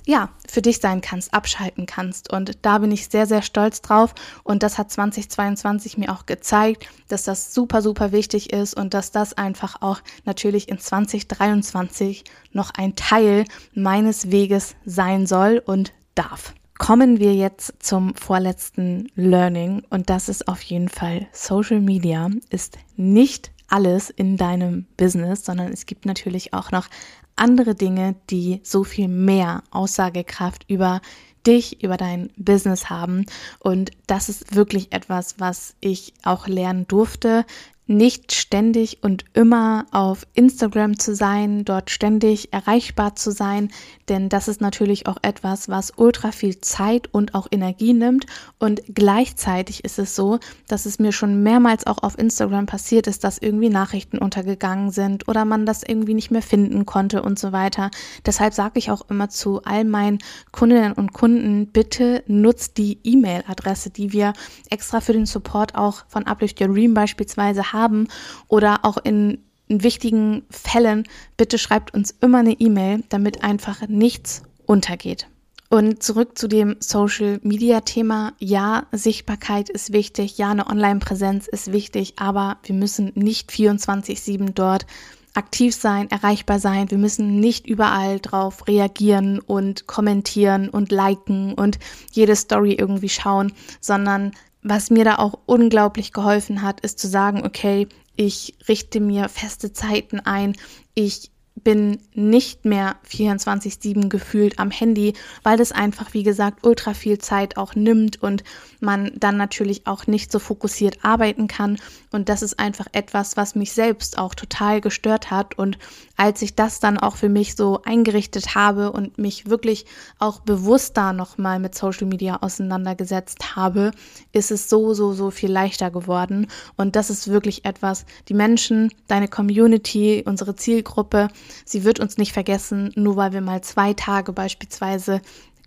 ja, 0.08 0.30
für 0.48 0.64
dich 0.64 0.80
sein 0.80 1.02
kannst, 1.02 1.36
abschalten 1.36 1.86
kannst. 1.86 2.34
Und 2.34 2.58
da 2.64 2.80
bin 2.80 2.92
ich 2.92 3.10
sehr, 3.10 3.28
sehr 3.28 3.44
stolz 3.44 3.84
drauf. 3.84 4.16
Und 4.44 4.64
das 4.64 4.80
hat 4.80 4.92
2022 4.92 6.00
mir 6.00 6.12
auch 6.12 6.26
gezeigt, 6.26 6.88
dass 7.10 7.26
das 7.26 7.54
super, 7.54 7.84
super 7.84 8.12
wichtig 8.12 8.52
ist 8.52 8.74
und 8.74 8.96
dass 8.96 9.12
das 9.12 9.38
einfach 9.38 9.84
auch 9.84 10.00
natürlich 10.26 10.68
in 10.68 10.80
2023 10.80 12.24
noch 12.52 12.72
ein 12.72 12.96
Teil 12.96 13.46
meines 13.76 14.32
Weges 14.32 14.76
sein 14.84 15.28
soll 15.28 15.62
und 15.64 15.94
darf. 16.16 16.56
Kommen 16.80 17.20
wir 17.20 17.36
jetzt 17.36 17.74
zum 17.78 18.16
vorletzten 18.16 19.12
Learning 19.14 19.84
und 19.92 20.10
das 20.10 20.28
ist 20.28 20.48
auf 20.48 20.62
jeden 20.64 20.90
Fall 20.90 21.28
Social 21.34 21.82
Media 21.82 22.32
ist 22.50 22.80
nicht 22.96 23.52
alles 23.70 24.10
in 24.10 24.38
deinem 24.38 24.86
Business, 24.98 25.46
sondern 25.46 25.72
es 25.72 25.86
gibt 25.86 26.06
natürlich 26.06 26.54
auch 26.54 26.72
noch 26.72 26.88
andere 27.36 27.76
Dinge, 27.76 28.16
die 28.30 28.60
so 28.64 28.84
viel 28.84 29.08
mehr 29.08 29.64
Aussagekraft 29.72 30.66
über 30.68 31.02
dich, 31.48 31.84
über 31.84 31.98
dein 31.98 32.30
Business 32.36 32.90
haben. 32.90 33.26
Und 33.60 33.92
das 34.08 34.30
ist 34.30 34.56
wirklich 34.56 34.92
etwas, 34.92 35.40
was 35.40 35.76
ich 35.80 36.14
auch 36.24 36.48
lernen 36.48 36.88
durfte 36.88 37.46
nicht 37.90 38.34
ständig 38.34 39.00
und 39.02 39.26
immer 39.34 39.88
auf 39.92 40.28
Instagram 40.36 41.00
zu 41.00 41.16
sein, 41.16 41.66
dort 41.66 41.90
ständig 41.90 42.54
erreichbar 42.54 43.16
zu 43.16 43.32
sein, 43.32 43.70
denn 44.10 44.30
das 44.30 44.48
ist 44.48 44.62
natürlich 44.62 45.08
auch 45.08 45.18
etwas, 45.24 45.70
was 45.70 45.92
ultra 45.98 46.32
viel 46.32 46.62
Zeit 46.62 47.12
und 47.12 47.34
auch 47.34 47.48
Energie 47.50 47.94
nimmt 47.94 48.28
und 48.60 48.84
gleichzeitig 48.94 49.84
ist 49.84 49.98
es 49.98 50.16
so, 50.16 50.38
dass 50.68 50.86
es 50.86 51.00
mir 51.00 51.12
schon 51.12 51.42
mehrmals 51.42 51.88
auch 51.88 52.04
auf 52.04 52.18
Instagram 52.20 52.68
passiert 52.68 53.08
ist, 53.08 53.24
dass 53.24 53.40
irgendwie 53.40 53.70
Nachrichten 53.70 54.20
untergegangen 54.20 54.92
sind 54.92 55.28
oder 55.28 55.44
man 55.44 55.66
das 55.66 55.82
irgendwie 55.82 56.14
nicht 56.14 56.30
mehr 56.30 56.44
finden 56.44 56.86
konnte 56.86 57.24
und 57.24 57.40
so 57.40 57.52
weiter. 57.52 57.90
Deshalb 58.24 58.54
sage 58.54 58.78
ich 58.78 58.92
auch 58.92 59.10
immer 59.10 59.30
zu 59.30 59.64
all 59.64 59.84
meinen 59.84 60.20
Kundinnen 60.52 60.94
und 60.94 61.14
Kunden, 61.14 61.72
bitte 61.72 62.24
nutzt 62.28 62.78
die 62.78 63.00
E-Mail-Adresse, 63.04 63.90
die 63.90 64.14
wir 64.14 64.34
extra 64.70 65.02
für 65.02 65.14
den 65.14 65.26
Support 65.26 65.74
auch 65.74 66.04
von 66.08 66.28
Uplift 66.28 66.62
Your 66.62 66.68
Dream 66.68 66.94
beispielsweise 66.94 67.74
haben 67.74 67.79
haben 67.80 68.08
oder 68.48 68.84
auch 68.84 68.98
in, 68.98 69.40
wichtigen 69.70 70.44
Fällen, 70.50 71.08
bitte 71.38 71.58
schreibt 71.58 71.94
uns 71.94 72.16
immer 72.22 72.40
eine 72.40 72.54
E-Mail, 72.54 73.04
damit 73.10 73.44
einfach 73.44 73.88
nichts 73.88 74.42
untergeht. 74.66 75.28
Und 75.70 76.02
zurück 76.02 76.36
zu 76.36 76.48
dem 76.48 76.78
Social 76.80 77.40
Media 77.44 77.82
Thema. 77.82 78.34
Ja, 78.40 78.88
Sichtbarkeit 78.92 79.70
ist 79.70 79.94
wichtig. 79.94 80.40
Ja, 80.40 80.50
eine 80.50 80.66
Online-Präsenz 80.66 81.48
ist 81.48 81.72
wichtig. 81.72 82.14
Aber 82.18 82.58
wir 82.64 82.74
müssen 82.74 83.12
nicht 83.14 83.52
24-7 83.52 84.54
dort 84.56 84.88
aktiv 85.36 85.76
sein, 85.76 86.10
erreichbar 86.10 86.58
sein. 86.58 86.90
Wir 86.90 86.98
müssen 86.98 87.40
nicht 87.40 87.68
überall 87.68 88.20
drauf 88.20 88.68
reagieren 88.68 89.38
und 89.38 89.86
kommentieren 89.86 90.70
und 90.70 90.92
liken 90.92 91.54
und 91.54 91.78
jede 92.12 92.36
Story 92.36 92.74
irgendwie 92.74 93.10
schauen, 93.10 93.54
sondern 93.80 94.32
was 94.62 94.90
mir 94.90 95.04
da 95.04 95.18
auch 95.18 95.40
unglaublich 95.46 96.14
geholfen 96.14 96.62
hat, 96.62 96.82
ist 96.82 97.00
zu 97.00 97.08
sagen, 97.08 97.46
okay, 97.46 97.88
ich 98.16 98.56
richte 98.68 99.00
mir 99.00 99.30
feste 99.30 99.72
Zeiten 99.72 100.20
ein, 100.20 100.56
ich 100.94 101.32
bin 101.64 102.00
nicht 102.14 102.66
mehr 102.66 102.96
24-7 103.10 104.10
gefühlt 104.10 104.60
am 104.60 104.72
Handy, 104.72 105.14
weil 105.44 105.58
das 105.58 105.72
einfach, 105.72 106.14
wie 106.14 106.24
gesagt, 106.24 106.66
ultra 106.66 106.94
viel 106.94 107.18
Zeit 107.18 107.58
auch 107.58 107.76
nimmt 107.76 108.22
und 108.22 108.44
man 108.80 109.12
dann 109.16 109.38
natürlich 109.38 109.88
auch 109.88 110.08
nicht 110.08 110.32
so 110.32 110.40
fokussiert 110.40 111.04
arbeiten 111.04 111.48
kann. 111.48 111.78
Und 112.12 112.30
das 112.30 112.42
ist 112.42 112.60
einfach 112.60 112.88
etwas, 112.92 113.38
was 113.38 113.56
mich 113.56 113.74
selbst 113.74 114.18
auch 114.18 114.36
total 114.36 114.82
gestört 114.82 115.32
hat. 115.32 115.58
Und 115.58 115.78
als 116.20 116.42
ich 116.42 116.54
das 116.54 116.82
dann 116.82 116.98
auch 116.98 117.16
für 117.16 117.30
mich 117.30 117.56
so 117.56 117.80
eingerichtet 117.86 118.54
habe 118.54 118.92
und 118.92 119.18
mich 119.18 119.50
wirklich 119.50 119.86
auch 120.18 120.42
bewusster 120.42 121.14
nochmal 121.14 121.60
mit 121.60 121.76
Social 121.76 122.08
Media 122.08 122.40
auseinandergesetzt 122.42 123.56
habe, 123.56 123.92
ist 124.34 124.52
es 124.52 124.68
so, 124.68 124.94
so, 124.94 125.14
so 125.14 125.32
viel 125.32 125.50
leichter 125.50 125.92
geworden. 125.92 126.48
Und 126.76 126.98
das 126.98 127.10
ist 127.10 127.30
wirklich 127.30 127.64
etwas, 127.64 128.06
die 128.28 128.34
Menschen, 128.34 128.92
deine 129.08 129.30
Community, 129.30 130.22
unsere 130.26 130.58
Zielgruppe, 130.58 131.30
Sie 131.64 131.86
wird 131.86 132.02
uns 132.02 132.18
nicht 132.18 132.34
vergessen, 132.34 132.92
nur 132.96 133.16
weil 133.16 133.32
wir 133.32 133.42
mal 133.42 133.62
zwei 133.62 133.94
Tage 133.94 134.34
beispielsweise 134.34 135.22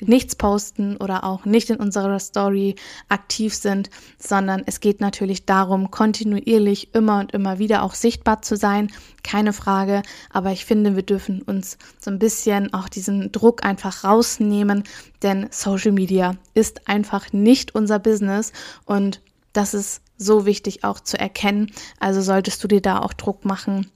nichts 0.09 0.37
posten 0.37 0.97
oder 0.97 1.25
auch 1.25 1.45
nicht 1.45 1.71
in 1.71 1.77
unserer 1.77 2.19
Story 2.19 2.77
aktiv 3.09 3.55
sind, 3.55 3.91
sondern 4.19 4.63
es 4.67 4.81
geht 4.81 5.01
natürlich 5.01 5.47
darum, 5.47 5.91
kontinuierlich 5.91 6.95
immer 6.95 7.21
und 7.21 7.33
immer 7.33 7.59
wieder 7.59 7.83
auch 7.83 7.95
sichtbar 7.95 8.43
zu 8.43 8.57
sein, 8.57 8.91
keine 9.23 9.53
Frage, 9.53 10.03
aber 10.31 10.53
ich 10.53 10.65
finde, 10.65 10.97
wir 10.97 11.03
dürfen 11.03 11.43
uns 11.43 11.79
so 12.01 12.11
ein 12.11 12.19
bisschen 12.19 12.73
auch 12.75 12.89
diesen 12.89 13.33
Druck 13.33 13.65
einfach 13.65 14.05
rausnehmen, 14.05 14.85
denn 15.23 15.49
Social 15.51 15.93
Media 15.93 16.37
ist 16.55 16.89
einfach 16.89 17.33
nicht 17.33 17.75
unser 17.75 17.99
Business 17.99 18.53
und 18.85 19.21
das 19.53 19.75
ist 19.75 20.03
so 20.17 20.47
wichtig 20.47 20.85
auch 20.85 21.01
zu 21.01 21.19
erkennen. 21.19 21.73
Also 21.99 22.23
solltest 22.23 22.63
du 22.63 22.69
dir 22.69 22.81
da 22.81 23.01
auch 23.01 23.13
Druck 23.13 23.45
machen, 23.45 23.91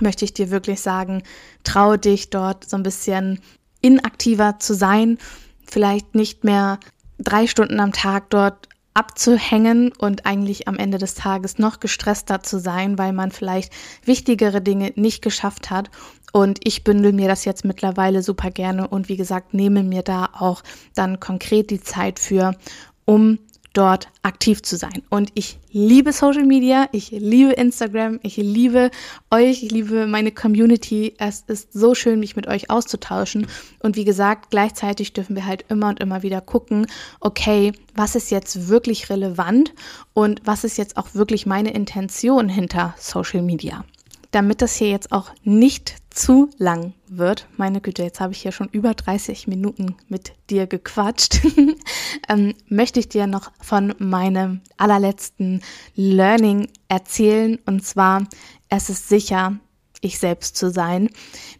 möchte 0.00 0.24
ich 0.24 0.34
dir 0.34 0.50
wirklich 0.50 0.80
sagen, 0.80 1.22
traue 1.64 1.98
dich 1.98 2.30
dort 2.30 2.68
so 2.68 2.76
ein 2.76 2.82
bisschen 2.82 3.40
inaktiver 3.80 4.58
zu 4.58 4.74
sein, 4.74 5.18
vielleicht 5.66 6.14
nicht 6.14 6.44
mehr 6.44 6.78
drei 7.18 7.46
Stunden 7.46 7.80
am 7.80 7.92
Tag 7.92 8.30
dort 8.30 8.68
abzuhängen 8.94 9.92
und 9.92 10.24
eigentlich 10.24 10.68
am 10.68 10.76
Ende 10.76 10.96
des 10.96 11.14
Tages 11.14 11.58
noch 11.58 11.80
gestresster 11.80 12.42
zu 12.42 12.58
sein, 12.58 12.96
weil 12.96 13.12
man 13.12 13.30
vielleicht 13.30 13.72
wichtigere 14.04 14.62
Dinge 14.62 14.92
nicht 14.96 15.22
geschafft 15.22 15.70
hat. 15.70 15.90
Und 16.32 16.60
ich 16.64 16.82
bündel 16.82 17.12
mir 17.12 17.28
das 17.28 17.44
jetzt 17.44 17.64
mittlerweile 17.64 18.22
super 18.22 18.50
gerne 18.50 18.88
und 18.88 19.08
wie 19.08 19.16
gesagt, 19.16 19.52
nehme 19.52 19.82
mir 19.82 20.02
da 20.02 20.30
auch 20.32 20.62
dann 20.94 21.20
konkret 21.20 21.70
die 21.70 21.80
Zeit 21.80 22.18
für, 22.18 22.56
um 23.04 23.38
dort 23.76 24.08
aktiv 24.22 24.62
zu 24.62 24.76
sein. 24.76 25.02
Und 25.10 25.30
ich 25.34 25.58
liebe 25.70 26.12
Social 26.12 26.44
Media, 26.44 26.88
ich 26.92 27.10
liebe 27.10 27.52
Instagram, 27.52 28.18
ich 28.22 28.36
liebe 28.36 28.90
euch, 29.30 29.62
ich 29.62 29.70
liebe 29.70 30.06
meine 30.06 30.32
Community. 30.32 31.14
Es 31.18 31.44
ist 31.46 31.72
so 31.72 31.94
schön, 31.94 32.20
mich 32.20 32.36
mit 32.36 32.46
euch 32.46 32.70
auszutauschen. 32.70 33.46
Und 33.80 33.96
wie 33.96 34.04
gesagt, 34.04 34.50
gleichzeitig 34.50 35.12
dürfen 35.12 35.36
wir 35.36 35.46
halt 35.46 35.64
immer 35.68 35.88
und 35.88 36.00
immer 36.00 36.22
wieder 36.22 36.40
gucken, 36.40 36.86
okay, 37.20 37.72
was 37.94 38.14
ist 38.14 38.30
jetzt 38.30 38.68
wirklich 38.68 39.10
relevant 39.10 39.74
und 40.14 40.40
was 40.44 40.64
ist 40.64 40.78
jetzt 40.78 40.96
auch 40.96 41.08
wirklich 41.14 41.44
meine 41.44 41.74
Intention 41.74 42.48
hinter 42.48 42.94
Social 42.98 43.42
Media 43.42 43.84
damit 44.30 44.62
das 44.62 44.76
hier 44.76 44.90
jetzt 44.90 45.12
auch 45.12 45.30
nicht 45.42 45.96
zu 46.10 46.50
lang 46.56 46.94
wird, 47.08 47.46
meine 47.56 47.80
Güte, 47.80 48.02
jetzt 48.02 48.20
habe 48.20 48.32
ich 48.32 48.42
hier 48.42 48.52
schon 48.52 48.68
über 48.68 48.94
30 48.94 49.46
Minuten 49.48 49.96
mit 50.08 50.32
dir 50.50 50.66
gequatscht, 50.66 51.40
ähm, 52.28 52.54
möchte 52.68 53.00
ich 53.00 53.08
dir 53.08 53.26
noch 53.26 53.52
von 53.60 53.94
meinem 53.98 54.62
allerletzten 54.76 55.62
Learning 55.94 56.68
erzählen. 56.88 57.58
Und 57.66 57.84
zwar, 57.84 58.24
es 58.68 58.88
ist 58.88 59.08
sicher, 59.08 59.58
ich 60.00 60.18
selbst 60.18 60.56
zu 60.56 60.70
sein. 60.70 61.10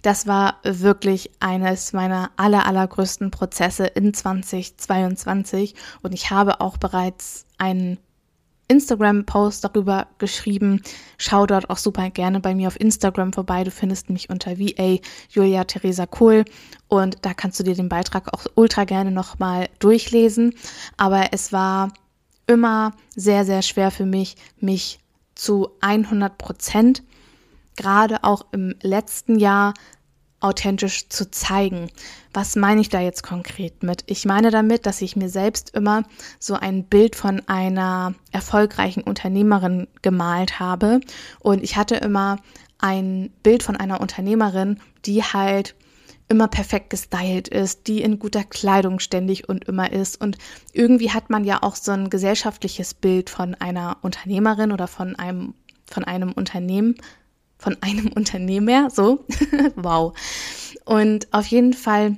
Das 0.02 0.26
war 0.26 0.60
wirklich 0.62 1.30
eines 1.40 1.92
meiner 1.92 2.30
aller, 2.36 2.66
allergrößten 2.66 3.30
Prozesse 3.30 3.86
in 3.86 4.14
2022 4.14 5.74
und 6.02 6.12
ich 6.12 6.30
habe 6.30 6.60
auch 6.60 6.76
bereits 6.76 7.46
einen 7.58 7.98
Instagram-Post 8.68 9.64
darüber 9.64 10.08
geschrieben. 10.18 10.82
Schau 11.18 11.46
dort 11.46 11.70
auch 11.70 11.76
super 11.76 12.10
gerne 12.10 12.40
bei 12.40 12.54
mir 12.54 12.68
auf 12.68 12.80
Instagram 12.80 13.32
vorbei. 13.32 13.64
Du 13.64 13.70
findest 13.70 14.10
mich 14.10 14.30
unter 14.30 14.58
VA 14.58 14.98
Julia 15.30 15.64
Theresa 15.64 16.06
Kohl 16.06 16.44
und 16.88 17.18
da 17.22 17.34
kannst 17.34 17.60
du 17.60 17.64
dir 17.64 17.74
den 17.74 17.88
Beitrag 17.88 18.32
auch 18.32 18.46
ultra 18.54 18.84
gerne 18.84 19.10
nochmal 19.10 19.68
durchlesen. 19.78 20.54
Aber 20.96 21.32
es 21.32 21.52
war 21.52 21.92
immer 22.46 22.92
sehr, 23.14 23.44
sehr 23.44 23.62
schwer 23.62 23.90
für 23.90 24.06
mich, 24.06 24.36
mich 24.60 24.98
zu 25.34 25.68
100 25.80 26.38
Prozent, 26.38 27.02
gerade 27.76 28.24
auch 28.24 28.46
im 28.52 28.74
letzten 28.80 29.38
Jahr, 29.38 29.74
authentisch 30.46 31.08
zu 31.08 31.30
zeigen. 31.30 31.90
Was 32.32 32.56
meine 32.56 32.80
ich 32.80 32.88
da 32.88 33.00
jetzt 33.00 33.22
konkret 33.22 33.82
mit? 33.82 34.04
Ich 34.06 34.24
meine 34.24 34.50
damit, 34.50 34.86
dass 34.86 35.02
ich 35.02 35.16
mir 35.16 35.28
selbst 35.28 35.74
immer 35.74 36.04
so 36.38 36.54
ein 36.54 36.84
Bild 36.84 37.16
von 37.16 37.42
einer 37.46 38.14
erfolgreichen 38.32 39.02
Unternehmerin 39.02 39.88
gemalt 40.02 40.60
habe 40.60 41.00
und 41.40 41.62
ich 41.62 41.76
hatte 41.76 41.96
immer 41.96 42.38
ein 42.78 43.30
Bild 43.42 43.62
von 43.62 43.76
einer 43.76 44.00
Unternehmerin, 44.00 44.80
die 45.04 45.22
halt 45.22 45.74
immer 46.28 46.48
perfekt 46.48 46.90
gestylt 46.90 47.48
ist, 47.48 47.86
die 47.86 48.02
in 48.02 48.18
guter 48.18 48.44
Kleidung 48.44 48.98
ständig 48.98 49.48
und 49.48 49.64
immer 49.64 49.92
ist. 49.92 50.20
Und 50.20 50.38
irgendwie 50.72 51.12
hat 51.12 51.30
man 51.30 51.44
ja 51.44 51.62
auch 51.62 51.76
so 51.76 51.92
ein 51.92 52.10
gesellschaftliches 52.10 52.94
Bild 52.94 53.30
von 53.30 53.54
einer 53.54 53.98
Unternehmerin 54.02 54.72
oder 54.72 54.88
von 54.88 55.16
einem, 55.16 55.54
von 55.86 56.04
einem 56.04 56.32
Unternehmen, 56.32 56.96
von 57.58 57.76
einem 57.80 58.08
Unternehmer, 58.14 58.90
so, 58.90 59.24
wow. 59.76 60.12
Und 60.84 61.32
auf 61.32 61.46
jeden 61.46 61.72
Fall 61.72 62.16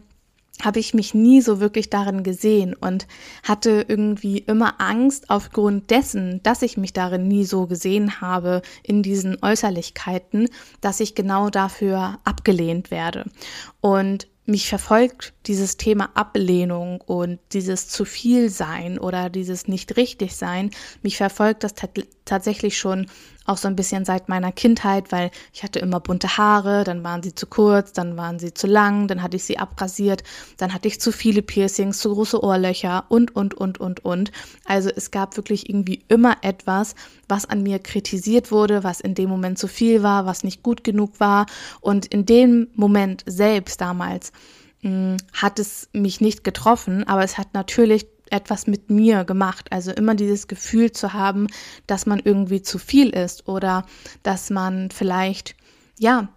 habe 0.63 0.81
ich 0.81 0.93
mich 0.93 1.15
nie 1.15 1.41
so 1.41 1.61
wirklich 1.61 1.89
darin 1.89 2.23
gesehen 2.23 2.75
und 2.75 3.07
hatte 3.45 3.85
irgendwie 3.87 4.39
immer 4.39 4.81
Angst 4.81 5.31
aufgrund 5.31 5.91
dessen, 5.91 6.43
dass 6.43 6.63
ich 6.63 6.77
mich 6.77 6.93
darin 6.93 7.29
nie 7.29 7.45
so 7.45 7.67
gesehen 7.67 8.21
habe 8.21 8.63
in 8.83 9.03
diesen 9.03 9.39
Äußerlichkeiten, 9.41 10.49
dass 10.81 11.01
ich 11.01 11.15
genau 11.15 11.49
dafür 11.51 12.19
abgelehnt 12.25 12.91
werde. 12.91 13.27
Und 13.81 14.27
mich 14.49 14.69
verfolgt 14.69 15.35
dieses 15.47 15.77
Thema 15.77 16.11
Ablehnung 16.15 17.01
und 17.03 17.39
dieses 17.53 17.89
zu 17.89 18.05
viel 18.05 18.49
sein 18.49 18.99
oder 18.99 19.29
dieses 19.29 19.69
nicht 19.69 19.97
richtig 19.97 20.37
sein. 20.37 20.71
Mich 21.03 21.19
verfolgt 21.19 21.65
das 21.65 21.75
tatsächlich 22.25 22.79
schon 22.79 23.07
auch 23.49 23.57
so 23.57 23.67
ein 23.67 23.77
bisschen 23.77 24.05
seit 24.05 24.29
meiner 24.29 24.53
Kindheit, 24.53 25.11
weil 25.11 25.31
ich 25.55 25.63
hatte 25.63 25.79
immer 25.79 26.01
bunte 26.01 26.37
Haare, 26.37 26.85
dann 26.85 27.03
waren 27.03 27.23
sie 27.23 27.35
zu 27.35 27.47
kurz, 27.47 27.93
dann 27.93 28.17
waren 28.19 28.39
sie 28.39 28.53
zu 28.53 28.67
lang, 28.67 29.09
dann 29.09 29.23
hatte 29.23 29.37
ich 29.37 29.45
sie 29.45 29.59
abrasiert, 29.59 30.23
dann 30.59 30.75
hatte 30.75 30.89
ich 30.89 31.01
zu 31.01 31.13
viele 31.13 31.41
Piercings, 31.41 31.99
zu 31.99 32.13
große 32.13 32.43
Ohrlöcher 32.43 33.07
und, 33.09 33.35
und, 33.35 33.55
und, 33.55 33.79
und, 33.79 34.05
und. 34.05 34.33
Also 34.67 34.91
es 34.95 35.11
gab 35.11 35.37
wirklich 35.39 35.69
irgendwie 35.69 36.05
immer 36.09 36.37
etwas, 36.43 36.95
was 37.27 37.47
an 37.47 37.63
mir 37.63 37.79
kritisiert 37.79 38.51
wurde, 38.51 38.85
was 38.85 39.01
in 39.01 39.15
dem 39.15 39.31
Moment 39.31 39.59
zu 39.59 39.67
viel 39.67 40.03
war, 40.03 40.27
was 40.27 40.45
nicht 40.45 40.63
gut 40.63 40.85
genug 40.85 41.19
war. 41.19 41.47
Und 41.81 42.07
in 42.07 42.27
dem 42.27 42.69
Moment 42.75 43.25
selbst 43.27 43.81
damals 43.81 44.33
hat 45.33 45.59
es 45.59 45.89
mich 45.93 46.21
nicht 46.21 46.45
getroffen, 46.45 47.05
aber 47.05 47.25
es 47.25 47.37
hat 47.37 47.53
natürlich 47.53 48.07
etwas 48.31 48.67
mit 48.67 48.91
mir 48.91 49.25
gemacht. 49.25 49.69
Also 49.71 49.91
immer 49.91 50.15
dieses 50.15 50.47
Gefühl 50.49 50.93
zu 50.93 51.13
haben, 51.13 51.49
dass 51.87 52.07
man 52.07 52.21
irgendwie 52.23 52.63
zu 52.63 52.79
viel 52.79 53.11
ist 53.11 53.49
oder 53.49 53.85
dass 54.23 54.51
man 54.51 54.91
vielleicht, 54.91 55.57
ja, 55.99 56.29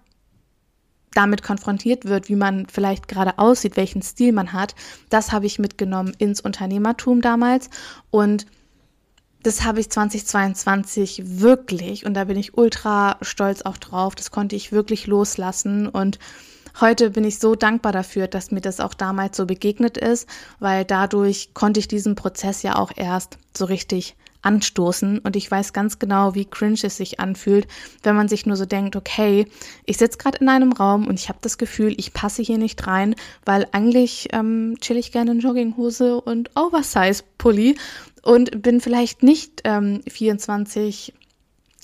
damit 1.14 1.44
konfrontiert 1.44 2.06
wird, 2.06 2.30
wie 2.30 2.36
man 2.36 2.68
vielleicht 2.68 3.08
gerade 3.08 3.38
aussieht, 3.38 3.76
welchen 3.76 4.02
Stil 4.02 4.32
man 4.32 4.54
hat. 4.54 4.76
Das 5.10 5.32
habe 5.32 5.46
ich 5.46 5.60
mitgenommen 5.60 6.14
ins 6.18 6.40
Unternehmertum 6.40 7.22
damals 7.22 7.70
und 8.12 8.46
das 9.44 9.64
habe 9.64 9.80
ich 9.80 9.90
2022 9.90 11.42
wirklich 11.42 12.06
und 12.06 12.14
da 12.14 12.26
bin 12.26 12.38
ich 12.38 12.58
ultra 12.58 13.18
stolz 13.22 13.64
auch 13.64 13.78
drauf. 13.78 14.16
Das 14.16 14.32
konnte 14.32 14.56
ich 14.56 14.72
wirklich 14.72 15.08
loslassen 15.08 15.88
und 15.88 16.20
Heute 16.80 17.10
bin 17.10 17.24
ich 17.24 17.40
so 17.40 17.56
dankbar 17.56 17.92
dafür, 17.92 18.28
dass 18.28 18.52
mir 18.52 18.62
das 18.62 18.80
auch 18.80 18.94
damals 18.94 19.38
so 19.38 19.46
begegnet 19.46 19.98
ist, 19.98 20.28
weil 20.60 20.86
dadurch 20.86 21.54
konnte 21.54 21.80
ich 21.80 21.88
diesen 21.88 22.16
Prozess 22.16 22.64
ja 22.64 22.78
auch 22.78 22.92
erst 22.96 23.38
so 23.56 23.66
richtig 23.66 24.16
anstoßen. 24.42 25.20
Und 25.20 25.36
ich 25.36 25.50
weiß 25.50 25.74
ganz 25.74 26.00
genau, 26.00 26.36
wie 26.36 26.46
cringe 26.46 26.80
es 26.84 26.98
sich 26.98 27.20
anfühlt, 27.20 27.68
wenn 28.04 28.16
man 28.16 28.28
sich 28.28 28.46
nur 28.46 28.56
so 28.56 28.66
denkt, 28.66 28.96
okay, 28.96 29.46
ich 29.86 29.98
sitze 29.98 30.18
gerade 30.18 30.40
in 30.40 30.50
einem 30.50 30.72
Raum 30.72 31.08
und 31.08 31.20
ich 31.20 31.30
habe 31.30 31.40
das 31.42 31.58
Gefühl, 31.58 31.94
ich 31.98 32.14
passe 32.14 32.42
hier 32.42 32.58
nicht 32.58 32.88
rein, 32.88 33.16
weil 33.46 33.68
eigentlich 33.72 34.30
ähm, 34.32 34.78
chill 34.82 34.98
ich 34.98 35.12
gerne 35.12 35.32
in 35.32 35.40
Jogginghose 35.40 36.20
und 36.20 36.50
Oversize-Pulli 36.56 37.78
und 38.24 38.62
bin 38.62 38.82
vielleicht 38.82 39.24
nicht 39.24 39.62
ähm, 39.64 40.02
24 40.08 41.14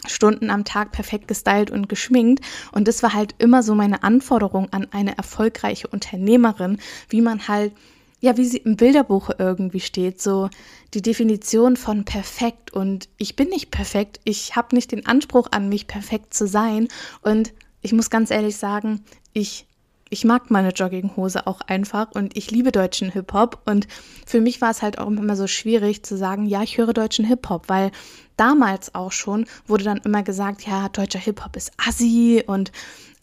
Stunden 0.06 0.50
am 0.50 0.64
Tag 0.64 0.92
perfekt 0.92 1.28
gestylt 1.28 1.72
und 1.72 1.90
geschminkt. 1.90 2.44
Und 2.72 2.88
das 2.88 3.02
war 3.04 3.14
halt 3.14 3.36
immer 3.40 3.64
so 3.64 3.76
meine 3.76 4.04
Anforderung 4.04 4.72
an 4.72 4.88
eine 4.92 5.18
erfolgreiche 5.18 5.88
Unternehmerin, 5.88 6.80
wie 7.10 7.22
man 7.22 7.48
halt, 7.48 7.74
ja, 8.20 8.38
wie 8.38 8.46
sie 8.46 8.58
im 8.58 8.76
Bilderbuch 8.76 9.32
irgendwie 9.38 9.80
steht, 9.80 10.22
so 10.22 10.50
die 10.94 11.02
Definition 11.02 11.78
von 11.78 12.06
perfekt. 12.06 12.72
Und 12.72 13.10
ich 13.18 13.36
bin 13.36 13.50
nicht 13.50 13.72
perfekt. 13.72 14.20
Ich 14.24 14.56
habe 14.56 14.76
nicht 14.76 14.92
den 14.92 15.06
Anspruch 15.06 15.48
an 15.52 15.70
mich, 15.70 15.88
perfekt 15.88 16.34
zu 16.34 16.48
sein. 16.48 16.88
Und 17.22 17.54
ich 17.82 17.94
muss 17.94 18.10
ganz 18.10 18.32
ehrlich 18.32 18.58
sagen, 18.58 19.04
ich 19.34 19.66
ich 20.10 20.26
mag 20.26 20.50
meine 20.52 20.70
Jogginghose 20.70 21.48
auch 21.48 21.62
einfach 21.62 22.12
und 22.12 22.38
ich 22.38 22.52
liebe 22.52 22.72
deutschen 22.72 23.12
Hip-Hop. 23.12 23.62
Und 23.66 23.88
für 24.26 24.42
mich 24.42 24.62
war 24.62 24.72
es 24.72 24.82
halt 24.82 25.00
auch 25.00 25.08
immer 25.08 25.36
so 25.36 25.48
schwierig 25.48 26.04
zu 26.04 26.18
sagen, 26.18 26.46
ja, 26.46 26.64
ich 26.64 26.78
höre 26.78 26.94
deutschen 26.94 27.26
Hip-Hop, 27.26 27.70
weil 27.70 27.92
damals 28.38 28.96
auch 28.96 29.12
schon 29.12 29.46
wurde 29.66 29.84
dann 29.84 29.98
immer 29.98 30.24
gesagt, 30.24 30.66
ja, 30.66 30.90
deutscher 30.90 31.20
Hip-Hop 31.20 31.56
ist 31.56 31.72
assi 31.78 32.44
und 32.46 32.72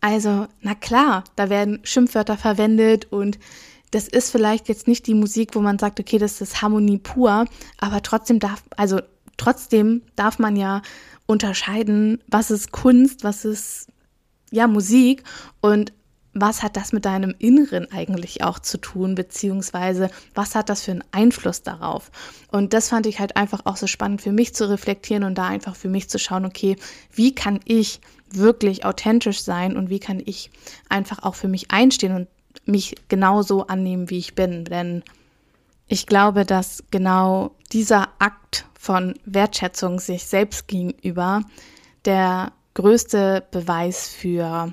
also, 0.00 0.46
na 0.60 0.74
klar, 0.74 1.24
da 1.34 1.48
werden 1.48 1.80
Schimpfwörter 1.82 2.36
verwendet 2.36 3.10
und 3.10 3.38
das 3.90 4.06
ist 4.06 4.30
vielleicht 4.30 4.68
jetzt 4.68 4.86
nicht 4.86 5.06
die 5.06 5.14
Musik, 5.14 5.54
wo 5.54 5.60
man 5.60 5.78
sagt, 5.78 5.98
okay, 5.98 6.18
das 6.18 6.42
ist 6.42 6.60
Harmonie 6.60 6.98
pur, 6.98 7.46
aber 7.78 8.02
trotzdem 8.02 8.38
darf, 8.38 8.62
also 8.76 9.00
trotzdem 9.38 10.02
darf 10.14 10.38
man 10.38 10.56
ja 10.56 10.82
unterscheiden, 11.24 12.20
was 12.28 12.50
ist 12.50 12.70
Kunst, 12.70 13.24
was 13.24 13.46
ist 13.46 13.86
ja 14.50 14.66
Musik 14.66 15.22
und 15.62 15.94
was 16.34 16.62
hat 16.62 16.76
das 16.76 16.92
mit 16.92 17.04
deinem 17.04 17.34
Inneren 17.38 17.90
eigentlich 17.92 18.42
auch 18.42 18.58
zu 18.58 18.78
tun, 18.78 19.14
beziehungsweise 19.14 20.10
was 20.34 20.54
hat 20.54 20.68
das 20.68 20.82
für 20.82 20.90
einen 20.90 21.04
Einfluss 21.12 21.62
darauf? 21.62 22.10
Und 22.50 22.72
das 22.72 22.88
fand 22.88 23.06
ich 23.06 23.20
halt 23.20 23.36
einfach 23.36 23.62
auch 23.64 23.76
so 23.76 23.86
spannend 23.86 24.20
für 24.20 24.32
mich 24.32 24.54
zu 24.54 24.68
reflektieren 24.68 25.24
und 25.24 25.38
da 25.38 25.46
einfach 25.46 25.76
für 25.76 25.88
mich 25.88 26.10
zu 26.10 26.18
schauen, 26.18 26.44
okay, 26.44 26.76
wie 27.12 27.34
kann 27.34 27.60
ich 27.64 28.00
wirklich 28.30 28.84
authentisch 28.84 29.42
sein 29.42 29.76
und 29.76 29.90
wie 29.90 30.00
kann 30.00 30.20
ich 30.24 30.50
einfach 30.88 31.22
auch 31.22 31.36
für 31.36 31.48
mich 31.48 31.70
einstehen 31.70 32.14
und 32.14 32.28
mich 32.66 32.96
genauso 33.08 33.66
annehmen, 33.66 34.10
wie 34.10 34.18
ich 34.18 34.34
bin. 34.34 34.64
Denn 34.64 35.02
ich 35.86 36.06
glaube, 36.06 36.44
dass 36.44 36.82
genau 36.90 37.54
dieser 37.72 38.08
Akt 38.18 38.66
von 38.78 39.14
Wertschätzung 39.24 40.00
sich 40.00 40.24
selbst 40.24 40.66
gegenüber 40.66 41.42
der 42.04 42.52
größte 42.74 43.44
Beweis 43.50 44.08
für 44.08 44.72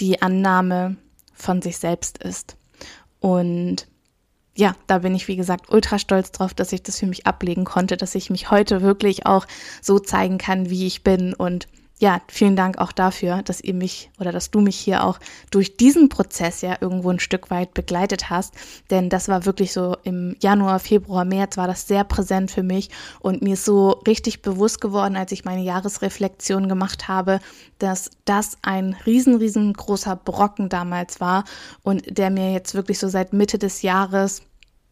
die 0.00 0.22
Annahme 0.22 0.96
von 1.34 1.62
sich 1.62 1.78
selbst 1.78 2.18
ist. 2.18 2.56
Und 3.20 3.86
ja, 4.56 4.74
da 4.86 4.98
bin 4.98 5.14
ich, 5.14 5.28
wie 5.28 5.36
gesagt, 5.36 5.70
ultra 5.70 5.98
stolz 5.98 6.32
drauf, 6.32 6.54
dass 6.54 6.72
ich 6.72 6.82
das 6.82 6.98
für 6.98 7.06
mich 7.06 7.26
ablegen 7.26 7.64
konnte, 7.64 7.96
dass 7.96 8.14
ich 8.14 8.30
mich 8.30 8.50
heute 8.50 8.82
wirklich 8.82 9.26
auch 9.26 9.46
so 9.80 9.98
zeigen 9.98 10.38
kann, 10.38 10.70
wie 10.70 10.86
ich 10.86 11.02
bin 11.02 11.34
und 11.34 11.68
ja, 12.00 12.22
vielen 12.28 12.56
Dank 12.56 12.78
auch 12.78 12.92
dafür, 12.92 13.42
dass 13.42 13.60
ihr 13.60 13.74
mich 13.74 14.10
oder 14.18 14.32
dass 14.32 14.50
du 14.50 14.60
mich 14.60 14.76
hier 14.76 15.04
auch 15.04 15.20
durch 15.50 15.76
diesen 15.76 16.08
Prozess 16.08 16.62
ja 16.62 16.78
irgendwo 16.80 17.10
ein 17.10 17.20
Stück 17.20 17.50
weit 17.50 17.74
begleitet 17.74 18.30
hast. 18.30 18.54
Denn 18.88 19.10
das 19.10 19.28
war 19.28 19.44
wirklich 19.44 19.74
so 19.74 19.98
im 20.02 20.34
Januar, 20.40 20.78
Februar, 20.78 21.26
März 21.26 21.58
war 21.58 21.66
das 21.66 21.86
sehr 21.86 22.04
präsent 22.04 22.50
für 22.50 22.62
mich 22.62 22.88
und 23.20 23.42
mir 23.42 23.52
ist 23.52 23.66
so 23.66 23.90
richtig 24.06 24.40
bewusst 24.40 24.80
geworden, 24.80 25.14
als 25.14 25.30
ich 25.32 25.44
meine 25.44 25.62
Jahresreflexion 25.62 26.70
gemacht 26.70 27.06
habe, 27.06 27.38
dass 27.78 28.10
das 28.24 28.56
ein 28.62 28.96
riesen, 29.04 29.34
riesengroßer 29.34 30.16
Brocken 30.16 30.70
damals 30.70 31.20
war 31.20 31.44
und 31.82 32.16
der 32.16 32.30
mir 32.30 32.50
jetzt 32.54 32.74
wirklich 32.74 32.98
so 32.98 33.08
seit 33.08 33.34
Mitte 33.34 33.58
des 33.58 33.82
Jahres, 33.82 34.40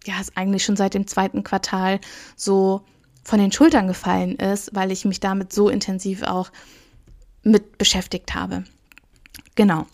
ja, 0.05 0.21
ist 0.21 0.37
eigentlich 0.37 0.63
schon 0.63 0.77
seit 0.77 0.93
dem 0.93 1.07
zweiten 1.07 1.43
Quartal 1.43 2.01
so 2.37 2.83
von 3.25 3.39
den 3.39 3.53
Schultern 3.53 3.89
gefallen 3.89 4.37
ist, 4.37 4.75
weil 4.75 4.93
ich 4.93 5.07
mich 5.07 5.21
damit 5.21 5.55
so 5.55 5.71
intensiv 5.71 6.23
auch 6.23 6.51
mit 7.43 7.78
beschäftigt 7.78 8.34
habe. 8.34 8.64
Genau. 9.55 9.86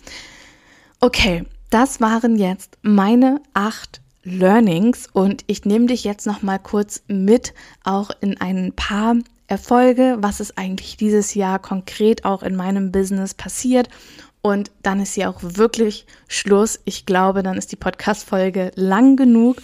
Okay, 1.00 1.44
das 1.70 2.00
waren 2.00 2.36
jetzt 2.36 2.78
meine 2.82 3.40
acht 3.52 4.00
Learnings 4.22 5.08
und 5.12 5.44
ich 5.46 5.64
nehme 5.64 5.86
dich 5.86 6.04
jetzt 6.04 6.26
noch 6.26 6.42
mal 6.42 6.58
kurz 6.58 7.02
mit 7.08 7.52
auch 7.82 8.10
in 8.20 8.40
ein 8.40 8.72
paar 8.74 9.16
Erfolge, 9.46 10.16
was 10.20 10.40
ist 10.40 10.56
eigentlich 10.56 10.96
dieses 10.96 11.34
Jahr 11.34 11.58
konkret 11.58 12.24
auch 12.24 12.42
in 12.42 12.56
meinem 12.56 12.90
Business 12.90 13.34
passiert 13.34 13.90
und 14.44 14.70
dann 14.82 15.00
ist 15.00 15.14
hier 15.14 15.30
auch 15.30 15.38
wirklich 15.40 16.04
Schluss. 16.28 16.78
Ich 16.84 17.06
glaube, 17.06 17.42
dann 17.42 17.56
ist 17.56 17.72
die 17.72 17.76
Podcast-Folge 17.76 18.72
lang 18.74 19.16
genug 19.16 19.56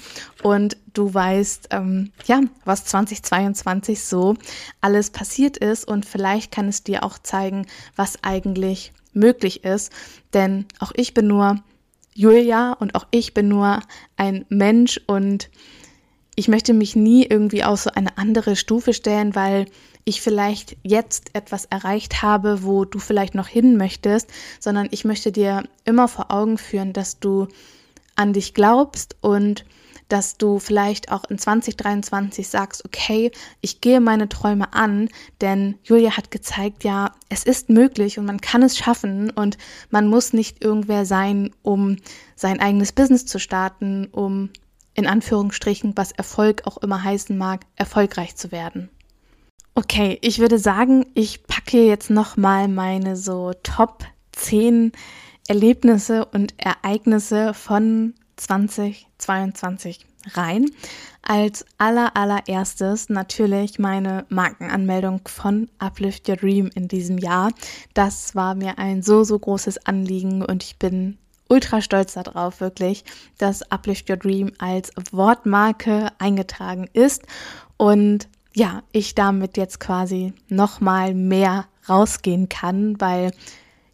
und 0.42 0.78
du 0.94 1.12
weißt, 1.12 1.68
ähm, 1.72 2.12
ja, 2.24 2.40
was 2.64 2.86
2022 2.86 4.02
so 4.02 4.36
alles 4.80 5.10
passiert 5.10 5.58
ist. 5.58 5.86
Und 5.86 6.06
vielleicht 6.06 6.50
kann 6.50 6.66
es 6.66 6.82
dir 6.82 7.04
auch 7.04 7.18
zeigen, 7.18 7.66
was 7.94 8.24
eigentlich 8.24 8.94
möglich 9.12 9.64
ist. 9.64 9.92
Denn 10.32 10.64
auch 10.78 10.92
ich 10.94 11.12
bin 11.12 11.26
nur 11.26 11.62
Julia 12.14 12.72
und 12.72 12.94
auch 12.94 13.06
ich 13.10 13.34
bin 13.34 13.48
nur 13.48 13.80
ein 14.16 14.46
Mensch 14.48 14.98
und 15.06 15.50
ich 16.36 16.48
möchte 16.48 16.72
mich 16.72 16.96
nie 16.96 17.26
irgendwie 17.26 17.64
auf 17.64 17.80
so 17.80 17.90
eine 17.90 18.16
andere 18.16 18.56
Stufe 18.56 18.94
stellen, 18.94 19.34
weil 19.34 19.66
ich 20.04 20.20
vielleicht 20.20 20.76
jetzt 20.82 21.34
etwas 21.34 21.66
erreicht 21.66 22.22
habe, 22.22 22.62
wo 22.62 22.84
du 22.84 22.98
vielleicht 22.98 23.34
noch 23.34 23.48
hin 23.48 23.76
möchtest, 23.76 24.30
sondern 24.58 24.88
ich 24.90 25.04
möchte 25.04 25.32
dir 25.32 25.64
immer 25.84 26.08
vor 26.08 26.30
Augen 26.30 26.58
führen, 26.58 26.92
dass 26.92 27.20
du 27.20 27.48
an 28.16 28.32
dich 28.32 28.54
glaubst 28.54 29.16
und 29.20 29.64
dass 30.10 30.36
du 30.36 30.58
vielleicht 30.58 31.12
auch 31.12 31.24
in 31.30 31.38
2023 31.38 32.48
sagst, 32.48 32.84
okay, 32.84 33.30
ich 33.60 33.80
gehe 33.80 34.00
meine 34.00 34.28
Träume 34.28 34.72
an, 34.72 35.08
denn 35.40 35.78
Julia 35.84 36.16
hat 36.16 36.30
gezeigt, 36.30 36.84
ja, 36.84 37.14
es 37.28 37.44
ist 37.44 37.70
möglich 37.70 38.18
und 38.18 38.26
man 38.26 38.40
kann 38.40 38.62
es 38.62 38.76
schaffen 38.76 39.30
und 39.30 39.56
man 39.90 40.08
muss 40.08 40.32
nicht 40.32 40.62
irgendwer 40.64 41.06
sein, 41.06 41.54
um 41.62 41.96
sein 42.34 42.60
eigenes 42.60 42.92
Business 42.92 43.24
zu 43.24 43.38
starten, 43.38 44.06
um 44.10 44.50
in 44.94 45.06
Anführungsstrichen, 45.06 45.96
was 45.96 46.12
Erfolg 46.12 46.66
auch 46.66 46.78
immer 46.78 47.02
heißen 47.02 47.38
mag, 47.38 47.64
erfolgreich 47.76 48.34
zu 48.34 48.50
werden. 48.50 48.90
Okay, 49.74 50.18
ich 50.20 50.40
würde 50.40 50.58
sagen, 50.58 51.06
ich 51.14 51.44
packe 51.44 51.84
jetzt 51.84 52.10
noch 52.10 52.36
mal 52.36 52.68
meine 52.68 53.16
so 53.16 53.52
Top 53.62 54.04
10 54.32 54.92
Erlebnisse 55.48 56.24
und 56.26 56.54
Ereignisse 56.58 57.54
von 57.54 58.14
2022 58.36 60.06
rein. 60.34 60.66
Als 61.22 61.64
aller 61.78 62.16
allererstes 62.16 63.08
natürlich 63.08 63.78
meine 63.78 64.26
Markenanmeldung 64.28 65.22
von 65.26 65.68
Uplift 65.78 66.28
Your 66.28 66.36
Dream 66.36 66.70
in 66.74 66.88
diesem 66.88 67.18
Jahr. 67.18 67.50
Das 67.94 68.34
war 68.34 68.54
mir 68.54 68.78
ein 68.78 69.02
so 69.02 69.24
so 69.24 69.38
großes 69.38 69.86
Anliegen 69.86 70.44
und 70.44 70.64
ich 70.64 70.78
bin 70.78 71.18
ultra 71.48 71.80
stolz 71.80 72.14
darauf, 72.14 72.60
wirklich, 72.60 73.04
dass 73.38 73.70
Uplift 73.70 74.08
Your 74.10 74.16
Dream 74.16 74.52
als 74.58 74.92
Wortmarke 75.12 76.10
eingetragen 76.18 76.88
ist 76.92 77.22
und 77.76 78.28
ja, 78.54 78.82
ich 78.92 79.14
damit 79.14 79.56
jetzt 79.56 79.80
quasi 79.80 80.32
noch 80.48 80.80
mal 80.80 81.14
mehr 81.14 81.66
rausgehen 81.88 82.48
kann, 82.48 83.00
weil 83.00 83.32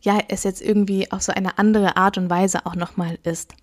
ja, 0.01 0.19
es 0.29 0.45
jetzt 0.45 0.63
irgendwie 0.63 1.11
auf 1.11 1.23
so 1.23 1.33
eine 1.33 1.59
andere 1.59 1.97
Art 1.97 2.17
und 2.17 2.31
Weise 2.31 2.65
auch 2.65 2.77
noch 2.77 2.97
mal 2.97 3.19
ist 3.25 3.55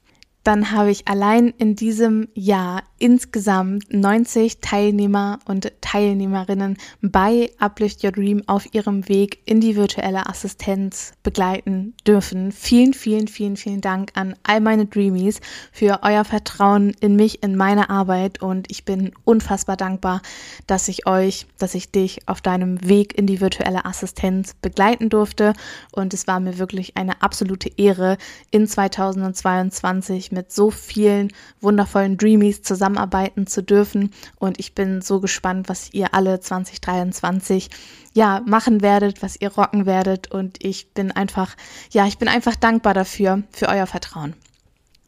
dann 0.43 0.71
habe 0.71 0.91
ich 0.91 1.07
allein 1.07 1.49
in 1.57 1.75
diesem 1.75 2.27
Jahr 2.33 2.83
insgesamt 2.99 3.93
90 3.93 4.59
Teilnehmer 4.59 5.39
und 5.45 5.71
Teilnehmerinnen 5.81 6.77
bei 7.01 7.49
Uplift 7.59 8.03
Your 8.03 8.11
Dream 8.11 8.43
auf 8.47 8.73
ihrem 8.73 9.07
Weg 9.07 9.39
in 9.45 9.61
die 9.61 9.75
virtuelle 9.75 10.27
Assistenz 10.27 11.13
begleiten 11.23 11.95
dürfen. 12.05 12.51
Vielen, 12.51 12.93
vielen, 12.93 13.27
vielen, 13.27 13.57
vielen 13.57 13.81
Dank 13.81 14.11
an 14.15 14.35
all 14.43 14.59
meine 14.59 14.85
Dreamies 14.85 15.39
für 15.71 15.99
euer 16.03 16.25
Vertrauen 16.25 16.93
in 16.99 17.15
mich, 17.15 17.43
in 17.43 17.55
meine 17.55 17.89
Arbeit 17.89 18.41
und 18.41 18.69
ich 18.69 18.85
bin 18.85 19.11
unfassbar 19.23 19.77
dankbar, 19.77 20.21
dass 20.67 20.87
ich 20.87 21.07
euch, 21.07 21.45
dass 21.57 21.75
ich 21.75 21.91
dich 21.91 22.27
auf 22.27 22.41
deinem 22.41 22.87
Weg 22.87 23.17
in 23.17 23.27
die 23.27 23.41
virtuelle 23.41 23.85
Assistenz 23.85 24.53
begleiten 24.55 25.09
durfte 25.09 25.53
und 25.91 26.13
es 26.13 26.27
war 26.27 26.39
mir 26.39 26.57
wirklich 26.57 26.97
eine 26.97 27.21
absolute 27.21 27.69
Ehre 27.77 28.17
in 28.51 28.67
2022 28.67 30.32
mit 30.33 30.51
so 30.51 30.71
vielen 30.71 31.31
wundervollen 31.61 32.17
Dreamies 32.17 32.61
zusammenarbeiten 32.61 33.47
zu 33.47 33.63
dürfen. 33.63 34.11
Und 34.37 34.59
ich 34.59 34.75
bin 34.75 35.01
so 35.01 35.19
gespannt, 35.19 35.69
was 35.69 35.93
ihr 35.93 36.13
alle 36.13 36.39
2023 36.39 37.69
ja 38.13 38.41
machen 38.45 38.81
werdet, 38.81 39.21
was 39.23 39.39
ihr 39.39 39.53
rocken 39.53 39.85
werdet. 39.85 40.31
Und 40.31 40.63
ich 40.63 40.91
bin 40.93 41.11
einfach, 41.11 41.55
ja, 41.91 42.05
ich 42.05 42.17
bin 42.17 42.27
einfach 42.27 42.55
dankbar 42.55 42.93
dafür, 42.93 43.43
für 43.51 43.69
euer 43.69 43.87
Vertrauen. 43.87 44.35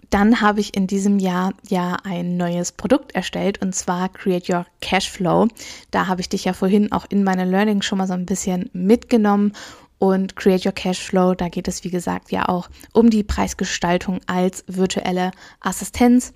Dann 0.10 0.42
habe 0.42 0.60
ich 0.60 0.76
in 0.76 0.88
diesem 0.88 1.20
Jahr 1.20 1.54
ja 1.68 1.98
ein 2.04 2.38
neues 2.38 2.72
Produkt 2.72 3.14
erstellt 3.14 3.62
und 3.62 3.74
zwar 3.76 4.10
Create 4.10 4.50
Your 4.50 4.66
Cashflow. 4.82 5.48
Da 5.92 6.08
habe 6.08 6.22
ich 6.22 6.30
dich 6.30 6.46
ja 6.46 6.54
vorhin 6.54 6.92
auch 6.92 7.06
in 7.10 7.24
meine 7.24 7.46
Learning 7.46 7.82
schon 7.82 7.98
mal 7.98 8.08
so 8.08 8.14
ein 8.14 8.26
bisschen 8.26 8.70
mitgenommen 8.72 9.54
und 9.98 10.36
Create 10.36 10.66
Your 10.66 10.74
Cashflow, 10.74 11.36
da 11.36 11.50
geht 11.50 11.68
es 11.68 11.84
wie 11.84 11.90
gesagt 11.90 12.32
ja 12.32 12.48
auch 12.48 12.70
um 12.94 13.10
die 13.10 13.24
Preisgestaltung 13.24 14.20
als 14.28 14.64
virtuelle 14.68 15.32
Assistenz. 15.62 16.34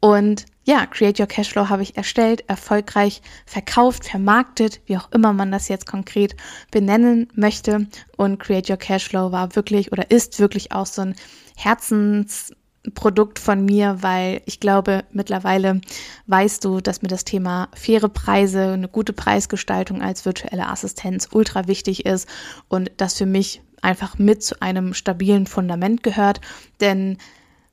Und 0.00 0.46
ja, 0.64 0.86
Create 0.86 1.18
Your 1.18 1.26
Cashflow 1.26 1.68
habe 1.70 1.82
ich 1.82 1.96
erstellt, 1.96 2.44
erfolgreich 2.48 3.22
verkauft, 3.46 4.04
vermarktet, 4.04 4.80
wie 4.86 4.96
auch 4.96 5.10
immer 5.12 5.32
man 5.32 5.50
das 5.50 5.68
jetzt 5.68 5.86
konkret 5.86 6.36
benennen 6.70 7.28
möchte. 7.34 7.88
Und 8.16 8.38
Create 8.38 8.70
Your 8.70 8.76
Cashflow 8.76 9.32
war 9.32 9.56
wirklich 9.56 9.90
oder 9.90 10.10
ist 10.10 10.38
wirklich 10.38 10.72
auch 10.72 10.86
so 10.86 11.02
ein 11.02 11.14
Herzens 11.56 12.52
Produkt 12.94 13.38
von 13.38 13.64
mir, 13.64 13.98
weil 14.00 14.42
ich 14.46 14.60
glaube, 14.60 15.04
mittlerweile 15.12 15.80
weißt 16.26 16.64
du, 16.64 16.80
dass 16.80 17.02
mir 17.02 17.08
das 17.08 17.24
Thema 17.24 17.68
faire 17.74 18.08
Preise, 18.08 18.72
eine 18.72 18.88
gute 18.88 19.12
Preisgestaltung 19.12 20.02
als 20.02 20.24
virtuelle 20.24 20.68
Assistenz 20.68 21.28
ultra 21.32 21.66
wichtig 21.66 22.06
ist 22.06 22.28
und 22.68 22.90
das 22.96 23.14
für 23.14 23.26
mich 23.26 23.62
einfach 23.82 24.18
mit 24.18 24.42
zu 24.42 24.60
einem 24.60 24.94
stabilen 24.94 25.46
Fundament 25.46 26.02
gehört. 26.02 26.40
Denn 26.80 27.18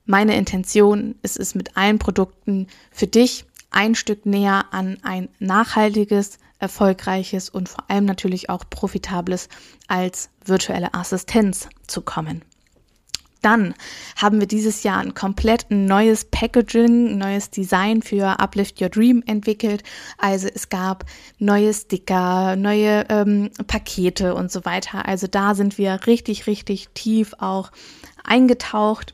meine 0.05 0.35
Intention 0.37 1.15
ist 1.23 1.39
es 1.39 1.55
mit 1.55 1.77
allen 1.77 1.99
Produkten 1.99 2.67
für 2.91 3.07
dich 3.07 3.45
ein 3.71 3.95
Stück 3.95 4.25
näher 4.25 4.65
an 4.71 4.97
ein 5.03 5.29
nachhaltiges, 5.39 6.39
erfolgreiches 6.59 7.49
und 7.49 7.67
vor 7.69 7.89
allem 7.89 8.05
natürlich 8.05 8.49
auch 8.49 8.63
profitables 8.69 9.49
als 9.87 10.29
virtuelle 10.45 10.93
Assistenz 10.93 11.67
zu 11.87 12.01
kommen. 12.01 12.43
Dann 13.45 13.75
haben 14.15 14.39
wir 14.39 14.47
dieses 14.47 14.81
Jahr 14.81 14.97
ein 15.01 15.13
komplett 15.13 15.67
neues 15.69 16.25
Packaging, 16.25 17.19
neues 17.19 17.51
Design 17.51 18.01
für 18.01 18.39
Uplift 18.39 18.81
Your 18.81 18.89
Dream 18.89 19.21
entwickelt. 19.27 19.83
Also 20.17 20.47
es 20.51 20.69
gab 20.69 21.05
neue 21.37 21.71
Sticker, 21.71 22.55
neue 22.55 23.05
ähm, 23.07 23.51
Pakete 23.67 24.33
und 24.33 24.51
so 24.51 24.65
weiter. 24.65 25.07
Also 25.07 25.27
da 25.27 25.53
sind 25.53 25.77
wir 25.77 26.07
richtig, 26.07 26.47
richtig 26.47 26.89
tief 26.95 27.35
auch 27.37 27.69
eingetaucht. 28.23 29.13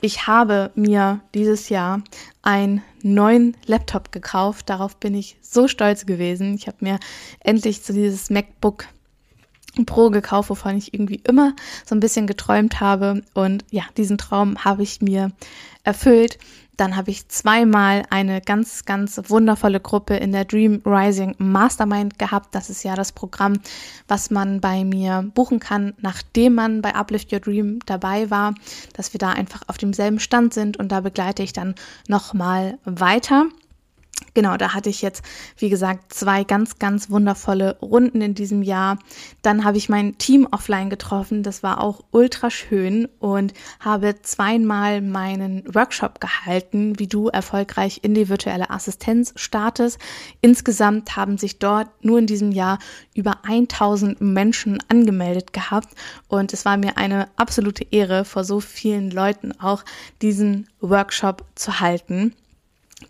Ich 0.00 0.28
habe 0.28 0.70
mir 0.76 1.20
dieses 1.34 1.68
Jahr 1.68 2.04
einen 2.40 2.82
neuen 3.02 3.56
Laptop 3.66 4.12
gekauft. 4.12 4.70
Darauf 4.70 4.96
bin 4.98 5.16
ich 5.16 5.38
so 5.40 5.66
stolz 5.66 6.06
gewesen. 6.06 6.54
Ich 6.54 6.68
habe 6.68 6.76
mir 6.82 7.00
endlich 7.40 7.82
so 7.82 7.92
dieses 7.92 8.30
MacBook 8.30 8.86
Pro 9.86 10.10
gekauft, 10.10 10.50
wovon 10.50 10.76
ich 10.76 10.92
irgendwie 10.92 11.20
immer 11.26 11.54
so 11.84 11.94
ein 11.94 12.00
bisschen 12.00 12.26
geträumt 12.26 12.80
habe. 12.80 13.22
Und 13.34 13.64
ja, 13.70 13.84
diesen 13.96 14.18
Traum 14.18 14.64
habe 14.64 14.82
ich 14.82 15.00
mir 15.00 15.32
erfüllt. 15.84 16.38
Dann 16.76 16.96
habe 16.96 17.10
ich 17.10 17.28
zweimal 17.28 18.02
eine 18.08 18.40
ganz, 18.40 18.86
ganz 18.86 19.20
wundervolle 19.28 19.78
Gruppe 19.78 20.16
in 20.16 20.32
der 20.32 20.46
Dream 20.46 20.80
Rising 20.86 21.34
Mastermind 21.38 22.18
gehabt. 22.18 22.54
Das 22.54 22.70
ist 22.70 22.82
ja 22.82 22.96
das 22.96 23.12
Programm, 23.12 23.60
was 24.08 24.30
man 24.30 24.60
bei 24.60 24.82
mir 24.84 25.30
buchen 25.34 25.60
kann, 25.60 25.94
nachdem 26.00 26.54
man 26.54 26.80
bei 26.80 26.94
Uplift 26.94 27.32
Your 27.32 27.40
Dream 27.40 27.80
dabei 27.84 28.30
war, 28.30 28.54
dass 28.94 29.12
wir 29.12 29.18
da 29.18 29.30
einfach 29.30 29.62
auf 29.66 29.76
demselben 29.76 30.18
Stand 30.18 30.54
sind 30.54 30.78
und 30.78 30.90
da 30.90 31.00
begleite 31.00 31.42
ich 31.42 31.52
dann 31.52 31.74
nochmal 32.08 32.78
weiter. 32.84 33.46
Genau, 34.34 34.56
da 34.56 34.74
hatte 34.74 34.88
ich 34.88 35.02
jetzt, 35.02 35.22
wie 35.56 35.68
gesagt, 35.68 36.12
zwei 36.14 36.44
ganz, 36.44 36.78
ganz 36.78 37.10
wundervolle 37.10 37.78
Runden 37.80 38.20
in 38.20 38.34
diesem 38.34 38.62
Jahr. 38.62 38.98
Dann 39.42 39.64
habe 39.64 39.76
ich 39.76 39.88
mein 39.88 40.18
Team 40.18 40.48
offline 40.50 40.90
getroffen. 40.90 41.42
Das 41.42 41.62
war 41.62 41.80
auch 41.80 42.02
ultra 42.10 42.50
schön 42.50 43.08
und 43.18 43.52
habe 43.80 44.20
zweimal 44.22 45.00
meinen 45.00 45.62
Workshop 45.74 46.20
gehalten, 46.20 46.98
wie 46.98 47.06
du 47.06 47.28
erfolgreich 47.28 48.00
in 48.02 48.14
die 48.14 48.28
virtuelle 48.28 48.70
Assistenz 48.70 49.32
startest. 49.36 49.98
Insgesamt 50.40 51.16
haben 51.16 51.38
sich 51.38 51.58
dort 51.58 51.88
nur 52.04 52.18
in 52.18 52.26
diesem 52.26 52.52
Jahr 52.52 52.78
über 53.14 53.44
1000 53.44 54.20
Menschen 54.20 54.78
angemeldet 54.88 55.52
gehabt 55.52 55.94
und 56.28 56.52
es 56.52 56.64
war 56.64 56.76
mir 56.76 56.96
eine 56.96 57.28
absolute 57.36 57.86
Ehre, 57.90 58.24
vor 58.24 58.44
so 58.44 58.60
vielen 58.60 59.10
Leuten 59.10 59.52
auch 59.60 59.84
diesen 60.22 60.68
Workshop 60.80 61.44
zu 61.54 61.80
halten. 61.80 62.34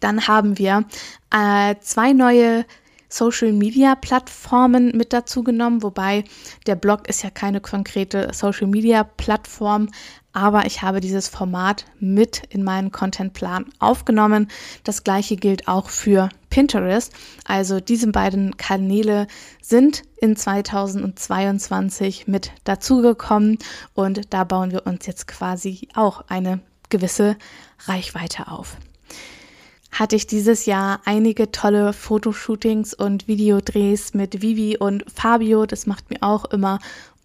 Dann 0.00 0.26
haben 0.26 0.58
wir 0.58 0.84
äh, 1.30 1.74
zwei 1.80 2.12
neue 2.12 2.64
Social 3.12 3.52
Media 3.52 3.94
Plattformen 3.94 4.96
mit 4.96 5.12
dazu 5.12 5.44
genommen, 5.44 5.82
wobei 5.82 6.24
der 6.66 6.76
Blog 6.76 7.06
ist 7.08 7.22
ja 7.22 7.28
keine 7.28 7.60
konkrete 7.60 8.30
Social 8.32 8.66
Media 8.66 9.04
Plattform, 9.04 9.90
aber 10.32 10.64
ich 10.64 10.80
habe 10.80 11.00
dieses 11.00 11.28
Format 11.28 11.84
mit 12.00 12.42
in 12.48 12.64
meinen 12.64 12.90
Contentplan 12.90 13.66
aufgenommen. 13.78 14.48
Das 14.82 15.04
gleiche 15.04 15.36
gilt 15.36 15.68
auch 15.68 15.90
für 15.90 16.30
Pinterest. 16.48 17.12
Also 17.44 17.80
diese 17.80 18.10
beiden 18.10 18.56
Kanäle 18.56 19.26
sind 19.60 20.04
in 20.18 20.34
2022 20.34 22.28
mit 22.28 22.50
dazugekommen 22.64 23.58
und 23.92 24.32
da 24.32 24.44
bauen 24.44 24.70
wir 24.70 24.86
uns 24.86 25.04
jetzt 25.04 25.28
quasi 25.28 25.88
auch 25.94 26.24
eine 26.28 26.60
gewisse 26.88 27.36
Reichweite 27.86 28.48
auf 28.48 28.78
hatte 29.92 30.16
ich 30.16 30.26
dieses 30.26 30.66
Jahr 30.66 31.00
einige 31.04 31.52
tolle 31.52 31.92
Fotoshootings 31.92 32.94
und 32.94 33.28
Videodrehs 33.28 34.14
mit 34.14 34.40
Vivi 34.42 34.78
und 34.78 35.04
Fabio. 35.14 35.66
Das 35.66 35.86
macht 35.86 36.10
mir 36.10 36.22
auch 36.22 36.46
immer 36.46 36.78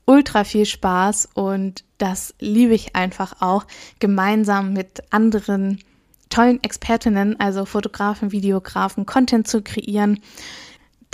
ultra 0.06 0.44
viel 0.44 0.66
Spaß 0.66 1.30
und 1.34 1.84
das 1.98 2.34
liebe 2.40 2.74
ich 2.74 2.96
einfach 2.96 3.42
auch, 3.42 3.66
gemeinsam 4.00 4.74
mit 4.74 5.02
anderen 5.10 5.80
tollen 6.30 6.62
Expertinnen, 6.64 7.40
also 7.40 7.66
Fotografen, 7.66 8.32
Videografen, 8.32 9.06
Content 9.06 9.48
zu 9.48 9.62
kreieren. 9.62 10.20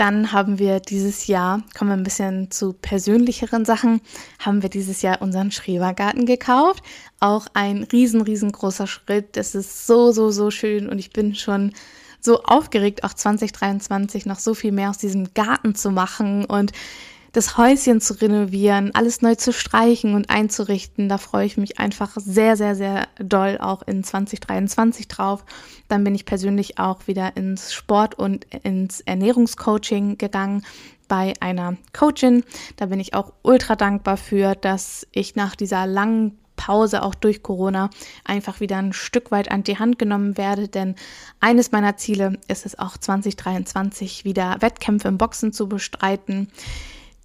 Dann 0.03 0.33
haben 0.33 0.59
wir 0.59 0.81
dieses 0.81 1.27
Jahr, 1.27 1.63
kommen 1.77 1.89
wir 1.89 1.95
ein 1.95 2.03
bisschen 2.03 2.51
zu 2.51 2.73
persönlicheren 2.73 3.63
Sachen, 3.63 4.01
haben 4.37 4.61
wir 4.61 4.67
dieses 4.67 5.01
Jahr 5.01 5.21
unseren 5.21 5.49
Schrebergarten 5.49 6.25
gekauft. 6.25 6.83
Auch 7.21 7.47
ein 7.53 7.83
riesen, 7.83 8.19
riesengroßer 8.19 8.85
Schritt. 8.85 9.37
Das 9.37 9.55
ist 9.55 9.87
so, 9.87 10.11
so, 10.11 10.29
so 10.29 10.51
schön 10.51 10.89
und 10.89 10.99
ich 10.99 11.11
bin 11.11 11.35
schon 11.35 11.71
so 12.19 12.43
aufgeregt, 12.43 13.05
auch 13.05 13.13
2023 13.13 14.25
noch 14.25 14.39
so 14.39 14.53
viel 14.53 14.73
mehr 14.73 14.89
aus 14.89 14.97
diesem 14.97 15.33
Garten 15.33 15.73
zu 15.73 15.89
machen 15.89 16.43
und 16.43 16.73
das 17.33 17.57
Häuschen 17.57 17.99
zu 17.99 18.13
renovieren, 18.21 18.91
alles 18.93 19.21
neu 19.21 19.35
zu 19.35 19.51
streichen 19.51 20.13
und 20.13 20.29
einzurichten. 20.29 21.09
Da 21.09 21.17
freue 21.17 21.47
ich 21.47 21.57
mich 21.57 21.79
einfach 21.79 22.11
sehr, 22.15 22.55
sehr, 22.55 22.75
sehr 22.75 23.07
doll 23.19 23.57
auch 23.59 23.81
in 23.81 24.03
2023 24.03 25.07
drauf. 25.07 25.43
Dann 25.87 26.03
bin 26.03 26.13
ich 26.13 26.25
persönlich 26.25 26.77
auch 26.77 27.07
wieder 27.07 27.35
ins 27.35 27.73
Sport 27.73 28.15
und 28.17 28.45
ins 28.63 29.01
Ernährungscoaching 29.01 30.19
gegangen 30.19 30.63
bei 31.07 31.33
einer 31.39 31.75
Coachin. 31.91 32.43
Da 32.77 32.85
bin 32.85 32.99
ich 32.99 33.15
auch 33.15 33.33
ultra 33.41 33.75
dankbar 33.75 34.17
für, 34.17 34.53
dass 34.53 35.07
ich 35.11 35.35
nach 35.35 35.55
dieser 35.55 35.87
langen 35.87 36.37
Pause 36.55 37.01
auch 37.01 37.15
durch 37.15 37.41
Corona 37.41 37.89
einfach 38.23 38.59
wieder 38.59 38.77
ein 38.77 38.93
Stück 38.93 39.31
weit 39.31 39.49
an 39.51 39.63
die 39.63 39.79
Hand 39.79 39.97
genommen 39.97 40.37
werde, 40.37 40.67
denn 40.67 40.95
eines 41.39 41.71
meiner 41.71 41.97
Ziele 41.97 42.39
ist 42.47 42.67
es 42.67 42.77
auch 42.77 42.95
2023 42.95 44.23
wieder 44.23 44.57
Wettkämpfe 44.59 45.07
im 45.07 45.17
Boxen 45.17 45.51
zu 45.51 45.67
bestreiten. 45.67 46.49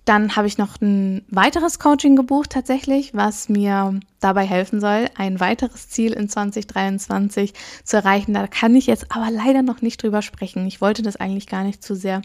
Dann 0.09 0.37
habe 0.37 0.47
ich 0.47 0.57
noch 0.57 0.81
ein 0.81 1.23
weiteres 1.29 1.79
Coaching 1.79 2.17
gebucht 2.17 2.49
tatsächlich, 2.49 3.13
was 3.13 3.51
mir 3.51 4.01
dabei 4.21 4.47
helfen 4.47 4.81
soll, 4.81 5.11
ein 5.19 5.39
weiteres 5.39 5.91
Ziel 5.91 6.15
in 6.15 6.31
2023 6.31 7.53
zu 7.85 7.99
erreichen. 7.99 8.33
Da 8.33 8.47
kann 8.47 8.75
ich 8.75 8.87
jetzt 8.87 9.13
aber 9.15 9.31
leider 9.31 9.61
noch 9.61 9.83
nicht 9.83 10.03
drüber 10.03 10.23
sprechen. 10.23 10.67
Ich 10.67 10.81
wollte 10.81 11.03
das 11.03 11.17
eigentlich 11.17 11.47
gar 11.47 11.63
nicht 11.63 11.83
zu 11.83 11.95
sehr 11.95 12.23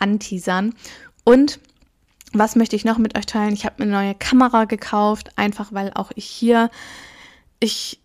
anteasern. 0.00 0.74
Und 1.22 1.60
was 2.32 2.56
möchte 2.56 2.74
ich 2.74 2.84
noch 2.84 2.98
mit 2.98 3.16
euch 3.16 3.26
teilen? 3.26 3.54
Ich 3.54 3.64
habe 3.64 3.80
eine 3.80 3.92
neue 3.92 4.16
Kamera 4.16 4.64
gekauft, 4.64 5.30
einfach 5.36 5.72
weil 5.72 5.92
auch 5.94 6.10
ich 6.16 6.24
hier, 6.24 6.68
ich, 7.60 8.00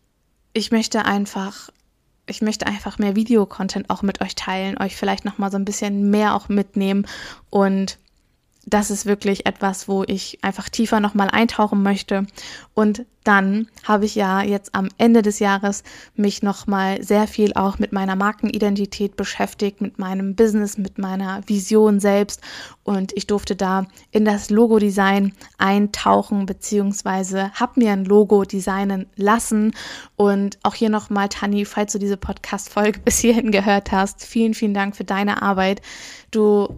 ich 0.53 0.69
möchte 0.69 1.03
einfach 1.03 1.71
ich 2.27 2.41
möchte 2.41 2.65
einfach 2.65 2.97
mehr 2.97 3.15
Videocontent 3.15 3.89
auch 3.89 4.01
mit 4.01 4.21
euch 4.21 4.33
teilen, 4.33 4.79
euch 4.79 4.95
vielleicht 4.95 5.25
noch 5.25 5.37
mal 5.37 5.51
so 5.51 5.57
ein 5.57 5.65
bisschen 5.65 6.09
mehr 6.09 6.35
auch 6.35 6.49
mitnehmen 6.49 7.05
und 7.51 7.99
das 8.65 8.89
ist 8.89 9.05
wirklich 9.05 9.45
etwas, 9.45 9.87
wo 9.87 10.03
ich 10.03 10.39
einfach 10.43 10.69
tiefer 10.69 10.99
nochmal 10.99 11.29
eintauchen 11.29 11.83
möchte. 11.83 12.25
Und 12.73 13.05
dann 13.23 13.67
habe 13.83 14.05
ich 14.05 14.13
ja 14.13 14.43
jetzt 14.43 14.75
am 14.75 14.89
Ende 14.97 15.23
des 15.23 15.39
Jahres 15.39 15.83
mich 16.15 16.43
nochmal 16.43 17.01
sehr 17.03 17.27
viel 17.27 17.53
auch 17.53 17.79
mit 17.79 17.91
meiner 17.91 18.15
Markenidentität 18.15 19.15
beschäftigt, 19.15 19.81
mit 19.81 19.97
meinem 19.97 20.35
Business, 20.35 20.77
mit 20.77 20.99
meiner 20.99 21.41
Vision 21.47 21.99
selbst. 21.99 22.41
Und 22.83 23.13
ich 23.13 23.25
durfte 23.25 23.55
da 23.55 23.87
in 24.11 24.25
das 24.25 24.51
Logo-Design 24.51 25.33
eintauchen, 25.57 26.45
beziehungsweise 26.45 27.51
habe 27.53 27.79
mir 27.79 27.93
ein 27.93 28.05
Logo 28.05 28.43
designen 28.45 29.07
lassen. 29.15 29.73
Und 30.15 30.59
auch 30.61 30.75
hier 30.75 30.89
nochmal, 30.89 31.29
Tani, 31.29 31.65
falls 31.65 31.93
du 31.93 31.99
diese 31.99 32.17
Podcast-Folge 32.17 32.99
bis 33.05 33.19
hierhin 33.19 33.51
gehört 33.51 33.91
hast, 33.91 34.23
vielen, 34.23 34.53
vielen 34.53 34.75
Dank 34.75 34.95
für 34.95 35.03
deine 35.03 35.41
Arbeit. 35.41 35.81
Du 36.29 36.75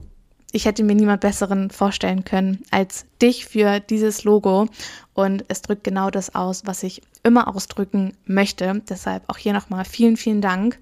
ich 0.57 0.65
hätte 0.65 0.83
mir 0.83 0.95
niemand 0.95 1.21
besseren 1.21 1.69
vorstellen 1.69 2.25
können 2.25 2.63
als 2.71 3.05
dich 3.21 3.45
für 3.45 3.79
dieses 3.79 4.23
Logo. 4.23 4.67
Und 5.13 5.45
es 5.49 5.61
drückt 5.61 5.83
genau 5.83 6.09
das 6.09 6.33
aus, 6.33 6.63
was 6.65 6.81
ich 6.81 7.03
immer 7.21 7.47
ausdrücken 7.47 8.13
möchte. 8.25 8.81
Deshalb 8.89 9.23
auch 9.27 9.37
hier 9.37 9.53
nochmal 9.53 9.85
vielen, 9.85 10.17
vielen 10.17 10.41
Dank. 10.41 10.79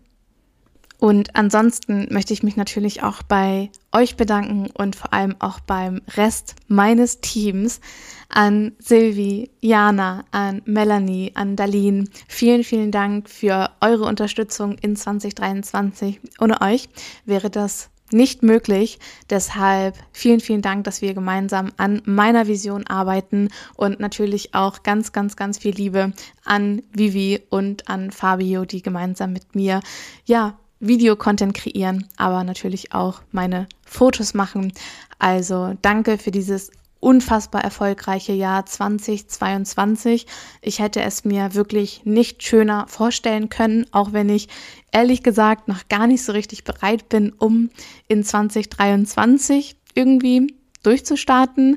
Und 0.98 1.36
ansonsten 1.36 2.08
möchte 2.10 2.32
ich 2.32 2.42
mich 2.42 2.56
natürlich 2.56 3.04
auch 3.04 3.22
bei 3.22 3.70
euch 3.92 4.16
bedanken 4.16 4.70
und 4.72 4.96
vor 4.96 5.12
allem 5.12 5.36
auch 5.40 5.60
beim 5.60 6.02
Rest 6.16 6.56
meines 6.70 7.20
Teams 7.20 7.82
an 8.30 8.72
Silvi, 8.80 9.52
Jana, 9.60 10.24
an 10.32 10.62
Melanie, 10.64 11.34
an 11.36 11.58
Darlene. 11.58 12.06
Vielen, 12.30 12.64
vielen 12.64 12.92
Dank 12.92 13.30
für 13.30 13.72
eure 13.82 14.06
Unterstützung 14.06 14.78
in 14.78 14.96
2023. 14.96 16.22
Ohne 16.40 16.62
euch 16.62 16.88
wäre 17.26 17.50
das 17.50 17.90
nicht 18.12 18.44
möglich. 18.44 19.00
Deshalb 19.30 19.96
vielen, 20.12 20.40
vielen 20.40 20.62
Dank, 20.62 20.84
dass 20.84 21.02
wir 21.02 21.14
gemeinsam 21.14 21.72
an 21.78 22.02
meiner 22.06 22.48
Vision 22.48 22.86
arbeiten 22.88 23.50
und 23.76 24.00
natürlich 24.00 24.54
auch 24.54 24.84
ganz, 24.84 25.12
ganz, 25.12 25.36
ganz 25.36 25.58
viel 25.58 25.74
Liebe 25.74 26.14
an 26.44 26.82
Vivi 26.92 27.42
und 27.50 27.90
an 27.90 28.12
Fabio, 28.12 28.66
die 28.66 28.82
gemeinsam 28.82 29.34
mit 29.34 29.56
mir, 29.56 29.80
ja, 30.26 30.58
Videocontent 30.80 31.54
kreieren, 31.54 32.08
aber 32.18 32.44
natürlich 32.44 32.94
auch 32.94 33.22
meine 33.32 33.68
Fotos 33.86 34.34
machen. 34.34 34.74
Also 35.20 35.74
danke 35.82 36.18
für 36.18 36.32
dieses 36.32 36.70
unfassbar 37.06 37.64
erfolgreiche 37.64 38.34
Jahr 38.34 38.66
2022. 38.66 40.26
Ich 40.64 40.80
hätte 40.80 41.04
es 41.04 41.24
mir 41.24 41.54
wirklich 41.54 42.04
nicht 42.04 42.42
schöner 42.42 42.88
vorstellen 42.88 43.50
können, 43.50 43.86
auch 43.92 44.12
wenn 44.12 44.28
ich 44.28 44.48
ehrlich 44.92 45.22
gesagt 45.22 45.68
noch 45.68 45.88
gar 45.88 46.08
nicht 46.08 46.24
so 46.24 46.32
richtig 46.32 46.64
bereit 46.64 47.08
bin, 47.08 47.32
um 47.32 47.70
in 48.08 48.24
2023 48.24 49.76
irgendwie 49.94 50.56
durchzustarten. 50.82 51.76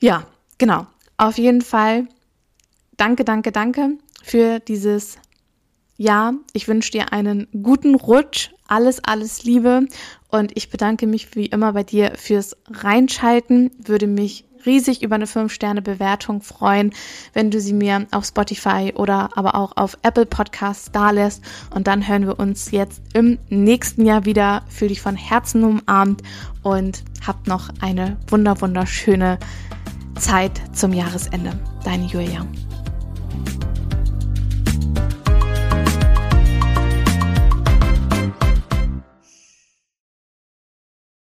Ja, 0.00 0.26
genau. 0.56 0.86
Auf 1.18 1.36
jeden 1.36 1.60
Fall 1.60 2.08
danke, 2.96 3.26
danke, 3.26 3.52
danke 3.52 3.98
für 4.22 4.58
dieses 4.58 5.18
Jahr. 5.98 6.32
Ich 6.54 6.66
wünsche 6.66 6.92
dir 6.92 7.12
einen 7.12 7.46
guten 7.62 7.94
Rutsch. 7.94 8.53
Alles, 8.66 9.02
alles 9.04 9.44
Liebe. 9.44 9.86
Und 10.28 10.52
ich 10.56 10.70
bedanke 10.70 11.06
mich 11.06 11.34
wie 11.34 11.46
immer 11.46 11.72
bei 11.72 11.82
dir 11.82 12.12
fürs 12.16 12.56
Reinschalten. 12.70 13.70
Würde 13.78 14.06
mich 14.06 14.44
riesig 14.66 15.02
über 15.02 15.14
eine 15.14 15.26
5-Sterne-Bewertung 15.26 16.42
freuen, 16.42 16.92
wenn 17.32 17.50
du 17.50 17.60
sie 17.60 17.72
mir 17.72 18.06
auf 18.10 18.24
Spotify 18.24 18.92
oder 18.94 19.30
aber 19.36 19.54
auch 19.54 19.76
auf 19.76 19.98
Apple 20.02 20.26
Podcasts 20.26 20.90
dalässt. 20.90 21.42
Und 21.74 21.86
dann 21.86 22.06
hören 22.06 22.26
wir 22.26 22.38
uns 22.38 22.70
jetzt 22.70 23.02
im 23.12 23.38
nächsten 23.48 24.06
Jahr 24.06 24.24
wieder. 24.24 24.62
Fühl 24.68 24.88
dich 24.88 25.00
von 25.00 25.16
Herzen 25.16 25.64
umarmt 25.64 26.22
und 26.62 27.04
habt 27.26 27.46
noch 27.46 27.70
eine 27.80 28.16
wunder 28.28 28.60
wunderschöne 28.60 29.38
Zeit 30.18 30.60
zum 30.72 30.92
Jahresende. 30.92 31.52
Deine 31.84 32.06
Julia. 32.06 32.46